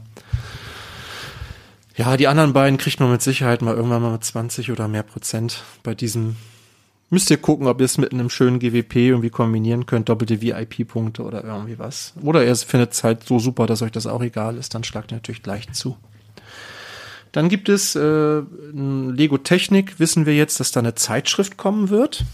ja, 1.95 2.17
die 2.17 2.27
anderen 2.27 2.53
beiden 2.53 2.77
kriegt 2.77 2.99
man 2.99 3.11
mit 3.11 3.21
Sicherheit 3.21 3.61
mal 3.61 3.75
irgendwann 3.75 4.01
mal 4.01 4.11
mit 4.11 4.23
20 4.23 4.71
oder 4.71 4.87
mehr 4.87 5.03
Prozent 5.03 5.63
bei 5.83 5.93
diesem 5.93 6.35
Müsst 7.13 7.29
ihr 7.29 7.37
gucken, 7.37 7.67
ob 7.67 7.81
ihr 7.81 7.85
es 7.85 7.97
mit 7.97 8.13
einem 8.13 8.29
schönen 8.29 8.59
GWP 8.59 8.95
irgendwie 8.95 9.29
kombinieren 9.29 9.85
könnt, 9.85 10.07
doppelte 10.07 10.41
VIP-Punkte 10.41 11.23
oder 11.23 11.43
irgendwie 11.43 11.77
was. 11.77 12.13
Oder 12.21 12.45
ihr 12.45 12.55
findet 12.55 12.93
es 12.93 13.03
halt 13.03 13.27
so 13.27 13.37
super, 13.37 13.67
dass 13.67 13.81
euch 13.81 13.91
das 13.91 14.07
auch 14.07 14.23
egal 14.23 14.55
ist, 14.55 14.73
dann 14.73 14.85
schlagt 14.85 15.11
ihr 15.11 15.15
natürlich 15.15 15.43
gleich 15.43 15.69
zu. 15.73 15.97
Dann 17.31 17.47
gibt 17.49 17.69
es 17.69 17.95
äh, 17.95 18.41
Lego 18.73 19.37
Technik, 19.37 19.99
wissen 19.99 20.25
wir 20.25 20.35
jetzt, 20.35 20.59
dass 20.59 20.71
da 20.71 20.79
eine 20.81 20.95
Zeitschrift 20.95 21.57
kommen 21.57 21.89
wird. 21.89 22.25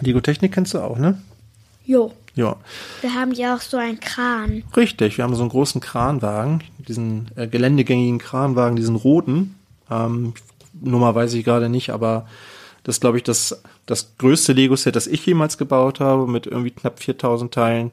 Lego 0.00 0.20
Technik 0.20 0.52
kennst 0.52 0.74
du 0.74 0.78
auch, 0.80 0.98
ne? 0.98 1.20
jo. 1.84 2.12
Ja, 2.34 2.54
Wir 3.00 3.14
haben 3.14 3.32
ja 3.32 3.56
auch 3.56 3.60
so 3.60 3.78
einen 3.78 3.98
Kran. 3.98 4.62
richtig. 4.76 5.18
Wir 5.18 5.24
haben 5.24 5.34
so 5.34 5.42
einen 5.42 5.50
großen 5.50 5.80
Kranwagen, 5.80 6.62
diesen 6.78 7.28
äh, 7.34 7.48
geländegängigen 7.48 8.18
Kranwagen, 8.20 8.76
diesen 8.76 8.94
roten. 8.94 9.56
Ähm, 9.90 10.34
Nummer 10.80 11.16
weiß 11.16 11.34
ich 11.34 11.44
gerade 11.44 11.68
nicht, 11.68 11.90
aber 11.90 12.28
das 12.84 12.96
ist, 12.96 13.00
glaube 13.00 13.16
ich, 13.16 13.24
das, 13.24 13.60
das 13.86 14.16
größte 14.18 14.52
Lego-Set, 14.52 14.94
das 14.94 15.08
ich 15.08 15.26
jemals 15.26 15.58
gebaut 15.58 15.98
habe, 15.98 16.28
mit 16.28 16.46
irgendwie 16.46 16.70
knapp 16.70 17.00
4000 17.00 17.52
Teilen. 17.52 17.90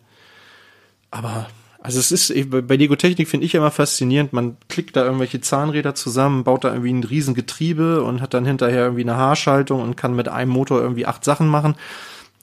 Aber, 1.09 1.47
also 1.86 2.00
es 2.00 2.12
ist, 2.12 2.34
bei 2.50 2.76
Lego 2.78 2.96
Technik 2.96 3.28
finde 3.28 3.46
ich 3.46 3.54
immer 3.54 3.70
faszinierend, 3.70 4.34
man 4.34 4.58
klickt 4.70 4.96
da 4.96 5.06
irgendwelche 5.06 5.40
Zahnräder 5.40 5.94
zusammen, 5.94 6.44
baut 6.44 6.64
da 6.64 6.70
irgendwie 6.70 6.92
ein 6.92 7.04
riesen 7.04 7.36
Getriebe 7.36 8.02
und 8.02 8.22
hat 8.22 8.34
dann 8.34 8.44
hinterher 8.44 8.86
irgendwie 8.86 9.04
eine 9.04 9.18
Haarschaltung 9.18 9.84
und 9.84 9.96
kann 9.96 10.16
mit 10.16 10.28
einem 10.28 10.50
Motor 10.50 10.82
irgendwie 10.82 11.06
acht 11.06 11.24
Sachen 11.24 11.48
machen. 11.48 11.76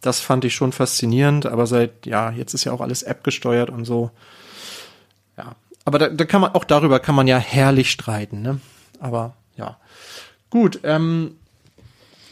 Das 0.00 0.20
fand 0.20 0.44
ich 0.44 0.54
schon 0.54 0.70
faszinierend, 0.70 1.46
aber 1.46 1.66
seit, 1.66 2.06
ja, 2.06 2.30
jetzt 2.30 2.54
ist 2.54 2.62
ja 2.62 2.70
auch 2.70 2.80
alles 2.80 3.02
App 3.02 3.24
gesteuert 3.24 3.68
und 3.68 3.84
so. 3.84 4.12
Ja, 5.36 5.56
aber 5.84 5.98
da, 5.98 6.08
da 6.08 6.24
kann 6.24 6.40
man, 6.40 6.54
auch 6.54 6.64
darüber 6.64 7.00
kann 7.00 7.16
man 7.16 7.26
ja 7.26 7.38
herrlich 7.38 7.90
streiten, 7.90 8.42
ne? 8.42 8.60
Aber, 9.00 9.34
ja. 9.56 9.76
Gut, 10.50 10.78
ähm, 10.84 11.34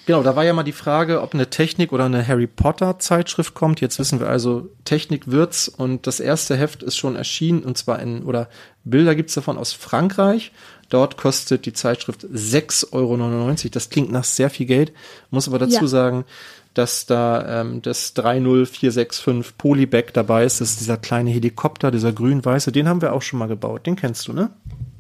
Genau, 0.07 0.23
da 0.23 0.35
war 0.35 0.45
ja 0.45 0.53
mal 0.53 0.63
die 0.63 0.73
Frage, 0.73 1.21
ob 1.23 1.35
eine 1.35 1.51
Technik 1.51 1.93
oder 1.93 2.05
eine 2.05 2.27
Harry 2.27 2.47
Potter 2.47 2.99
Zeitschrift 2.99 3.55
kommt. 3.55 3.81
Jetzt 3.81 3.99
wissen 3.99 4.19
wir 4.21 4.29
also, 4.29 4.69
Technik 4.85 5.31
wird's 5.31 5.69
und 5.69 6.07
das 6.07 6.21
erste 6.21 6.57
Heft 6.57 6.83
ist 6.83 6.97
schon 6.97 7.17
erschienen 7.17 7.63
und 7.63 7.79
zwar 7.79 8.01
in, 8.01 8.25
oder 8.25 8.49
Bilder 8.85 9.15
gibt's 9.15 9.35
davon 9.35 9.59
aus 9.59 9.73
Frankreich. 9.73 10.53
Dort 10.89 11.17
kostet 11.17 11.67
die 11.67 11.73
Zeitschrift 11.73 12.25
6,99 12.25 12.93
Euro. 12.93 13.55
Das 13.71 13.91
klingt 13.91 14.11
nach 14.11 14.25
sehr 14.25 14.51
viel 14.51 14.67
Geld. 14.67 14.93
Muss 15.31 15.47
aber 15.47 15.59
dazu 15.61 15.83
Ja. 15.83 15.87
sagen, 15.87 16.25
dass 16.75 17.07
da 17.07 17.61
ähm, 17.61 17.83
das 17.83 18.15
30465 18.15 19.57
Polybag 19.57 20.07
dabei 20.13 20.45
ist. 20.45 20.61
Das 20.61 20.71
ist 20.71 20.81
dieser 20.81 20.97
kleine 20.97 21.31
Helikopter, 21.31 21.91
dieser 21.91 22.13
grün-weiße. 22.13 22.73
Den 22.73 22.89
haben 22.89 23.03
wir 23.03 23.13
auch 23.13 23.23
schon 23.23 23.39
mal 23.39 23.47
gebaut. 23.49 23.87
Den 23.87 23.97
kennst 23.97 24.27
du, 24.29 24.33
ne? 24.33 24.51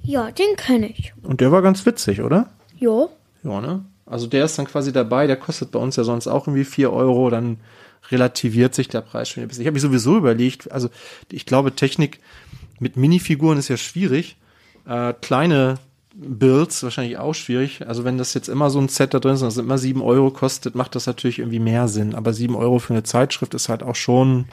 Ja, 0.03 0.31
den 0.31 0.57
kenne 0.57 0.89
ich. 0.91 1.13
Und 1.23 1.41
der 1.41 1.53
war 1.53 1.63
ganz 1.63 1.85
witzig, 1.87 2.23
oder? 2.23 2.49
Jo. 2.79 3.11
Ja, 3.43 3.61
ne? 3.61 3.85
Also 4.11 4.27
der 4.27 4.45
ist 4.45 4.59
dann 4.59 4.67
quasi 4.67 4.93
dabei, 4.93 5.27
der 5.27 5.37
kostet 5.37 5.71
bei 5.71 5.79
uns 5.79 5.97
ja 5.97 6.05
sonst 6.05 6.27
auch 6.27 6.47
irgendwie 6.47 6.65
4 6.65 6.93
Euro, 6.93 7.31
dann 7.31 7.59
relativiert 8.11 8.75
sich 8.75 8.89
der 8.89 9.03
Preis 9.03 9.29
schon 9.29 9.43
ein 9.43 9.49
bisschen. 9.49 9.63
Ich 9.63 9.67
habe 9.69 9.75
mich 9.75 9.83
sowieso 9.83 10.17
überlegt, 10.17 10.71
also 10.73 10.89
ich 11.31 11.47
glaube, 11.47 11.75
Technik 11.77 12.19
mit 12.81 12.97
Minifiguren 12.97 13.59
ist 13.59 13.69
ja 13.69 13.77
schwierig. 13.77 14.37
Äh, 14.87 15.13
kleine 15.21 15.77
Builds 16.15 16.83
wahrscheinlich 16.83 17.19
auch 17.19 17.35
schwierig. 17.35 17.87
Also 17.87 18.03
wenn 18.05 18.19
das 18.19 18.35
jetzt 18.35 18.49
immer 18.49 18.69
so 18.69 18.81
ein 18.81 18.89
Set 18.89 19.15
da 19.15 19.21
drin 19.21 19.35
ist, 19.35 19.43
das 19.43 19.59
immer 19.59 19.79
7 19.79 20.03
Euro 20.03 20.31
kostet, 20.33 20.75
macht 20.75 20.97
das 20.97 21.07
natürlich 21.07 21.39
irgendwie 21.39 21.61
mehr 21.61 21.87
Sinn. 21.87 22.17
Aber 22.17 22.33
7 22.33 22.57
Euro 22.57 22.81
für 22.81 22.95
eine 22.95 23.05
Zeitschrift 23.05 23.55
ist 23.55 23.69
halt 23.69 23.85
auch 23.85 23.95
schon, 23.95 24.47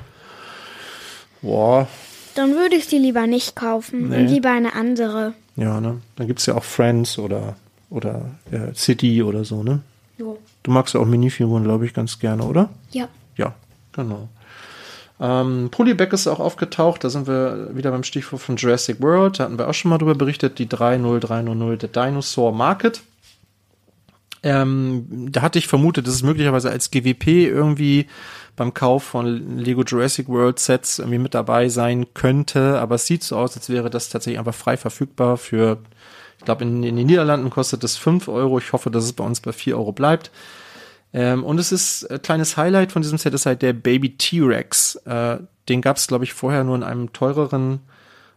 boah, 1.42 1.88
Dann 2.36 2.52
würde 2.54 2.76
ich 2.76 2.86
sie 2.86 3.00
lieber 3.00 3.26
nicht 3.26 3.56
kaufen 3.56 4.10
Nee. 4.10 4.18
und 4.18 4.28
lieber 4.28 4.52
eine 4.52 4.76
andere. 4.76 5.34
ja, 5.56 5.82
ne? 5.82 5.98
Dann 6.16 6.28
gibt's 6.28 6.46
ja 6.46 6.54
auch 6.56 6.64
Friends 6.64 7.18
oder, 7.18 7.56
oder 7.90 8.32
äh, 8.52 8.74
City 8.74 9.24
oder 9.24 9.46
so, 9.46 9.64
ne? 9.64 9.82
Jo. 10.18 10.38
Du 10.64 10.72
magst 10.72 10.94
ja 10.94 11.00
auch 11.00 11.06
Minifiguren, 11.06 11.64
glaube 11.64 11.86
ich, 11.86 11.94
ganz 11.94 12.20
gerne, 12.20 12.44
oder? 12.44 12.70
Ja. 12.92 13.08
Ja, 13.36 13.54
genau. 13.94 14.30
Ähm, 15.20 15.70
Polyback 15.72 16.14
ist 16.14 16.28
auch 16.28 16.40
aufgetaucht, 16.40 17.04
da 17.04 17.10
sind 17.10 17.28
wir 17.28 17.76
wieder 17.76 17.92
beim 17.92 18.04
Stichwort 18.04 18.42
von 18.42 18.56
Jurassic 18.56 19.02
World, 19.02 19.40
da 19.40 19.46
hatten 19.46 19.58
wir 19.58 19.68
auch 19.68 19.74
schon 19.74 19.90
mal 19.90 19.98
drüber 19.98 20.16
berichtet, 20.16 20.60
die 20.60 20.68
30300, 20.68 21.82
der 21.82 21.90
Dinosaur 21.90 22.52
Market. 22.52 23.02
Ähm, 24.44 25.28
da 25.32 25.42
hatte 25.42 25.58
ich 25.58 25.68
vermutet, 25.68 26.06
dass 26.06 26.14
es 26.14 26.24
möglicherweise 26.24 26.70
als 26.70 26.92
GWP 26.92 27.28
irgendwie 27.48 28.06
beim 28.56 28.74
Kauf 28.74 29.04
von 29.04 29.58
Lego 29.58 29.84
Jurassic 29.84 30.28
World 30.30 30.60
Sets 30.60 31.00
irgendwie 31.00 31.18
mit 31.18 31.34
dabei 31.34 31.70
sein 31.70 32.14
könnte, 32.14 32.80
aber 32.80 32.96
es 32.96 33.08
sieht 33.08 33.24
so 33.24 33.38
aus, 33.38 33.56
als 33.56 33.70
wäre 33.70 33.90
das 33.90 34.10
tatsächlich 34.10 34.40
einfach 34.40 34.54
frei 34.54 34.78
verfügbar 34.78 35.38
für, 35.38 35.80
glaube, 36.48 36.64
in, 36.64 36.82
in 36.82 36.96
den 36.96 37.06
Niederlanden 37.06 37.50
kostet 37.50 37.84
es 37.84 37.98
5 37.98 38.28
Euro. 38.28 38.58
Ich 38.58 38.74
hoffe, 38.74 38.90
dass 38.90 39.04
es 39.04 39.14
bei 39.14 39.24
uns 39.24 39.40
bei 39.42 39.52
4 39.52 39.78
Euro 39.78 39.92
bleibt. 39.92 40.32
Ähm, 41.14 41.44
und 41.44 41.60
es 41.60 41.72
ist 41.72 42.10
ein 42.10 42.22
kleines 42.22 42.58
Highlight 42.58 42.92
von 42.92 43.02
diesem 43.02 43.18
Set 43.18 43.34
ist 43.34 43.46
halt 43.46 43.62
der 43.62 43.74
Baby 43.74 44.18
T-Rex. 44.18 44.96
Äh, 45.06 45.38
den 45.70 45.82
gab 45.82 45.98
es, 45.98 46.08
glaube 46.08 46.24
ich, 46.24 46.34
vorher 46.34 46.64
nur 46.64 46.76
in 46.76 46.84
einem 46.84 47.14
teureren 47.14 47.82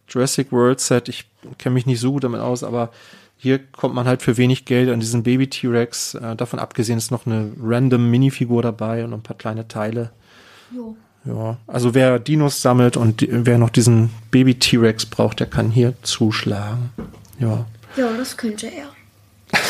Jurassic 0.08 0.50
World 0.52 0.80
Set. 0.80 1.08
Ich 1.08 1.30
kenne 1.58 1.74
mich 1.74 1.86
nicht 1.86 2.00
so 2.00 2.12
gut 2.12 2.24
damit 2.24 2.40
aus, 2.40 2.64
aber 2.64 2.90
hier 3.36 3.58
kommt 3.58 3.94
man 3.94 4.06
halt 4.06 4.22
für 4.22 4.36
wenig 4.36 4.64
Geld 4.64 4.90
an 4.90 5.00
diesen 5.00 5.22
Baby 5.22 5.48
T-Rex. 5.48 6.14
Äh, 6.14 6.36
davon 6.36 6.58
abgesehen 6.58 6.98
ist 6.98 7.10
noch 7.10 7.26
eine 7.26 7.52
random 7.62 8.10
Minifigur 8.10 8.62
dabei 8.62 9.04
und 9.04 9.14
ein 9.14 9.22
paar 9.22 9.36
kleine 9.36 9.68
Teile. 9.68 10.10
Jo. 10.74 10.96
Ja, 11.24 11.58
also 11.66 11.94
wer 11.94 12.18
Dinos 12.18 12.62
sammelt 12.62 12.96
und 12.96 13.26
wer 13.28 13.58
noch 13.58 13.70
diesen 13.70 14.10
Baby 14.30 14.54
T-Rex 14.54 15.06
braucht, 15.06 15.40
der 15.40 15.46
kann 15.46 15.70
hier 15.70 15.94
zuschlagen. 16.02 16.90
Ja, 17.38 17.66
Ja, 17.96 18.12
das 18.16 18.36
könnte 18.36 18.68
er. 18.68 18.88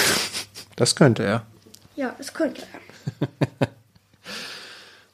das 0.76 0.94
könnte 0.94 1.22
er. 1.24 1.46
Ja, 1.96 2.14
das 2.18 2.32
könnte 2.34 2.62
er. 2.62 3.68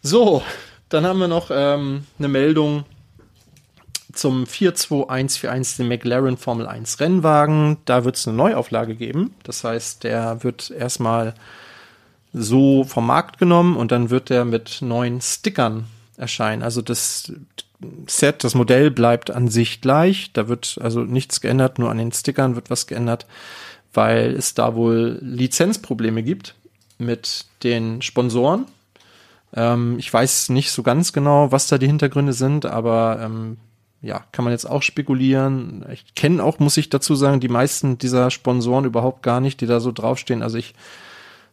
So, 0.07 0.41
dann 0.89 1.05
haben 1.05 1.19
wir 1.19 1.27
noch 1.27 1.51
ähm, 1.51 2.07
eine 2.17 2.29
Meldung 2.29 2.85
zum 4.13 4.47
42141, 4.47 5.79
den 5.79 5.89
McLaren 5.89 6.37
Formel 6.37 6.69
1 6.69 7.01
Rennwagen. 7.01 7.79
Da 7.87 8.05
wird 8.05 8.15
es 8.15 8.29
eine 8.29 8.37
Neuauflage 8.37 8.95
geben. 8.95 9.35
Das 9.43 9.65
heißt, 9.65 10.05
der 10.05 10.45
wird 10.45 10.71
erstmal 10.71 11.35
so 12.33 12.85
vom 12.85 13.09
Markt 13.09 13.39
genommen 13.39 13.77
und 13.77 13.91
dann 13.91 14.11
wird 14.11 14.31
der 14.31 14.45
mit 14.45 14.81
neuen 14.81 15.21
Stickern 15.21 15.87
erscheinen. 16.17 16.63
Also 16.63 16.83
das 16.83 17.33
Set, 18.07 18.45
das 18.45 18.55
Modell 18.55 18.91
bleibt 18.91 19.31
an 19.31 19.49
sich 19.49 19.81
gleich. 19.81 20.33
Da 20.33 20.49
wird 20.49 20.79
also 20.81 21.01
nichts 21.01 21.41
geändert, 21.41 21.79
nur 21.79 21.91
an 21.91 21.99
den 21.99 22.13
Stickern 22.13 22.55
wird 22.55 22.71
was 22.71 22.87
geändert, 22.87 23.27
weil 23.93 24.35
es 24.35 24.55
da 24.55 24.75
wohl 24.75 25.19
Lizenzprobleme 25.23 26.23
gibt 26.23 26.55
mit 26.99 27.47
den 27.63 28.03
Sponsoren. 28.03 28.67
Ähm, 29.55 29.99
ich 29.99 30.13
weiß 30.13 30.49
nicht 30.51 30.71
so 30.71 30.83
ganz 30.83 31.13
genau, 31.13 31.53
was 31.53 31.69
da 31.69 31.79
die 31.79 31.87
Hintergründe 31.87 32.33
sind, 32.33 32.67
aber 32.67 33.21
ähm, 33.23 33.59
ja, 34.03 34.25
kann 34.33 34.45
man 34.45 34.53
jetzt 34.53 34.69
auch 34.69 34.83
spekulieren. 34.83 35.85
Ich 35.93 36.15
kenne 36.15 36.43
auch, 36.43 36.59
muss 36.59 36.77
ich 36.77 36.91
dazu 36.91 37.15
sagen, 37.15 37.41
die 37.41 37.49
meisten 37.49 37.99
dieser 37.99 38.31
Sponsoren 38.31 38.85
überhaupt 38.85 39.23
gar 39.23 39.41
nicht, 39.41 39.61
die 39.61 39.67
da 39.67 39.81
so 39.81 39.93
draufstehen. 39.93 40.43
Also 40.43 40.59
ich 40.59 40.75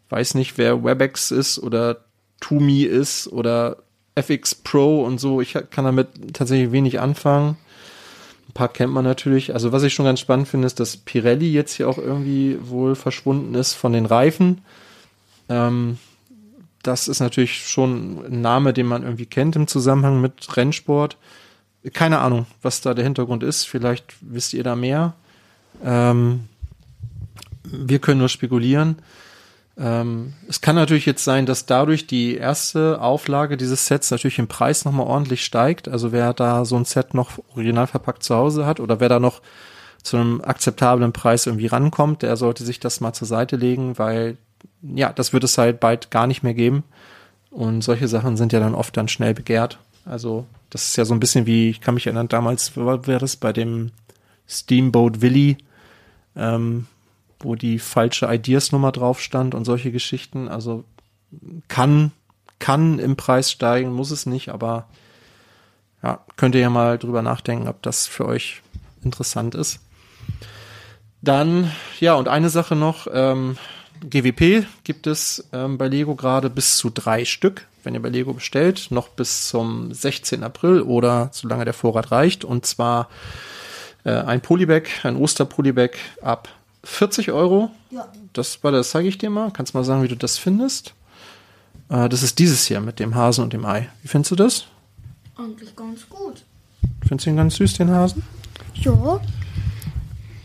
weiß 0.09 0.35
nicht, 0.35 0.57
wer 0.57 0.83
Webex 0.83 1.31
ist 1.31 1.59
oder 1.59 2.05
Tumi 2.39 2.83
ist 2.83 3.27
oder 3.27 3.77
FX 4.15 4.55
Pro 4.55 5.03
und 5.03 5.19
so. 5.19 5.41
Ich 5.41 5.53
kann 5.53 5.85
damit 5.85 6.33
tatsächlich 6.33 6.71
wenig 6.71 6.99
anfangen. 6.99 7.57
Ein 8.47 8.53
paar 8.53 8.67
kennt 8.67 8.93
man 8.93 9.03
natürlich. 9.03 9.53
Also 9.53 9.71
was 9.71 9.83
ich 9.83 9.93
schon 9.93 10.05
ganz 10.05 10.19
spannend 10.19 10.47
finde, 10.47 10.67
ist, 10.67 10.79
dass 10.79 10.97
Pirelli 10.97 11.51
jetzt 11.51 11.73
hier 11.73 11.89
auch 11.89 11.97
irgendwie 11.97 12.57
wohl 12.61 12.95
verschwunden 12.95 13.55
ist 13.55 13.73
von 13.73 13.93
den 13.93 14.05
Reifen. 14.05 14.61
Ähm, 15.49 15.97
das 16.83 17.07
ist 17.07 17.21
natürlich 17.21 17.67
schon 17.67 18.25
ein 18.25 18.41
Name, 18.41 18.73
den 18.73 18.85
man 18.85 19.03
irgendwie 19.03 19.25
kennt 19.25 19.55
im 19.55 19.67
Zusammenhang 19.67 20.21
mit 20.21 20.55
Rennsport. 20.55 21.17
Keine 21.93 22.19
Ahnung, 22.19 22.45
was 22.61 22.81
da 22.81 22.93
der 22.93 23.03
Hintergrund 23.03 23.41
ist. 23.41 23.65
Vielleicht 23.65 24.05
wisst 24.21 24.53
ihr 24.53 24.63
da 24.63 24.75
mehr. 24.75 25.13
Ähm, 25.83 26.47
wir 27.63 27.99
können 27.99 28.19
nur 28.19 28.29
spekulieren. 28.29 28.97
Ähm, 29.77 30.33
es 30.47 30.61
kann 30.61 30.75
natürlich 30.75 31.05
jetzt 31.05 31.23
sein, 31.23 31.45
dass 31.45 31.65
dadurch 31.65 32.05
die 32.05 32.35
erste 32.35 33.01
Auflage 33.01 33.57
dieses 33.57 33.87
Sets 33.87 34.11
natürlich 34.11 34.39
im 34.39 34.47
Preis 34.47 34.85
nochmal 34.85 35.07
ordentlich 35.07 35.43
steigt. 35.43 35.87
Also 35.87 36.11
wer 36.11 36.33
da 36.33 36.65
so 36.65 36.75
ein 36.75 36.85
Set 36.85 37.13
noch 37.13 37.39
original 37.55 37.87
verpackt 37.87 38.23
zu 38.23 38.35
Hause 38.35 38.65
hat 38.65 38.79
oder 38.79 38.99
wer 38.99 39.09
da 39.09 39.19
noch 39.19 39.41
zu 40.03 40.17
einem 40.17 40.41
akzeptablen 40.41 41.13
Preis 41.13 41.47
irgendwie 41.47 41.67
rankommt, 41.67 42.21
der 42.21 42.35
sollte 42.37 42.63
sich 42.63 42.79
das 42.79 42.99
mal 42.99 43.13
zur 43.13 43.27
Seite 43.27 43.55
legen, 43.55 43.97
weil 43.97 44.37
ja, 44.81 45.11
das 45.11 45.33
wird 45.33 45.43
es 45.43 45.57
halt 45.57 45.79
bald 45.79 46.11
gar 46.11 46.27
nicht 46.27 46.43
mehr 46.43 46.53
geben. 46.53 46.83
Und 47.49 47.83
solche 47.83 48.07
Sachen 48.07 48.35
sind 48.35 48.51
ja 48.53 48.59
dann 48.59 48.75
oft 48.75 48.95
dann 48.97 49.07
schnell 49.07 49.33
begehrt. 49.33 49.79
Also 50.05 50.45
das 50.69 50.87
ist 50.87 50.97
ja 50.97 51.05
so 51.05 51.13
ein 51.13 51.19
bisschen 51.19 51.45
wie, 51.45 51.69
ich 51.69 51.81
kann 51.81 51.93
mich 51.93 52.07
erinnern, 52.07 52.27
damals 52.27 52.75
war, 52.75 53.07
war 53.07 53.19
das 53.19 53.37
bei 53.37 53.53
dem 53.53 53.91
Steamboat 54.47 55.21
Willy, 55.21 55.57
ähm, 56.35 56.87
wo 57.43 57.55
die 57.55 57.79
falsche 57.79 58.33
Ideas-Nummer 58.33 58.91
drauf 58.91 59.21
stand 59.21 59.55
und 59.55 59.65
solche 59.65 59.91
Geschichten. 59.91 60.47
Also 60.47 60.83
kann, 61.67 62.11
kann 62.59 62.99
im 62.99 63.15
Preis 63.15 63.51
steigen, 63.51 63.91
muss 63.91 64.11
es 64.11 64.25
nicht, 64.25 64.49
aber 64.49 64.87
ja, 66.01 66.19
könnt 66.35 66.55
ihr 66.55 66.61
ja 66.61 66.69
mal 66.69 66.97
drüber 66.97 67.21
nachdenken, 67.21 67.67
ob 67.67 67.81
das 67.81 68.07
für 68.07 68.25
euch 68.25 68.61
interessant 69.03 69.55
ist. 69.55 69.79
Dann, 71.21 71.71
ja, 71.99 72.15
und 72.15 72.27
eine 72.27 72.49
Sache 72.49 72.75
noch, 72.75 73.07
ähm, 73.11 73.57
GWP 74.09 74.65
gibt 74.83 75.07
es 75.07 75.47
ähm, 75.53 75.77
bei 75.77 75.87
Lego 75.87 76.15
gerade 76.15 76.49
bis 76.49 76.77
zu 76.77 76.89
drei 76.89 77.23
Stück, 77.23 77.67
wenn 77.83 77.93
ihr 77.93 78.01
bei 78.01 78.09
Lego 78.09 78.33
bestellt, 78.33 78.87
noch 78.89 79.07
bis 79.07 79.47
zum 79.47 79.93
16. 79.93 80.43
April 80.43 80.81
oder 80.81 81.29
solange 81.31 81.63
der 81.63 81.73
Vorrat 81.73 82.11
reicht. 82.11 82.43
Und 82.43 82.65
zwar 82.65 83.09
äh, 84.03 84.11
ein 84.11 84.41
Polybag, 84.41 84.83
ein 85.03 85.15
Osterpolybag 85.15 85.91
ab 86.21 86.49
40 86.83 87.31
Euro. 87.31 87.71
Ja. 87.91 88.07
Das 88.33 88.63
war 88.63 88.71
das 88.71 88.89
zeige 88.91 89.07
ich 89.07 89.17
dir 89.17 89.29
mal. 89.29 89.51
Kannst 89.51 89.73
mal 89.73 89.83
sagen, 89.83 90.03
wie 90.03 90.07
du 90.07 90.15
das 90.17 90.37
findest. 90.37 90.93
Äh, 91.89 92.09
das 92.09 92.23
ist 92.23 92.39
dieses 92.39 92.65
hier 92.67 92.79
mit 92.81 92.99
dem 92.99 93.15
Hasen 93.15 93.43
und 93.43 93.53
dem 93.53 93.65
Ei. 93.65 93.87
Wie 94.01 94.07
findest 94.07 94.31
du 94.31 94.35
das? 94.35 94.65
Eigentlich 95.37 95.75
ganz 95.75 96.07
gut. 96.09 96.43
Findest 97.07 97.25
du 97.25 97.29
ihn 97.31 97.37
ganz 97.37 97.55
süß, 97.55 97.73
den 97.75 97.89
Hasen? 97.91 98.23
Ja. 98.75 98.91
Und 98.91 99.21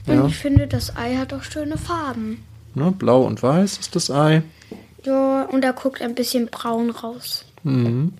Ja. 0.07 0.27
ich 0.27 0.37
finde, 0.37 0.67
das 0.67 0.97
Ei 0.97 1.17
hat 1.17 1.33
auch 1.35 1.43
schöne 1.43 1.77
Farben. 1.77 2.43
Ne? 2.75 2.93
Blau 2.93 3.23
und 3.25 3.43
weiß 3.43 3.79
ist 3.79 3.95
das 3.97 4.11
Ei. 4.11 4.43
Ja, 5.05 5.43
und 5.45 5.63
da 5.63 5.73
guckt 5.73 6.01
ein 6.03 6.15
bisschen 6.15 6.47
braun 6.47 6.91
raus. 6.91 7.45
Und 7.65 8.13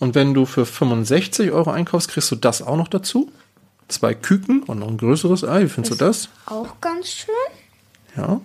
wenn 0.00 0.34
du 0.34 0.44
für 0.46 0.66
65 0.66 1.50
Euro 1.50 1.70
einkaufst, 1.70 2.08
kriegst 2.10 2.30
du 2.30 2.36
das 2.36 2.62
auch 2.62 2.76
noch 2.76 2.88
dazu. 2.88 3.30
Zwei 3.88 4.14
Küken 4.14 4.62
und 4.62 4.78
noch 4.80 4.88
ein 4.88 4.96
größeres 4.96 5.44
Ei. 5.44 5.64
Wie 5.64 5.68
findest 5.68 6.00
du 6.00 6.04
das? 6.04 6.28
Auch 6.46 6.80
ganz 6.80 7.08
schön. 7.08 7.34
Ja. 8.16 8.40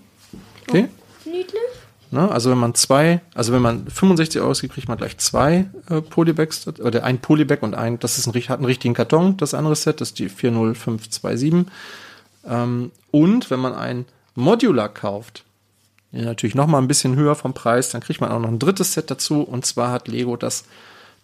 Okay. 0.67 0.89
Niedlich. 1.25 1.61
Ne? 2.11 2.29
Also 2.29 2.49
wenn 2.49 2.57
man 2.57 2.73
zwei, 2.73 3.21
also 3.35 3.53
wenn 3.53 3.61
man 3.61 3.87
65 3.87 4.41
Euro 4.41 4.51
ausgibt, 4.51 4.73
kriegt 4.73 4.87
man 4.87 4.97
gleich 4.97 5.17
zwei 5.17 5.69
äh, 5.89 6.01
Polybags, 6.01 6.67
oder 6.67 7.03
ein 7.03 7.19
Polybag 7.19 7.61
und 7.61 7.75
ein, 7.75 7.99
das 7.99 8.17
ist 8.17 8.27
ein, 8.27 8.33
hat 8.33 8.57
einen 8.57 8.65
richtigen 8.65 8.93
Karton, 8.93 9.37
das 9.37 9.53
andere 9.53 9.75
Set, 9.75 10.01
das 10.01 10.09
ist 10.09 10.19
die 10.19 10.29
40527. 10.29 11.67
Ähm, 12.47 12.91
und 13.11 13.51
wenn 13.51 13.59
man 13.59 13.73
ein 13.73 14.05
Modular 14.35 14.89
kauft, 14.89 15.43
ja, 16.11 16.23
natürlich 16.23 16.55
noch 16.55 16.65
mal 16.65 16.79
ein 16.79 16.87
bisschen 16.87 17.15
höher 17.15 17.35
vom 17.35 17.53
Preis, 17.53 17.89
dann 17.91 18.01
kriegt 18.01 18.21
man 18.21 18.31
auch 18.31 18.39
noch 18.39 18.49
ein 18.49 18.59
drittes 18.59 18.93
Set 18.93 19.11
dazu 19.11 19.43
und 19.43 19.65
zwar 19.65 19.91
hat 19.91 20.07
Lego 20.07 20.35
das 20.35 20.63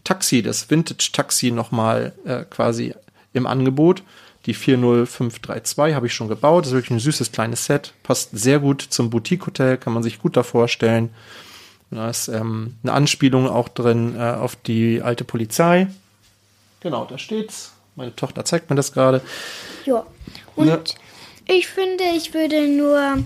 Taxi, 0.03 0.43
das 0.43 0.69
Vintage 0.69 1.09
Taxi 1.11 1.49
noch 1.49 1.71
mal 1.71 2.13
äh, 2.25 2.43
quasi 2.43 2.93
im 3.35 3.45
Angebot. 3.47 4.03
Die 4.45 4.53
40532 4.53 5.95
habe 5.95 6.07
ich 6.07 6.13
schon 6.13 6.27
gebaut. 6.27 6.63
Das 6.65 6.69
ist 6.71 6.75
wirklich 6.75 6.91
ein 6.91 6.99
süßes 6.99 7.31
kleines 7.31 7.65
Set. 7.65 7.93
Passt 8.03 8.29
sehr 8.37 8.59
gut 8.59 8.81
zum 8.81 9.09
Boutique-Hotel, 9.09 9.77
kann 9.77 9.93
man 9.93 10.03
sich 10.03 10.19
gut 10.19 10.37
da 10.37 10.43
vorstellen. 10.43 11.09
Da 11.91 12.09
ist 12.09 12.27
ähm, 12.27 12.75
eine 12.83 12.93
Anspielung 12.93 13.47
auch 13.47 13.69
drin 13.69 14.15
äh, 14.17 14.19
auf 14.31 14.55
die 14.55 15.01
alte 15.01 15.23
Polizei. 15.23 15.87
Genau, 16.81 17.05
da 17.05 17.17
steht's. 17.17 17.71
Meine 17.95 18.15
Tochter 18.15 18.43
zeigt 18.45 18.69
mir 18.69 18.75
das 18.75 18.91
gerade. 18.91 19.21
Ja. 19.85 20.05
Und 20.55 20.67
Ne? 20.67 20.79
ich 21.47 21.67
finde, 21.67 22.03
ich 22.15 22.33
würde 22.33 22.67
nur, 22.67 23.23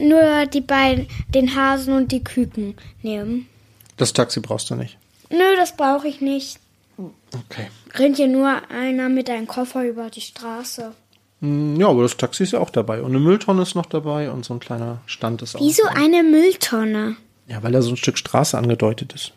nur 0.00 0.46
die 0.46 0.60
beiden, 0.62 1.06
den 1.28 1.54
Hasen 1.54 1.94
und 1.94 2.10
die 2.10 2.24
Küken 2.24 2.74
nehmen. 3.02 3.48
Das 3.96 4.12
Taxi 4.12 4.40
brauchst 4.40 4.70
du 4.70 4.74
nicht. 4.76 4.96
Nö, 5.30 5.56
das 5.56 5.76
brauche 5.76 6.08
ich 6.08 6.20
nicht. 6.20 6.58
Okay. 6.98 7.68
Rennt 7.94 8.16
hier 8.16 8.26
nur 8.28 8.48
einer 8.70 9.08
mit 9.08 9.30
einem 9.30 9.46
Koffer 9.46 9.84
über 9.84 10.10
die 10.10 10.20
Straße. 10.20 10.92
Hm, 11.40 11.76
Ja, 11.80 11.88
aber 11.88 12.02
das 12.02 12.16
Taxi 12.16 12.42
ist 12.42 12.52
ja 12.52 12.58
auch 12.60 12.70
dabei. 12.70 13.00
Und 13.02 13.10
eine 13.12 13.20
Mülltonne 13.20 13.62
ist 13.62 13.74
noch 13.76 13.86
dabei 13.86 14.30
und 14.30 14.44
so 14.44 14.54
ein 14.54 14.60
kleiner 14.60 15.00
Stand 15.06 15.42
ist 15.42 15.54
auch. 15.56 15.60
Wieso 15.60 15.84
dabei. 15.84 16.00
eine 16.00 16.22
Mülltonne? 16.24 17.16
Ja, 17.46 17.62
weil 17.62 17.72
da 17.72 17.80
so 17.82 17.90
ein 17.90 17.96
Stück 17.96 18.18
Straße 18.18 18.58
angedeutet 18.58 19.12
ist. 19.12 19.32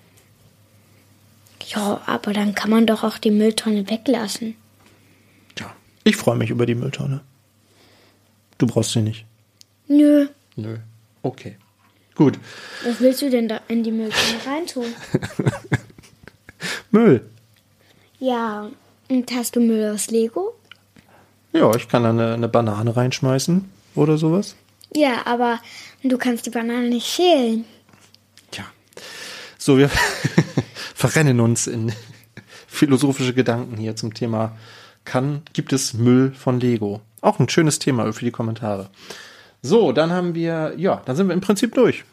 Ja, 1.68 2.02
aber 2.08 2.34
dann 2.34 2.56
kann 2.56 2.70
man 2.72 2.88
doch 2.88 3.04
auch 3.04 3.18
die 3.18 3.32
Mülltonne 3.32 3.90
weglassen. 3.90 4.56
Tja, 5.56 5.74
ich 6.04 6.18
freue 6.18 6.36
mich 6.36 6.50
über 6.50 6.66
die 6.66 6.76
Mülltonne. 6.76 7.22
Du 8.58 8.68
brauchst 8.68 8.92
sie 8.92 9.02
nicht. 9.02 9.26
Nö. 9.88 10.28
Nö. 10.56 10.78
Okay. 11.22 11.58
Gut. 12.16 12.38
Was 12.84 13.00
willst 13.00 13.22
du 13.22 13.30
denn 13.30 13.48
da 13.48 13.62
in 13.68 13.84
die 13.84 13.92
Mülltonne 13.92 14.46
reintun? 14.46 14.86
Müll. 16.92 17.26
Ja, 18.22 18.70
und 19.10 19.32
hast 19.34 19.58
du 19.58 19.60
Müll 19.60 19.92
aus 19.94 20.10
Lego? 20.10 20.54
Ja, 21.52 21.76
ich 21.76 21.90
kann 21.90 22.04
da 22.04 22.12
eine, 22.12 22.34
eine 22.36 22.48
Banane 22.48 22.96
reinschmeißen 22.96 23.70
oder 23.96 24.18
sowas. 24.18 24.56
Ja, 24.96 25.26
aber 25.26 25.60
du 26.04 26.18
kannst 26.18 26.46
die 26.46 26.50
Banane 26.50 26.88
nicht 26.88 27.08
schälen. 27.08 27.66
Tja. 28.52 28.64
So, 29.58 29.78
wir 29.78 29.90
verrennen 30.96 31.42
uns 31.42 31.68
in 31.68 31.92
philosophische 32.68 33.34
Gedanken 33.34 33.76
hier 33.76 33.98
zum 33.98 34.14
Thema 34.14 34.56
kann, 35.04 35.42
gibt 35.54 35.74
es 35.74 35.94
Müll 35.94 36.32
von 36.32 36.60
Lego? 36.60 37.02
Auch 37.22 37.40
ein 37.40 37.50
schönes 37.50 37.80
Thema 37.80 38.12
für 38.14 38.24
die 38.24 38.32
Kommentare. 38.32 38.90
So, 39.62 39.92
dann 39.92 40.12
haben 40.12 40.36
wir, 40.36 40.74
ja, 40.78 41.02
dann 41.06 41.16
sind 41.16 41.28
wir 41.28 41.34
im 41.34 41.42
Prinzip 41.42 41.74
durch. 41.76 42.04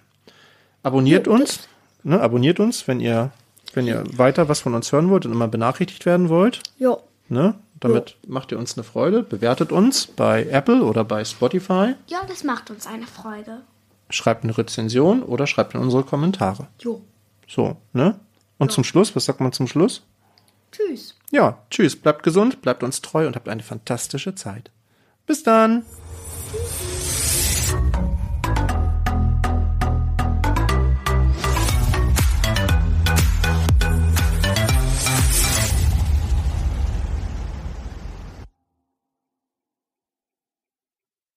Abonniert 0.83 1.27
Ja, 1.27 1.33
uns, 1.35 1.69
ne, 2.03 2.21
abonniert 2.21 2.61
uns, 2.61 2.89
wenn 2.89 3.01
ihr, 3.01 3.31
wenn 3.75 3.87
ihr 3.87 4.05
weiter 4.17 4.49
was 4.49 4.61
von 4.61 4.75
uns 4.75 4.93
hören 4.93 5.11
wollt 5.11 5.27
und 5.27 5.33
immer 5.33 5.49
benachrichtigt 5.49 6.07
werden 6.07 6.29
wollt. 6.29 6.63
Jo. 6.79 7.03
Ne? 7.29 7.55
Damit 7.81 8.17
macht 8.27 8.53
ihr 8.53 8.59
uns 8.59 8.77
eine 8.77 8.85
Freude. 8.85 9.23
Bewertet 9.23 9.73
uns 9.73 10.07
bei 10.07 10.47
Apple 10.47 10.83
oder 10.83 11.05
bei 11.05 11.25
Spotify. 11.25 11.95
Ja, 12.07 12.21
das 12.27 12.43
macht 12.43 12.71
uns 12.71 12.87
eine 12.87 13.07
Freude. 13.07 13.61
Schreibt 14.11 14.45
eine 14.45 14.57
Rezension 14.57 15.23
oder 15.23 15.47
schreibt 15.47 15.75
in 15.75 15.81
unsere 15.81 16.03
Kommentare. 16.03 16.67
Jo. 16.81 17.03
So, 17.47 17.77
ne? 17.93 18.19
Und 18.59 18.73
zum 18.73 18.85
Schluss, 18.85 19.15
was 19.15 19.27
sagt 19.27 19.41
man 19.41 19.53
zum 19.53 19.69
Schluss? 19.69 20.03
Tschüss. 20.73 21.15
Ja, 21.31 21.59
tschüss, 21.71 21.97
bleibt 21.97 22.23
gesund, 22.23 22.63
bleibt 22.63 22.83
uns 22.83 23.01
treu 23.01 23.27
und 23.27 23.37
habt 23.37 23.49
eine 23.49 23.63
fantastische 23.63 24.35
Zeit. 24.35 24.71
Bis 25.27 25.43
dann. 25.43 25.85